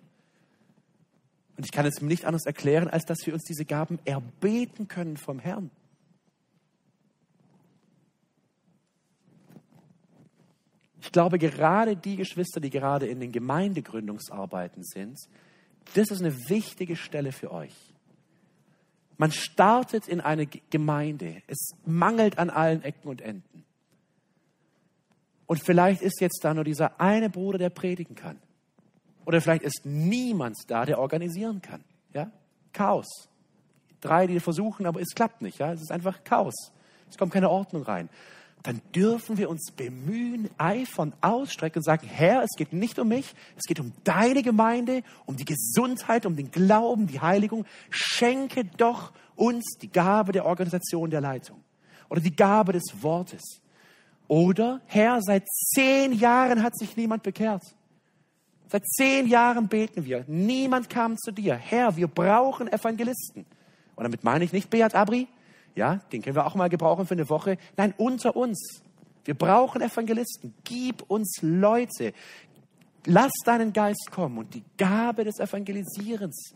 Und 1.60 1.66
ich 1.66 1.74
kann 1.74 1.86
es 1.86 2.00
mir 2.00 2.08
nicht 2.08 2.24
anders 2.24 2.46
erklären, 2.46 2.88
als 2.88 3.04
dass 3.04 3.26
wir 3.26 3.34
uns 3.34 3.44
diese 3.44 3.66
Gaben 3.66 4.00
erbeten 4.06 4.88
können 4.88 5.18
vom 5.18 5.40
Herrn. 5.40 5.70
Ich 11.02 11.12
glaube, 11.12 11.38
gerade 11.38 11.98
die 11.98 12.16
Geschwister, 12.16 12.62
die 12.62 12.70
gerade 12.70 13.08
in 13.08 13.20
den 13.20 13.34
Gemeindegründungsarbeiten 13.34 14.86
sind, 14.86 15.20
das 15.96 16.12
ist 16.12 16.22
eine 16.22 16.48
wichtige 16.48 16.96
Stelle 16.96 17.34
für 17.34 17.52
euch. 17.52 17.76
Man 19.18 19.34
startet 19.34 20.08
in 20.08 20.22
eine 20.22 20.46
Gemeinde. 20.46 21.42
Es 21.48 21.72
mangelt 21.86 22.38
an 22.38 22.50
allen 22.50 22.84
Ecken 22.84 23.10
und 23.10 23.20
Enden. 23.20 23.66
Und 25.46 25.62
vielleicht 25.62 26.02
ist 26.02 26.22
jetzt 26.22 26.40
da 26.42 26.54
nur 26.54 26.64
dieser 26.64 27.02
eine 27.02 27.30
Bruder, 27.30 27.58
der 27.58 27.70
predigen 27.70 28.16
kann. 28.16 28.40
Oder 29.30 29.42
vielleicht 29.42 29.62
ist 29.62 29.86
niemand 29.86 30.58
da, 30.68 30.86
der 30.86 30.98
organisieren 30.98 31.62
kann. 31.62 31.84
Ja? 32.14 32.32
Chaos. 32.74 33.30
Drei, 34.02 34.26
die 34.26 34.40
versuchen, 34.40 34.88
aber 34.88 35.02
es 35.02 35.14
klappt 35.14 35.44
nicht. 35.44 35.60
Ja? 35.60 35.72
Es 35.72 35.82
ist 35.82 35.92
einfach 35.92 36.24
Chaos. 36.24 36.72
Es 37.08 37.18
kommt 37.18 37.32
keine 37.32 37.52
Ordnung 37.52 37.84
rein 37.84 38.10
dann 38.64 38.82
dürfen 38.94 39.38
wir 39.38 39.50
uns 39.50 39.72
bemühen, 39.76 40.50
eifern, 40.58 41.14
ausstrecken 41.22 41.80
und 41.80 41.84
sagen, 41.84 42.08
Herr, 42.08 42.44
es 42.44 42.58
geht 42.58 42.74
nicht 42.74 43.00
um 43.00 43.08
mich, 43.08 43.34
es 43.56 43.64
geht 43.64 43.80
um 43.80 43.94
deine 44.04 44.44
Gemeinde, 44.44 45.04
um 45.26 45.38
die 45.38 45.46
Gesundheit, 45.46 46.26
um 46.26 46.36
den 46.36 46.52
Glauben, 46.52 47.08
die 47.08 47.22
Heiligung. 47.22 47.66
Schenke 47.90 48.66
doch 48.66 49.14
uns 49.36 49.78
die 49.82 49.90
Gabe 49.90 50.34
der 50.34 50.46
Organisation 50.46 51.10
der 51.10 51.22
Leitung 51.22 51.64
oder 52.10 52.20
die 52.20 52.36
Gabe 52.36 52.74
des 52.74 53.02
Wortes. 53.02 53.62
Oder, 54.28 54.82
Herr, 54.86 55.22
seit 55.22 55.48
zehn 55.50 56.12
Jahren 56.14 56.62
hat 56.62 56.78
sich 56.78 56.98
niemand 56.98 57.24
bekehrt. 57.24 57.64
Seit 58.72 58.88
zehn 58.88 59.28
Jahren 59.28 59.68
beten 59.68 60.06
wir. 60.06 60.24
Niemand 60.28 60.90
kam 60.92 61.18
zu 61.18 61.32
dir. 61.32 61.56
Herr, 61.56 61.96
wir 61.96 62.08
brauchen 62.08 62.68
Evangelisten. 62.72 63.46
Und 63.96 64.04
damit 64.04 64.24
meine 64.24 64.46
ich 64.46 64.54
nicht 64.54 64.70
Beat 64.70 64.94
Abri, 64.94 65.28
ja, 65.76 65.96
den 66.12 66.22
können 66.22 66.36
wir 66.36 66.46
auch 66.46 66.56
mal 66.56 66.70
gebrauchen 66.70 67.08
für 67.08 67.16
eine 67.16 67.30
Woche. 67.30 67.58
Nein, 67.78 67.94
unter 67.98 68.36
uns. 68.36 68.84
Wir 69.26 69.34
brauchen 69.34 69.82
Evangelisten. 69.82 70.54
Gib 70.64 71.02
uns 71.04 71.40
Leute. 71.42 72.14
Lass 73.06 73.32
deinen 73.44 73.74
Geist 73.74 74.10
kommen 74.12 74.38
und 74.38 74.54
die 74.54 74.64
Gabe 74.78 75.24
des 75.24 75.40
Evangelisierens 75.40 76.54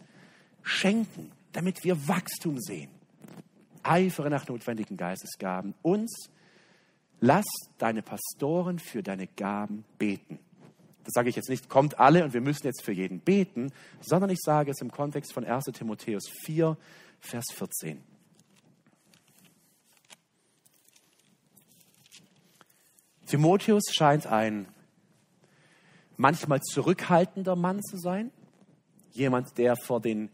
schenken, 0.61 1.31
damit 1.51 1.83
wir 1.83 2.07
Wachstum 2.07 2.59
sehen. 2.59 2.91
Eifere 3.81 4.29
nach 4.29 4.47
notwendigen 4.47 4.97
Geistesgaben. 4.97 5.73
Uns, 5.81 6.29
lass 7.19 7.45
deine 7.79 8.03
Pastoren 8.03 8.77
für 8.77 9.01
deine 9.01 9.27
Gaben 9.27 9.83
beten. 9.97 10.37
Das 11.03 11.13
sage 11.13 11.29
ich 11.29 11.35
jetzt 11.35 11.49
nicht, 11.49 11.69
kommt 11.69 11.99
alle 11.99 12.23
und 12.23 12.33
wir 12.33 12.41
müssen 12.41 12.65
jetzt 12.65 12.83
für 12.83 12.93
jeden 12.93 13.19
beten, 13.19 13.71
sondern 14.01 14.29
ich 14.29 14.39
sage 14.41 14.71
es 14.71 14.81
im 14.81 14.91
Kontext 14.91 15.33
von 15.33 15.43
1 15.43 15.65
Timotheus 15.65 16.29
4, 16.45 16.77
Vers 17.19 17.45
14. 17.53 18.01
Timotheus 23.25 23.83
scheint 23.91 24.27
ein 24.27 24.67
manchmal 26.17 26.61
zurückhaltender 26.61 27.55
Mann 27.55 27.81
zu 27.81 27.97
sein, 27.97 28.31
jemand, 29.11 29.57
der 29.57 29.75
vor, 29.75 29.99
den, 30.01 30.29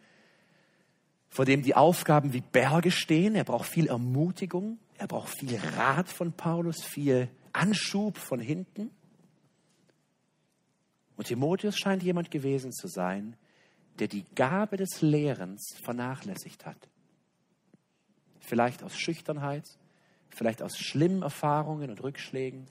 vor 1.29 1.45
dem 1.45 1.61
die 1.63 1.75
Aufgaben 1.75 2.33
wie 2.33 2.41
Berge 2.41 2.91
stehen. 2.91 3.35
Er 3.35 3.43
braucht 3.43 3.69
viel 3.69 3.87
Ermutigung, 3.87 4.79
er 4.97 5.07
braucht 5.07 5.29
viel 5.29 5.57
Rat 5.77 6.09
von 6.09 6.33
Paulus, 6.33 6.83
viel 6.83 7.29
Anschub 7.53 8.17
von 8.17 8.39
hinten. 8.39 8.91
Und 11.19 11.25
Timotheus 11.25 11.77
scheint 11.77 12.01
jemand 12.01 12.31
gewesen 12.31 12.71
zu 12.71 12.87
sein, 12.87 13.35
der 13.99 14.07
die 14.07 14.23
Gabe 14.35 14.77
des 14.77 15.01
Lehrens 15.01 15.75
vernachlässigt 15.83 16.65
hat. 16.65 16.87
Vielleicht 18.39 18.83
aus 18.83 18.97
Schüchternheit, 18.97 19.65
vielleicht 20.29 20.61
aus 20.61 20.77
schlimmen 20.77 21.21
Erfahrungen 21.21 21.89
und 21.89 22.01
Rückschlägen. 22.01 22.67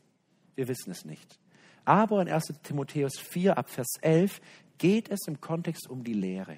Wir 0.54 0.66
wissen 0.66 0.90
es 0.92 1.04
nicht. 1.04 1.38
Aber 1.84 2.22
in 2.22 2.30
1 2.30 2.54
Timotheus 2.62 3.18
4 3.18 3.58
ab 3.58 3.68
Vers 3.68 3.96
11 4.00 4.40
geht 4.78 5.10
es 5.10 5.28
im 5.28 5.42
Kontext 5.42 5.86
um 5.86 6.02
die 6.02 6.14
Lehre. 6.14 6.56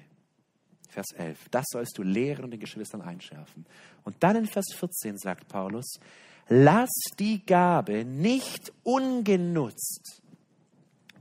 Vers 0.87 1.07
11. 1.17 1.49
Das 1.49 1.65
sollst 1.73 1.97
du 1.97 2.03
lehren 2.03 2.45
und 2.45 2.51
den 2.51 2.61
Geschwistern 2.61 3.01
einschärfen. 3.01 3.65
Und 4.05 4.15
dann 4.21 4.37
in 4.37 4.45
Vers 4.45 4.67
14 4.77 5.17
sagt 5.17 5.49
Paulus, 5.49 5.99
lass 6.47 6.89
die 7.19 7.45
Gabe 7.45 8.05
nicht 8.05 8.71
ungenutzt, 8.83 10.20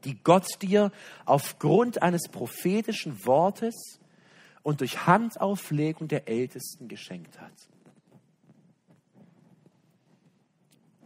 die 0.05 0.23
Gott 0.23 0.47
dir 0.63 0.93
aufgrund 1.25 2.03
eines 2.03 2.29
prophetischen 2.31 3.25
Wortes 3.27 4.01
und 4.63 4.81
durch 4.81 5.07
Handauflegung 5.07 6.09
der 6.09 6.29
Ältesten 6.29 6.89
geschenkt 6.89 7.41
hat. 7.41 7.53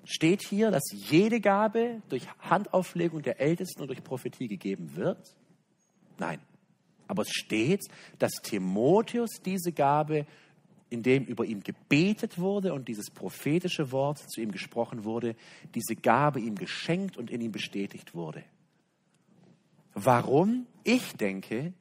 steht 0.05 0.43
hier, 0.43 0.71
dass 0.71 0.85
jede 0.93 1.41
Gabe 1.41 2.03
durch 2.09 2.27
Handauflegung 2.39 3.23
der 3.23 3.41
Ältesten 3.41 3.83
und 3.83 3.89
durch 3.89 4.05
Prophetie 4.05 4.49
gegeben 4.49 4.97
wird? 4.97 5.35
Nein. 6.19 6.39
Aber 7.07 7.23
es 7.23 7.31
steht, 7.31 7.83
dass 8.19 8.33
Timotheus 8.43 9.43
diese 9.45 9.73
Gabe, 9.73 10.27
in 10.89 11.03
dem 11.03 11.25
über 11.25 11.45
ihn 11.45 11.63
gebetet 11.63 12.39
wurde 12.39 12.73
und 12.73 12.89
dieses 12.89 13.11
prophetische 13.11 13.93
Wort 13.93 14.19
zu 14.31 14.41
ihm 14.41 14.53
gesprochen 14.53 15.05
wurde, 15.05 15.35
diese 15.75 15.97
Gabe 15.97 16.41
ihm 16.41 16.55
geschenkt 16.55 17.17
und 17.17 17.31
in 17.31 17.41
ihm 17.41 17.53
bestätigt 17.53 18.15
wurde. 18.15 18.43
Warum? 19.95 20.67
Ich 20.83 21.15
denke, 21.15 21.73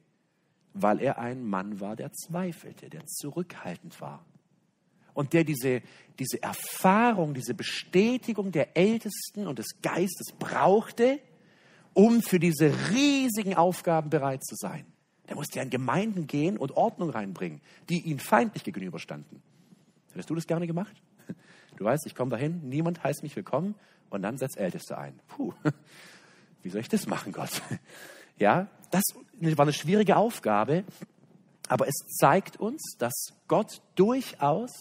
weil 0.72 1.00
er 1.00 1.18
ein 1.18 1.44
Mann 1.44 1.80
war, 1.80 1.96
der 1.96 2.12
zweifelte, 2.12 2.88
der 2.88 3.06
zurückhaltend 3.06 4.00
war 4.00 4.24
und 5.14 5.32
der 5.32 5.44
diese, 5.44 5.82
diese 6.18 6.42
Erfahrung, 6.42 7.34
diese 7.34 7.54
Bestätigung 7.54 8.52
der 8.52 8.76
Ältesten 8.76 9.46
und 9.46 9.58
des 9.58 9.80
Geistes 9.82 10.32
brauchte, 10.38 11.20
um 11.92 12.22
für 12.22 12.40
diese 12.40 12.72
riesigen 12.90 13.54
Aufgaben 13.54 14.10
bereit 14.10 14.44
zu 14.44 14.56
sein. 14.56 14.84
Der 15.28 15.36
musste 15.36 15.58
ja 15.58 15.62
in 15.62 15.70
Gemeinden 15.70 16.26
gehen 16.26 16.58
und 16.58 16.72
Ordnung 16.72 17.10
reinbringen, 17.10 17.60
die 17.88 18.00
ihm 18.00 18.18
feindlich 18.18 18.64
gegenüberstanden. 18.64 19.42
Hättest 20.12 20.30
du 20.30 20.34
das 20.34 20.46
gerne 20.46 20.66
gemacht? 20.66 21.00
Du 21.76 21.84
weißt, 21.84 22.06
ich 22.06 22.14
komme 22.14 22.30
dahin, 22.30 22.68
niemand 22.68 23.02
heißt 23.02 23.22
mich 23.22 23.34
willkommen 23.34 23.74
und 24.10 24.22
dann 24.22 24.38
setzt 24.38 24.56
Älteste 24.56 24.96
ein. 24.96 25.18
Puh, 25.26 25.52
wie 26.64 26.70
soll 26.70 26.80
ich 26.80 26.88
das 26.88 27.06
machen, 27.06 27.32
Gott? 27.32 27.62
Ja, 28.36 28.66
das 28.90 29.04
war 29.38 29.62
eine 29.62 29.72
schwierige 29.72 30.16
Aufgabe, 30.16 30.82
aber 31.68 31.86
es 31.86 31.94
zeigt 32.18 32.58
uns, 32.58 32.96
dass 32.98 33.12
Gott 33.46 33.80
durchaus 33.94 34.72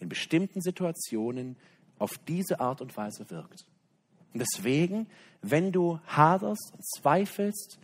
in 0.00 0.08
bestimmten 0.08 0.62
Situationen 0.62 1.54
auf 1.98 2.16
diese 2.26 2.60
Art 2.60 2.80
und 2.80 2.96
Weise 2.96 3.28
wirkt. 3.28 3.66
Und 4.32 4.40
deswegen, 4.40 5.06
wenn 5.42 5.70
du 5.70 6.00
haderst 6.06 6.72
und 6.72 6.82
zweifelst, 6.96 7.78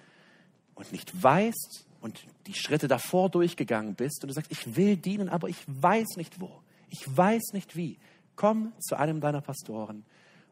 und 0.74 0.92
nicht 0.92 1.22
weißt 1.22 1.86
und 2.00 2.26
die 2.46 2.54
Schritte 2.54 2.88
davor 2.88 3.30
durchgegangen 3.30 3.94
bist 3.94 4.22
und 4.22 4.28
du 4.28 4.34
sagst, 4.34 4.50
ich 4.50 4.76
will 4.76 4.96
dienen, 4.96 5.28
aber 5.28 5.48
ich 5.48 5.62
weiß 5.66 6.16
nicht 6.16 6.40
wo, 6.40 6.60
ich 6.90 7.04
weiß 7.06 7.52
nicht 7.52 7.76
wie, 7.76 7.98
komm 8.36 8.72
zu 8.80 8.96
einem 8.96 9.20
deiner 9.20 9.40
Pastoren 9.40 10.04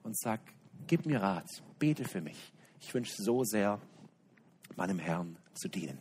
und 0.02 0.18
sag, 0.18 0.40
gib 0.86 1.06
mir 1.06 1.20
Rat, 1.20 1.46
bete 1.78 2.04
für 2.04 2.20
mich. 2.20 2.51
Ich 2.82 2.92
wünsche 2.92 3.14
so 3.16 3.44
sehr, 3.44 3.80
meinem 4.76 4.98
Herrn 4.98 5.36
zu 5.54 5.68
dienen. 5.68 5.98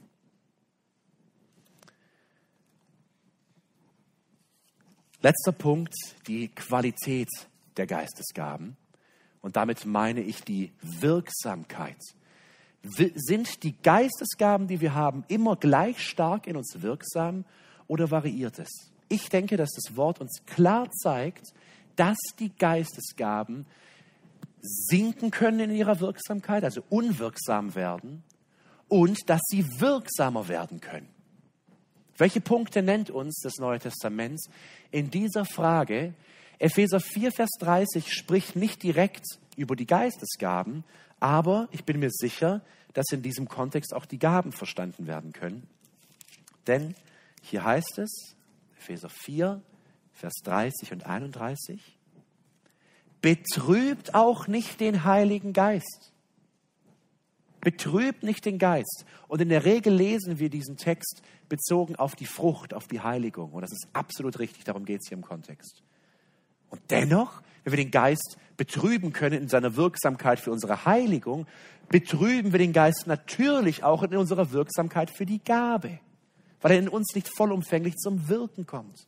Letzter 5.22 5.52
Punkt, 5.52 5.94
die 6.28 6.48
Qualität 6.50 7.30
der 7.78 7.86
Geistesgaben. 7.86 8.76
Und 9.42 9.56
damit 9.56 9.86
meine 9.86 10.22
ich 10.22 10.44
die 10.44 10.72
Wirksamkeit. 10.82 12.00
Sind 12.82 13.62
die 13.62 13.80
Geistesgaben, 13.84 14.68
die 14.68 14.82
wir 14.82 14.96
haben, 14.96 15.24
immer 15.28 15.56
gleich 15.56 16.02
stark 16.02 16.48
in 16.48 16.58
uns 16.58 16.82
wirksam 16.82 17.46
oder 17.88 18.10
variiert 18.10 18.58
es? 18.58 18.70
Ich 19.08 19.30
denke, 19.30 19.56
dass 19.56 19.70
das 19.72 19.96
Wort 19.96 20.20
uns 20.20 20.42
klar 20.48 20.90
zeigt, 20.92 21.54
dass 21.96 22.18
die 22.40 22.50
Geistesgaben 22.50 23.68
sinken 24.62 25.32
können 25.32 25.60
in 25.60 25.76
ihrer 25.76 26.00
Wirksamkeit, 26.00 26.64
also 26.64 26.84
unwirksam 26.90 27.76
werden, 27.76 28.24
und 28.88 29.30
dass 29.30 29.42
sie 29.48 29.80
wirksamer 29.80 30.48
werden 30.48 30.82
können. 30.82 31.10
Welche 32.18 32.42
Punkte 32.42 32.84
nennt 32.84 33.10
uns 33.10 33.40
das 33.42 33.58
Neue 33.58 33.80
Testament 33.80 34.40
in 34.92 35.10
dieser 35.10 35.46
Frage? 35.46 36.14
Epheser 36.60 37.00
4, 37.00 37.32
Vers 37.32 37.50
30 37.60 38.14
spricht 38.14 38.56
nicht 38.56 38.84
direkt 38.84 39.26
über 39.56 39.76
die 39.76 39.88
Geistesgaben, 39.88 40.84
aber 41.20 41.68
ich 41.72 41.86
bin 41.86 42.00
mir 42.00 42.12
sicher, 42.12 42.62
dass 42.94 43.08
in 43.12 43.22
diesem 43.22 43.48
Kontext 43.48 43.94
auch 43.96 44.06
die 44.06 44.20
Gaben 44.20 44.52
verstanden 44.52 45.08
werden 45.08 45.34
können. 45.34 45.68
Denn 46.68 46.94
hier 47.42 47.64
heißt 47.64 47.98
es, 47.98 48.36
Epheser 48.78 49.10
4, 49.10 49.62
Vers 50.14 50.34
30 50.44 50.92
und 50.92 51.06
31, 51.06 51.98
betrübt 53.22 54.16
auch 54.16 54.48
nicht 54.48 54.80
den 54.80 55.04
Heiligen 55.04 55.54
Geist. 55.54 56.12
Betrübt 57.62 58.24
nicht 58.24 58.46
den 58.46 58.58
Geist. 58.58 59.06
Und 59.28 59.42
in 59.42 59.50
der 59.50 59.66
Regel 59.66 59.94
lesen 59.94 60.40
wir 60.40 60.50
diesen 60.50 60.78
Text 60.78 61.22
bezogen 61.48 61.96
auf 61.96 62.16
die 62.16 62.26
Frucht, 62.26 62.74
auf 62.74 62.88
die 62.88 63.02
Heiligung. 63.02 63.52
Und 63.52 63.62
das 63.62 63.72
ist 63.72 63.88
absolut 63.94 64.40
richtig, 64.40 64.64
darum 64.64 64.86
geht 64.86 65.02
es 65.02 65.10
hier 65.10 65.18
im 65.18 65.24
Kontext. 65.24 65.84
Und 66.70 66.82
dennoch, 66.90 67.42
wenn 67.64 67.74
wir 67.74 67.78
den 67.78 67.92
Geist 67.92 68.38
betrüben 68.58 69.14
können 69.14 69.44
in 69.44 69.50
seiner 69.50 69.76
Wirksamkeit 69.76 70.40
für 70.40 70.52
unsere 70.52 70.86
Heiligung, 70.86 71.46
betrüben 71.90 72.52
wir 72.52 72.60
den 72.60 72.74
Geist 72.74 73.06
natürlich 73.06 73.84
auch 73.84 74.02
in 74.02 74.16
unserer 74.16 74.52
Wirksamkeit 74.52 75.12
für 75.12 75.26
die 75.26 75.44
Gabe, 75.44 76.00
weil 76.62 76.72
er 76.72 76.80
in 76.80 76.90
uns 76.90 77.14
nicht 77.14 77.30
vollumfänglich 77.36 77.96
zum 77.98 78.28
Wirken 78.28 78.66
kommt. 78.66 79.08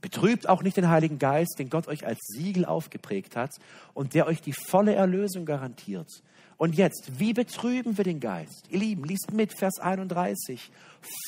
Betrübt 0.00 0.48
auch 0.48 0.62
nicht 0.62 0.76
den 0.76 0.88
Heiligen 0.88 1.18
Geist, 1.18 1.58
den 1.58 1.70
Gott 1.70 1.88
euch 1.88 2.06
als 2.06 2.18
Siegel 2.28 2.64
aufgeprägt 2.64 3.34
hat 3.36 3.50
und 3.94 4.14
der 4.14 4.26
euch 4.26 4.40
die 4.40 4.52
volle 4.52 4.94
Erlösung 4.94 5.44
garantiert. 5.44 6.22
Und 6.56 6.76
jetzt, 6.76 7.18
wie 7.18 7.32
betrüben 7.32 7.96
wir 7.96 8.04
den 8.04 8.20
Geist? 8.20 8.66
Ihr 8.70 8.80
Lieben, 8.80 9.04
liest 9.04 9.32
mit 9.32 9.56
Vers 9.56 9.78
31. 9.80 10.70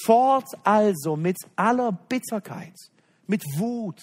Fort 0.05 0.49
also 0.65 1.17
mit 1.17 1.37
aller 1.57 1.93
Bitterkeit, 1.93 2.75
mit 3.27 3.43
Wut, 3.57 4.01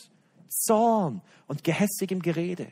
Zorn 0.50 1.22
und 1.48 1.64
gehässigem 1.64 2.22
Gerede. 2.22 2.68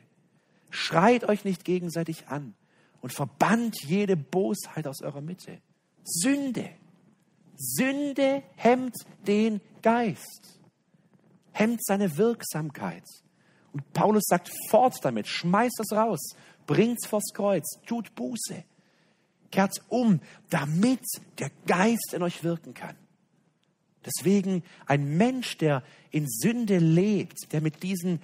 Schreit 0.70 1.24
euch 1.24 1.44
nicht 1.44 1.64
gegenseitig 1.64 2.28
an 2.28 2.54
und 3.00 3.12
verbannt 3.12 3.82
jede 3.84 4.16
Bosheit 4.16 4.86
aus 4.86 5.02
eurer 5.02 5.20
Mitte. 5.20 5.58
Sünde. 6.04 6.70
Sünde 7.56 8.42
hemmt 8.56 8.96
den 9.26 9.60
Geist 9.82 10.55
hemmt 11.56 11.84
seine 11.84 12.16
Wirksamkeit. 12.18 13.04
Und 13.72 13.92
Paulus 13.92 14.24
sagt, 14.26 14.50
fort 14.70 14.96
damit, 15.02 15.26
schmeißt 15.26 15.80
es 15.80 15.96
raus, 15.96 16.34
bringt's 16.66 17.06
vors 17.06 17.32
Kreuz, 17.32 17.64
tut 17.86 18.14
Buße, 18.14 18.64
kehrt 19.50 19.82
um, 19.88 20.20
damit 20.50 21.00
der 21.38 21.50
Geist 21.66 22.12
in 22.12 22.22
euch 22.22 22.44
wirken 22.44 22.74
kann. 22.74 22.96
Deswegen 24.04 24.62
ein 24.86 25.16
Mensch, 25.16 25.56
der 25.56 25.82
in 26.10 26.26
Sünde 26.28 26.78
lebt, 26.78 27.52
der 27.52 27.60
mit 27.60 27.82
diesen 27.82 28.20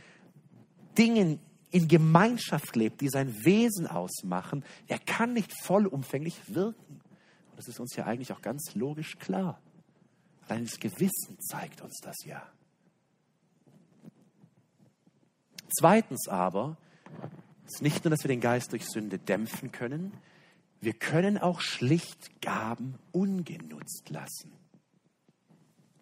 Dingen 0.96 1.40
in 1.70 1.88
Gemeinschaft 1.88 2.76
lebt, 2.76 3.00
die 3.00 3.08
sein 3.08 3.44
Wesen 3.44 3.86
ausmachen, 3.86 4.62
er 4.88 4.98
kann 4.98 5.32
nicht 5.32 5.52
vollumfänglich 5.64 6.54
wirken. 6.54 7.00
Und 7.50 7.56
das 7.56 7.66
ist 7.66 7.80
uns 7.80 7.96
ja 7.96 8.04
eigentlich 8.04 8.32
auch 8.32 8.42
ganz 8.42 8.74
logisch 8.74 9.18
klar. 9.18 9.60
Allein 10.46 10.64
das 10.64 10.78
Gewissen 10.78 11.40
zeigt 11.40 11.80
uns 11.80 11.98
das 12.02 12.16
ja. 12.26 12.46
Zweitens 15.78 16.28
aber 16.28 16.76
ist 17.66 17.82
nicht 17.82 18.04
nur, 18.04 18.10
dass 18.10 18.24
wir 18.24 18.28
den 18.28 18.40
Geist 18.40 18.72
durch 18.72 18.86
Sünde 18.86 19.18
dämpfen 19.18 19.72
können, 19.72 20.12
wir 20.80 20.92
können 20.92 21.38
auch 21.38 21.60
schlicht 21.60 22.40
Gaben 22.42 22.98
ungenutzt 23.12 24.10
lassen. 24.10 24.52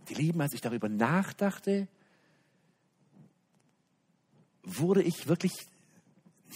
Die 0.09 0.15
Lieben, 0.15 0.41
als 0.41 0.55
ich 0.55 0.61
darüber 0.61 0.89
nachdachte, 0.89 1.87
wurde 4.63 5.03
ich 5.03 5.29
wirklich 5.29 5.53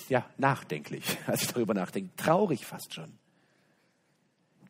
ja, 0.08 0.28
nachdenklich, 0.38 1.18
als 1.26 1.42
ich 1.42 1.48
darüber 1.48 1.74
nachdenke, 1.74 2.14
traurig 2.16 2.66
fast 2.66 2.94
schon. 2.94 3.12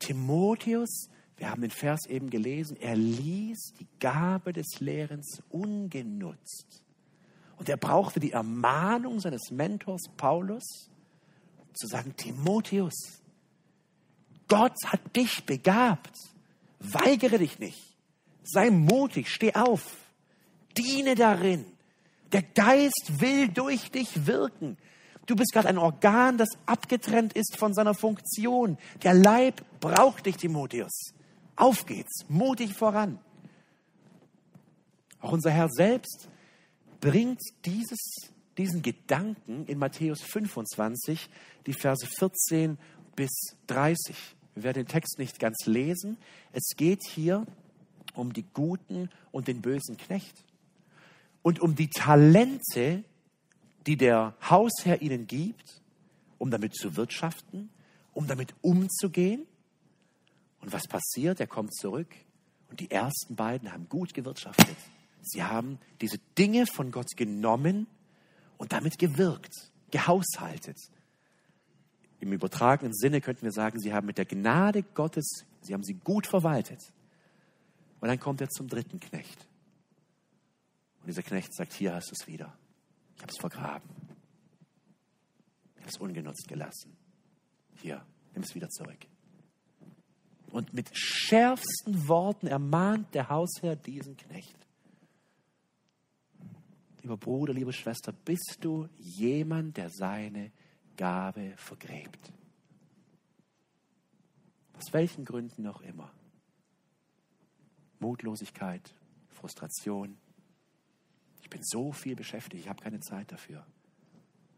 Timotheus, 0.01 1.09
wir 1.37 1.51
haben 1.51 1.63
den 1.63 1.71
Vers 1.71 2.07
eben 2.07 2.31
gelesen, 2.31 2.77
er 2.77 2.97
ließ 2.97 3.73
die 3.79 3.87
Gabe 4.01 4.53
des 4.53 4.81
Lehrens 4.81 5.43
ungenutzt. 5.49 6.84
Und 7.59 7.69
er 7.69 7.77
brauchte 7.77 8.21
die 8.21 8.33
Ermahnung 8.33 9.21
seines 9.21 9.51
Mentors 9.51 10.03
Paulus, 10.17 10.91
zu 11.73 11.87
sagen, 11.87 12.15
Timotheus, 12.17 13.21
Gott 14.49 14.77
hat 14.87 15.17
dich 15.17 15.45
begabt. 15.45 16.17
Weigere 16.79 17.39
dich 17.39 17.59
nicht. 17.59 17.97
Sei 18.45 18.71
mutig, 18.71 19.29
steh 19.29 19.55
auf. 19.55 19.97
Diene 20.77 21.15
darin. 21.15 21.65
Der 22.33 22.43
Geist 22.43 23.21
will 23.21 23.49
durch 23.49 23.91
dich 23.91 24.27
wirken. 24.27 24.77
Du 25.27 25.37
bist 25.37 25.53
gerade 25.53 25.69
ein 25.69 25.79
Organ, 25.79 26.37
das 26.37 26.51
abgetrennt 26.67 27.33
ist 27.33 27.57
von 27.57 27.73
seiner 27.73 27.95
Funktion. 27.95 28.77
Der 29.03 29.15
Leib 29.15 29.63
braucht 29.81 30.27
dich, 30.27 30.37
Timotheus. 30.37 31.15
Auf 31.57 31.87
geht's, 31.87 32.27
mutig 32.29 32.75
voran. 32.75 33.19
Auch 35.21 35.33
unser 35.33 35.51
Herr 35.51 35.69
selbst 35.71 36.29
bringt 37.05 37.43
dieses, 37.67 38.31
diesen 38.57 38.81
Gedanken 38.81 39.67
in 39.67 39.79
Matthäus 39.79 40.23
25, 40.23 41.29
die 41.67 41.75
Verse 41.75 42.07
14 42.07 42.79
bis 43.15 43.31
30. 43.67 44.17
Wir 44.55 44.63
werden 44.63 44.85
den 44.85 44.89
Text 44.89 45.19
nicht 45.19 45.39
ganz 45.39 45.67
lesen. 45.67 46.17
Es 46.53 46.71
geht 46.75 47.01
hier 47.07 47.45
um 48.15 48.33
die 48.33 48.47
guten 48.55 49.11
und 49.33 49.49
den 49.49 49.61
bösen 49.61 49.99
Knecht 49.99 50.45
und 51.43 51.61
um 51.61 51.75
die 51.75 51.91
Talente, 51.91 53.05
die 53.87 53.99
der 53.99 54.35
Hausherr 54.49 55.03
ihnen 55.03 55.27
gibt, 55.27 55.83
um 56.39 56.51
damit 56.51 56.75
zu 56.75 56.97
wirtschaften, 56.97 57.69
um 58.15 58.27
damit 58.27 58.55
umzugehen. 58.63 59.47
Und 60.63 60.73
was 60.73 60.89
passiert? 60.89 61.39
Er 61.39 61.49
kommt 61.49 61.75
zurück 61.75 62.15
und 62.71 62.81
die 62.81 62.91
ersten 62.91 63.37
beiden 63.37 63.71
haben 63.71 63.91
gut 63.91 64.15
gewirtschaftet. 64.15 64.77
Sie 65.25 65.43
haben 65.43 65.79
diese 66.01 66.19
Dinge 66.39 66.67
von 66.67 66.91
Gott 66.91 67.17
genommen 67.17 67.87
und 68.59 68.73
damit 68.73 68.99
gewirkt, 68.99 69.71
gehaushaltet. 69.91 70.79
Im 72.21 72.33
übertragenen 72.33 72.95
Sinne 72.95 73.21
könnten 73.21 73.43
wir 73.43 73.53
sagen, 73.53 73.81
sie 73.81 73.93
haben 73.93 74.07
mit 74.07 74.19
der 74.19 74.27
Gnade 74.27 74.83
Gottes, 74.83 75.45
sie 75.63 75.73
haben 75.73 75.83
sie 75.83 75.95
gut 75.95 76.27
verwaltet. 76.27 76.81
Und 78.01 78.09
dann 78.09 78.21
kommt 78.21 78.41
er 78.41 78.49
zum 78.51 78.69
dritten 78.69 79.01
Knecht. 79.01 79.49
Und 81.01 81.09
dieser 81.09 81.23
Knecht 81.23 81.55
sagt, 81.55 81.73
hier 81.73 81.95
hast 81.95 82.11
du 82.11 82.15
es 82.19 82.27
wieder. 82.27 82.57
Ich 83.17 83.23
habe 83.23 83.33
es 83.33 83.39
vergraben. 83.39 83.89
Ich 85.75 85.81
habe 85.81 85.91
es 85.91 85.99
ungenutzt 85.99 86.49
gelassen. 86.49 86.97
Hier, 87.81 88.05
nimm 88.35 88.43
es 88.43 88.55
wieder 88.55 88.69
zurück. 88.69 89.07
Und 90.51 90.73
mit 90.73 90.91
schärfsten 90.97 92.09
Worten 92.09 92.47
ermahnt 92.47 93.15
der 93.15 93.29
Hausherr 93.29 93.77
diesen 93.77 94.17
Knecht 94.17 94.64
lieber 97.05 97.19
Bruder, 97.19 97.53
liebe 97.53 97.75
Schwester, 97.75 98.13
bist 98.13 98.59
du 98.63 98.89
jemand, 98.97 99.77
der 99.77 99.91
seine 99.91 100.51
Gabe 100.97 101.53
vergräbt? 101.59 102.33
Aus 104.79 104.91
welchen 104.93 105.27
Gründen 105.27 105.67
auch 105.67 105.83
immer. 105.83 106.11
Mutlosigkeit, 107.99 108.95
Frustration. 109.29 110.17
Ich 111.43 111.51
bin 111.51 111.61
so 111.63 111.93
viel 111.93 112.17
beschäftigt, 112.17 112.65
ich 112.65 112.71
habe 112.71 112.83
keine 112.83 113.01
Zeit 113.01 113.31
dafür. 113.31 113.67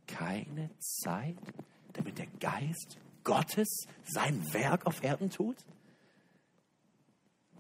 Keine 0.07 0.71
Zeit, 0.79 1.37
damit 1.95 2.17
der 2.17 2.29
Geist 2.39 2.97
Gottes 3.25 3.87
sein 4.05 4.41
Werk 4.53 4.87
auf 4.87 5.03
Erden 5.03 5.31
tut? 5.31 5.57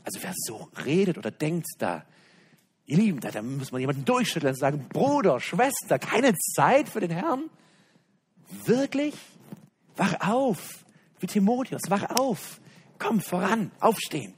Also 0.05 0.23
wer 0.23 0.33
so 0.37 0.71
redet 0.85 1.19
oder 1.19 1.33
denkt 1.33 1.67
da, 1.79 2.07
ihr 2.87 2.97
Lieben, 2.97 3.21
da, 3.21 3.31
da 3.31 3.43
muss 3.43 3.73
man 3.73 3.81
jemanden 3.81 4.05
durchschütteln 4.05 4.55
und 4.55 4.59
sagen, 4.59 4.87
Bruder, 4.89 5.41
Schwester, 5.41 5.99
keine 5.99 6.35
Zeit 6.35 6.89
für 6.89 7.01
den 7.01 7.11
Herrn? 7.11 7.51
Wirklich? 8.65 9.15
Wach 9.97 10.15
auf, 10.21 10.85
wie 11.21 11.27
Timotheus, 11.27 11.83
wach 11.89 12.11
auf. 12.11 12.61
Komm 12.99 13.21
voran, 13.21 13.71
aufstehen, 13.81 14.35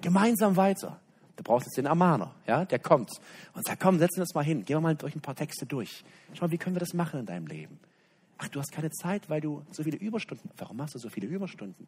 gemeinsam 0.00 0.56
weiter. 0.56 1.00
Da 1.36 1.42
brauchst 1.42 1.66
du 1.66 1.68
jetzt 1.68 1.78
den 1.78 1.86
Ammaner, 1.86 2.34
ja, 2.46 2.64
der 2.64 2.78
kommt 2.78 3.10
und 3.54 3.66
sagt, 3.66 3.80
komm, 3.80 3.98
setzen 3.98 4.16
wir 4.16 4.22
uns 4.22 4.34
mal 4.34 4.44
hin, 4.44 4.64
gehen 4.64 4.76
wir 4.76 4.80
mal 4.80 4.94
durch 4.94 5.14
ein 5.14 5.22
paar 5.22 5.34
Texte 5.34 5.64
durch. 5.64 6.04
Schau 6.34 6.46
mal, 6.46 6.52
wie 6.52 6.58
können 6.58 6.76
wir 6.76 6.80
das 6.80 6.92
machen 6.92 7.20
in 7.20 7.26
deinem 7.26 7.46
Leben? 7.46 7.78
Ach, 8.36 8.48
du 8.48 8.60
hast 8.60 8.72
keine 8.72 8.90
Zeit, 8.90 9.30
weil 9.30 9.40
du 9.40 9.62
so 9.70 9.82
viele 9.82 9.96
Überstunden, 9.96 10.50
warum 10.56 10.76
machst 10.76 10.94
du 10.94 10.98
so 10.98 11.08
viele 11.08 11.26
Überstunden? 11.26 11.86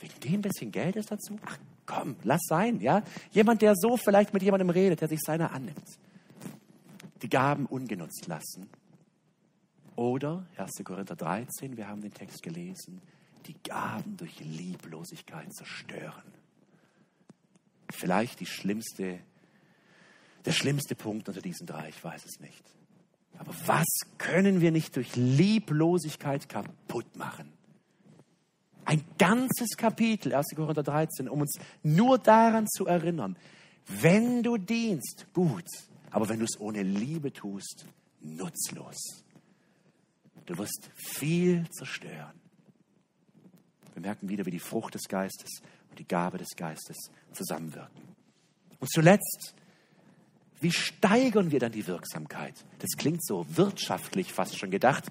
Wegen 0.00 0.20
dem 0.20 0.42
bisschen 0.42 0.72
Geld 0.72 0.96
ist 0.96 1.10
dazu? 1.10 1.38
Ach 1.44 1.58
komm, 1.86 2.16
lass 2.24 2.40
sein, 2.48 2.80
ja? 2.80 3.02
Jemand, 3.32 3.62
der 3.62 3.74
so 3.76 3.96
vielleicht 3.96 4.32
mit 4.32 4.42
jemandem 4.42 4.70
redet, 4.70 5.00
der 5.00 5.08
sich 5.08 5.20
seiner 5.20 5.52
annimmt. 5.52 5.98
Die 7.22 7.28
Gaben 7.28 7.66
ungenutzt 7.66 8.26
lassen. 8.26 8.68
Oder 9.96 10.46
1. 10.56 10.82
Korinther 10.84 11.16
13, 11.16 11.76
wir 11.76 11.86
haben 11.86 12.00
den 12.00 12.14
Text 12.14 12.42
gelesen, 12.42 13.02
die 13.46 13.54
Gaben 13.62 14.16
durch 14.16 14.40
Lieblosigkeit 14.40 15.52
zerstören. 15.52 16.32
Vielleicht 17.90 18.40
die 18.40 18.46
schlimmste, 18.46 19.18
der 20.46 20.52
schlimmste 20.52 20.94
Punkt 20.94 21.28
unter 21.28 21.42
diesen 21.42 21.66
drei, 21.66 21.90
ich 21.90 22.02
weiß 22.02 22.24
es 22.24 22.40
nicht. 22.40 22.64
Aber 23.36 23.52
was 23.66 23.86
können 24.16 24.60
wir 24.60 24.70
nicht 24.70 24.96
durch 24.96 25.16
Lieblosigkeit 25.16 26.48
kaputt 26.48 27.16
machen? 27.16 27.52
Ein 28.90 29.04
ganzes 29.18 29.76
Kapitel, 29.76 30.34
1. 30.34 30.48
Korinther 30.56 30.82
13, 30.82 31.28
um 31.28 31.42
uns 31.42 31.60
nur 31.84 32.18
daran 32.18 32.66
zu 32.66 32.88
erinnern, 32.88 33.36
wenn 33.86 34.42
du 34.42 34.56
dienst, 34.56 35.28
gut, 35.32 35.64
aber 36.10 36.28
wenn 36.28 36.40
du 36.40 36.44
es 36.44 36.58
ohne 36.58 36.82
Liebe 36.82 37.32
tust, 37.32 37.86
nutzlos. 38.20 39.22
Du 40.44 40.58
wirst 40.58 40.90
viel 40.96 41.70
zerstören. 41.70 42.34
Wir 43.94 44.02
merken 44.02 44.28
wieder, 44.28 44.44
wie 44.44 44.50
die 44.50 44.58
Frucht 44.58 44.96
des 44.96 45.06
Geistes 45.06 45.60
und 45.90 46.00
die 46.00 46.08
Gabe 46.08 46.38
des 46.38 46.56
Geistes 46.56 46.96
zusammenwirken. 47.32 48.02
Und 48.80 48.90
zuletzt, 48.90 49.54
wie 50.60 50.72
steigern 50.72 51.52
wir 51.52 51.60
dann 51.60 51.70
die 51.70 51.86
Wirksamkeit? 51.86 52.64
Das 52.80 52.90
klingt 52.98 53.24
so 53.24 53.46
wirtschaftlich 53.56 54.32
fast 54.32 54.58
schon 54.58 54.72
gedacht 54.72 55.04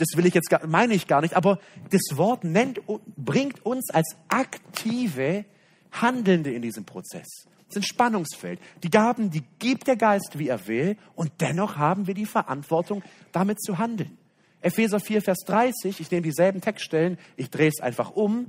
das 0.00 0.16
will 0.16 0.24
ich 0.24 0.34
jetzt 0.34 0.48
gar, 0.48 0.66
meine 0.66 0.94
ich 0.94 1.06
gar 1.06 1.20
nicht, 1.20 1.34
aber 1.34 1.60
das 1.90 2.16
Wort 2.16 2.42
nennt, 2.42 2.80
bringt 3.16 3.64
uns 3.66 3.90
als 3.90 4.16
aktive 4.28 5.44
Handelnde 5.92 6.52
in 6.52 6.62
diesem 6.62 6.86
Prozess. 6.86 7.26
Das 7.66 7.76
ist 7.76 7.76
ein 7.76 7.82
Spannungsfeld. 7.82 8.60
Die 8.82 8.90
Gaben, 8.90 9.30
die 9.30 9.42
gibt 9.58 9.86
der 9.86 9.96
Geist, 9.96 10.38
wie 10.38 10.48
er 10.48 10.66
will, 10.66 10.96
und 11.14 11.32
dennoch 11.40 11.76
haben 11.76 12.06
wir 12.06 12.14
die 12.14 12.24
Verantwortung, 12.24 13.02
damit 13.32 13.62
zu 13.62 13.78
handeln. 13.78 14.16
Epheser 14.62 15.00
4, 15.00 15.20
Vers 15.22 15.40
30, 15.46 16.00
ich 16.00 16.10
nehme 16.10 16.22
dieselben 16.22 16.62
Textstellen, 16.62 17.18
ich 17.36 17.50
drehe 17.50 17.68
es 17.68 17.80
einfach 17.80 18.10
um. 18.10 18.46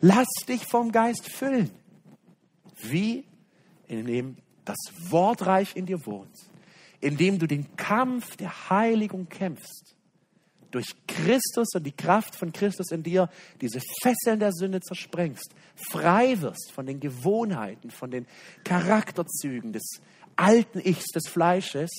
Lass 0.00 0.28
dich 0.48 0.64
vom 0.64 0.92
Geist 0.92 1.30
füllen. 1.30 1.70
Wie? 2.82 3.24
Indem 3.88 4.36
das 4.64 4.78
Wortreich 5.10 5.74
in 5.74 5.86
dir 5.86 6.06
wohnt. 6.06 6.36
Indem 7.00 7.38
du 7.38 7.46
den 7.46 7.76
Kampf 7.76 8.36
der 8.36 8.70
Heiligung 8.70 9.28
kämpfst 9.28 9.97
durch 10.70 10.94
Christus 11.06 11.68
und 11.74 11.84
die 11.84 11.92
Kraft 11.92 12.34
von 12.34 12.52
Christus 12.52 12.90
in 12.90 13.02
dir 13.02 13.30
diese 13.60 13.80
Fesseln 14.02 14.40
der 14.40 14.52
Sünde 14.52 14.80
zersprengst, 14.80 15.54
frei 15.74 16.40
wirst 16.40 16.72
von 16.72 16.86
den 16.86 17.00
Gewohnheiten, 17.00 17.90
von 17.90 18.10
den 18.10 18.26
Charakterzügen 18.64 19.72
des 19.72 20.00
alten 20.36 20.80
Ichs, 20.80 21.06
des 21.06 21.28
Fleisches. 21.28 21.90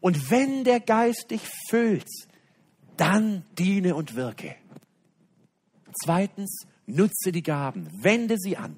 Und 0.00 0.30
wenn 0.30 0.64
der 0.64 0.80
Geist 0.80 1.30
dich 1.30 1.42
füllt, 1.68 2.08
dann 2.96 3.44
diene 3.58 3.94
und 3.94 4.14
wirke. 4.14 4.56
Zweitens, 6.02 6.66
nutze 6.86 7.32
die 7.32 7.42
Gaben, 7.42 7.88
wende 8.02 8.36
sie 8.38 8.56
an. 8.56 8.76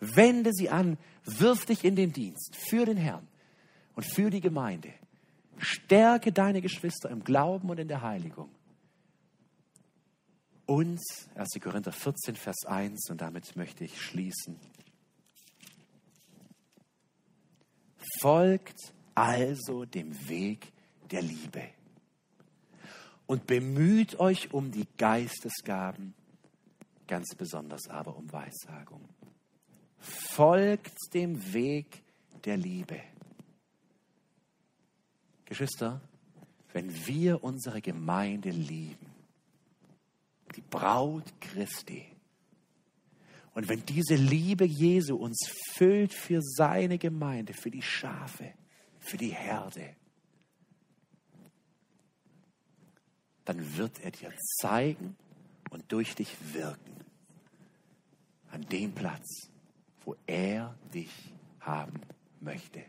Wende 0.00 0.52
sie 0.52 0.68
an, 0.68 0.98
wirf 1.24 1.66
dich 1.66 1.84
in 1.84 1.96
den 1.96 2.12
Dienst 2.12 2.54
für 2.56 2.84
den 2.84 2.96
Herrn 2.96 3.26
und 3.94 4.04
für 4.04 4.30
die 4.30 4.40
Gemeinde. 4.40 4.92
Stärke 5.58 6.32
deine 6.32 6.60
Geschwister 6.60 7.10
im 7.10 7.24
Glauben 7.24 7.70
und 7.70 7.78
in 7.78 7.88
der 7.88 8.02
Heiligung. 8.02 8.50
Und 10.66 11.00
1. 11.36 11.60
Korinther 11.60 11.92
14, 11.92 12.34
Vers 12.34 12.64
1, 12.66 13.10
und 13.10 13.20
damit 13.20 13.54
möchte 13.54 13.84
ich 13.84 14.00
schließen. 14.00 14.58
Folgt 18.20 18.92
also 19.14 19.84
dem 19.84 20.28
Weg 20.28 20.72
der 21.10 21.22
Liebe 21.22 21.68
und 23.26 23.46
bemüht 23.46 24.18
euch 24.18 24.52
um 24.52 24.70
die 24.70 24.86
Geistesgaben, 24.98 26.14
ganz 27.06 27.34
besonders 27.36 27.88
aber 27.88 28.16
um 28.16 28.32
Weissagung. 28.32 29.08
Folgt 29.98 30.96
dem 31.14 31.52
Weg 31.52 32.02
der 32.44 32.56
Liebe. 32.56 33.00
Geschwister, 35.44 36.00
wenn 36.72 36.92
wir 37.06 37.42
unsere 37.42 37.80
Gemeinde 37.80 38.50
lieben, 38.50 39.15
die 40.56 40.62
Braut 40.62 41.32
Christi, 41.40 42.16
und 43.56 43.70
wenn 43.70 43.86
diese 43.86 44.16
Liebe 44.16 44.66
Jesu 44.66 45.16
uns 45.16 45.50
füllt 45.72 46.12
für 46.12 46.42
seine 46.42 46.98
Gemeinde, 46.98 47.54
für 47.54 47.70
die 47.70 47.80
Schafe, 47.80 48.52
für 49.00 49.16
die 49.16 49.30
Herde, 49.30 49.96
dann 53.46 53.78
wird 53.78 53.98
er 54.00 54.10
dir 54.10 54.30
zeigen 54.60 55.16
und 55.70 55.90
durch 55.90 56.14
dich 56.14 56.36
wirken 56.52 56.96
an 58.50 58.60
dem 58.68 58.92
Platz, 58.92 59.48
wo 60.04 60.16
er 60.26 60.76
dich 60.92 61.32
haben 61.60 61.98
möchte. 62.40 62.84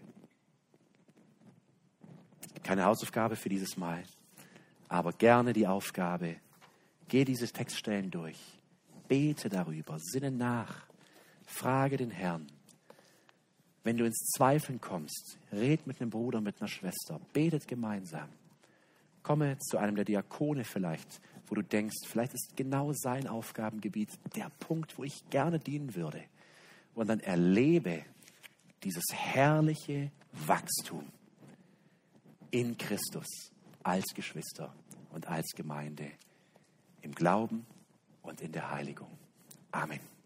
Keine 2.64 2.84
Hausaufgabe 2.84 3.38
für 3.38 3.48
dieses 3.48 3.78
Mal, 3.78 4.04
aber 4.90 5.14
gerne 5.14 5.54
die 5.54 5.66
Aufgabe, 5.66 6.36
geh 7.08 7.26
diese 7.26 7.48
Textstellen 7.48 8.12
durch, 8.12 8.38
bete 9.08 9.50
darüber, 9.50 9.98
sinne 10.00 10.32
nach, 10.32 10.86
frage 11.46 11.98
den 11.98 12.12
Herrn. 12.12 12.48
Wenn 13.84 13.98
du 13.98 14.06
ins 14.06 14.32
Zweifeln 14.36 14.82
kommst, 14.82 15.38
red 15.52 15.88
mit 15.88 16.02
einem 16.02 16.10
Bruder, 16.10 16.42
mit 16.42 16.60
einer 16.60 16.68
Schwester, 16.68 17.22
betet 17.32 17.68
gemeinsam. 17.68 18.30
Komme 19.24 19.58
zu 19.60 19.78
einem 19.78 19.96
der 19.96 20.06
Diakone 20.06 20.66
vielleicht, 20.66 21.22
wo 21.48 21.56
du 21.56 21.62
denkst, 21.62 22.06
vielleicht 22.06 22.34
ist 22.34 22.58
genau 22.58 22.92
sein 22.94 23.28
Aufgabengebiet 23.28 24.10
der 24.36 24.52
Punkt, 24.60 24.98
wo 24.98 25.04
ich 25.04 25.30
gerne 25.30 25.60
dienen 25.60 25.96
würde. 25.96 26.22
Und 26.96 27.08
dann 27.08 27.22
erlebe 27.22 28.04
dieses 28.84 29.06
herrliche 29.14 30.12
Wachstum 30.34 31.06
in 32.52 32.78
Christus 32.78 33.28
als 33.84 34.06
Geschwister 34.14 34.74
und 35.12 35.28
als 35.28 35.48
Gemeinde 35.56 36.12
im 37.08 37.16
Glauben 37.16 37.66
und 38.22 38.42
in 38.42 38.52
der 38.52 38.70
Heiligung. 38.70 39.18
Amen. 39.72 40.17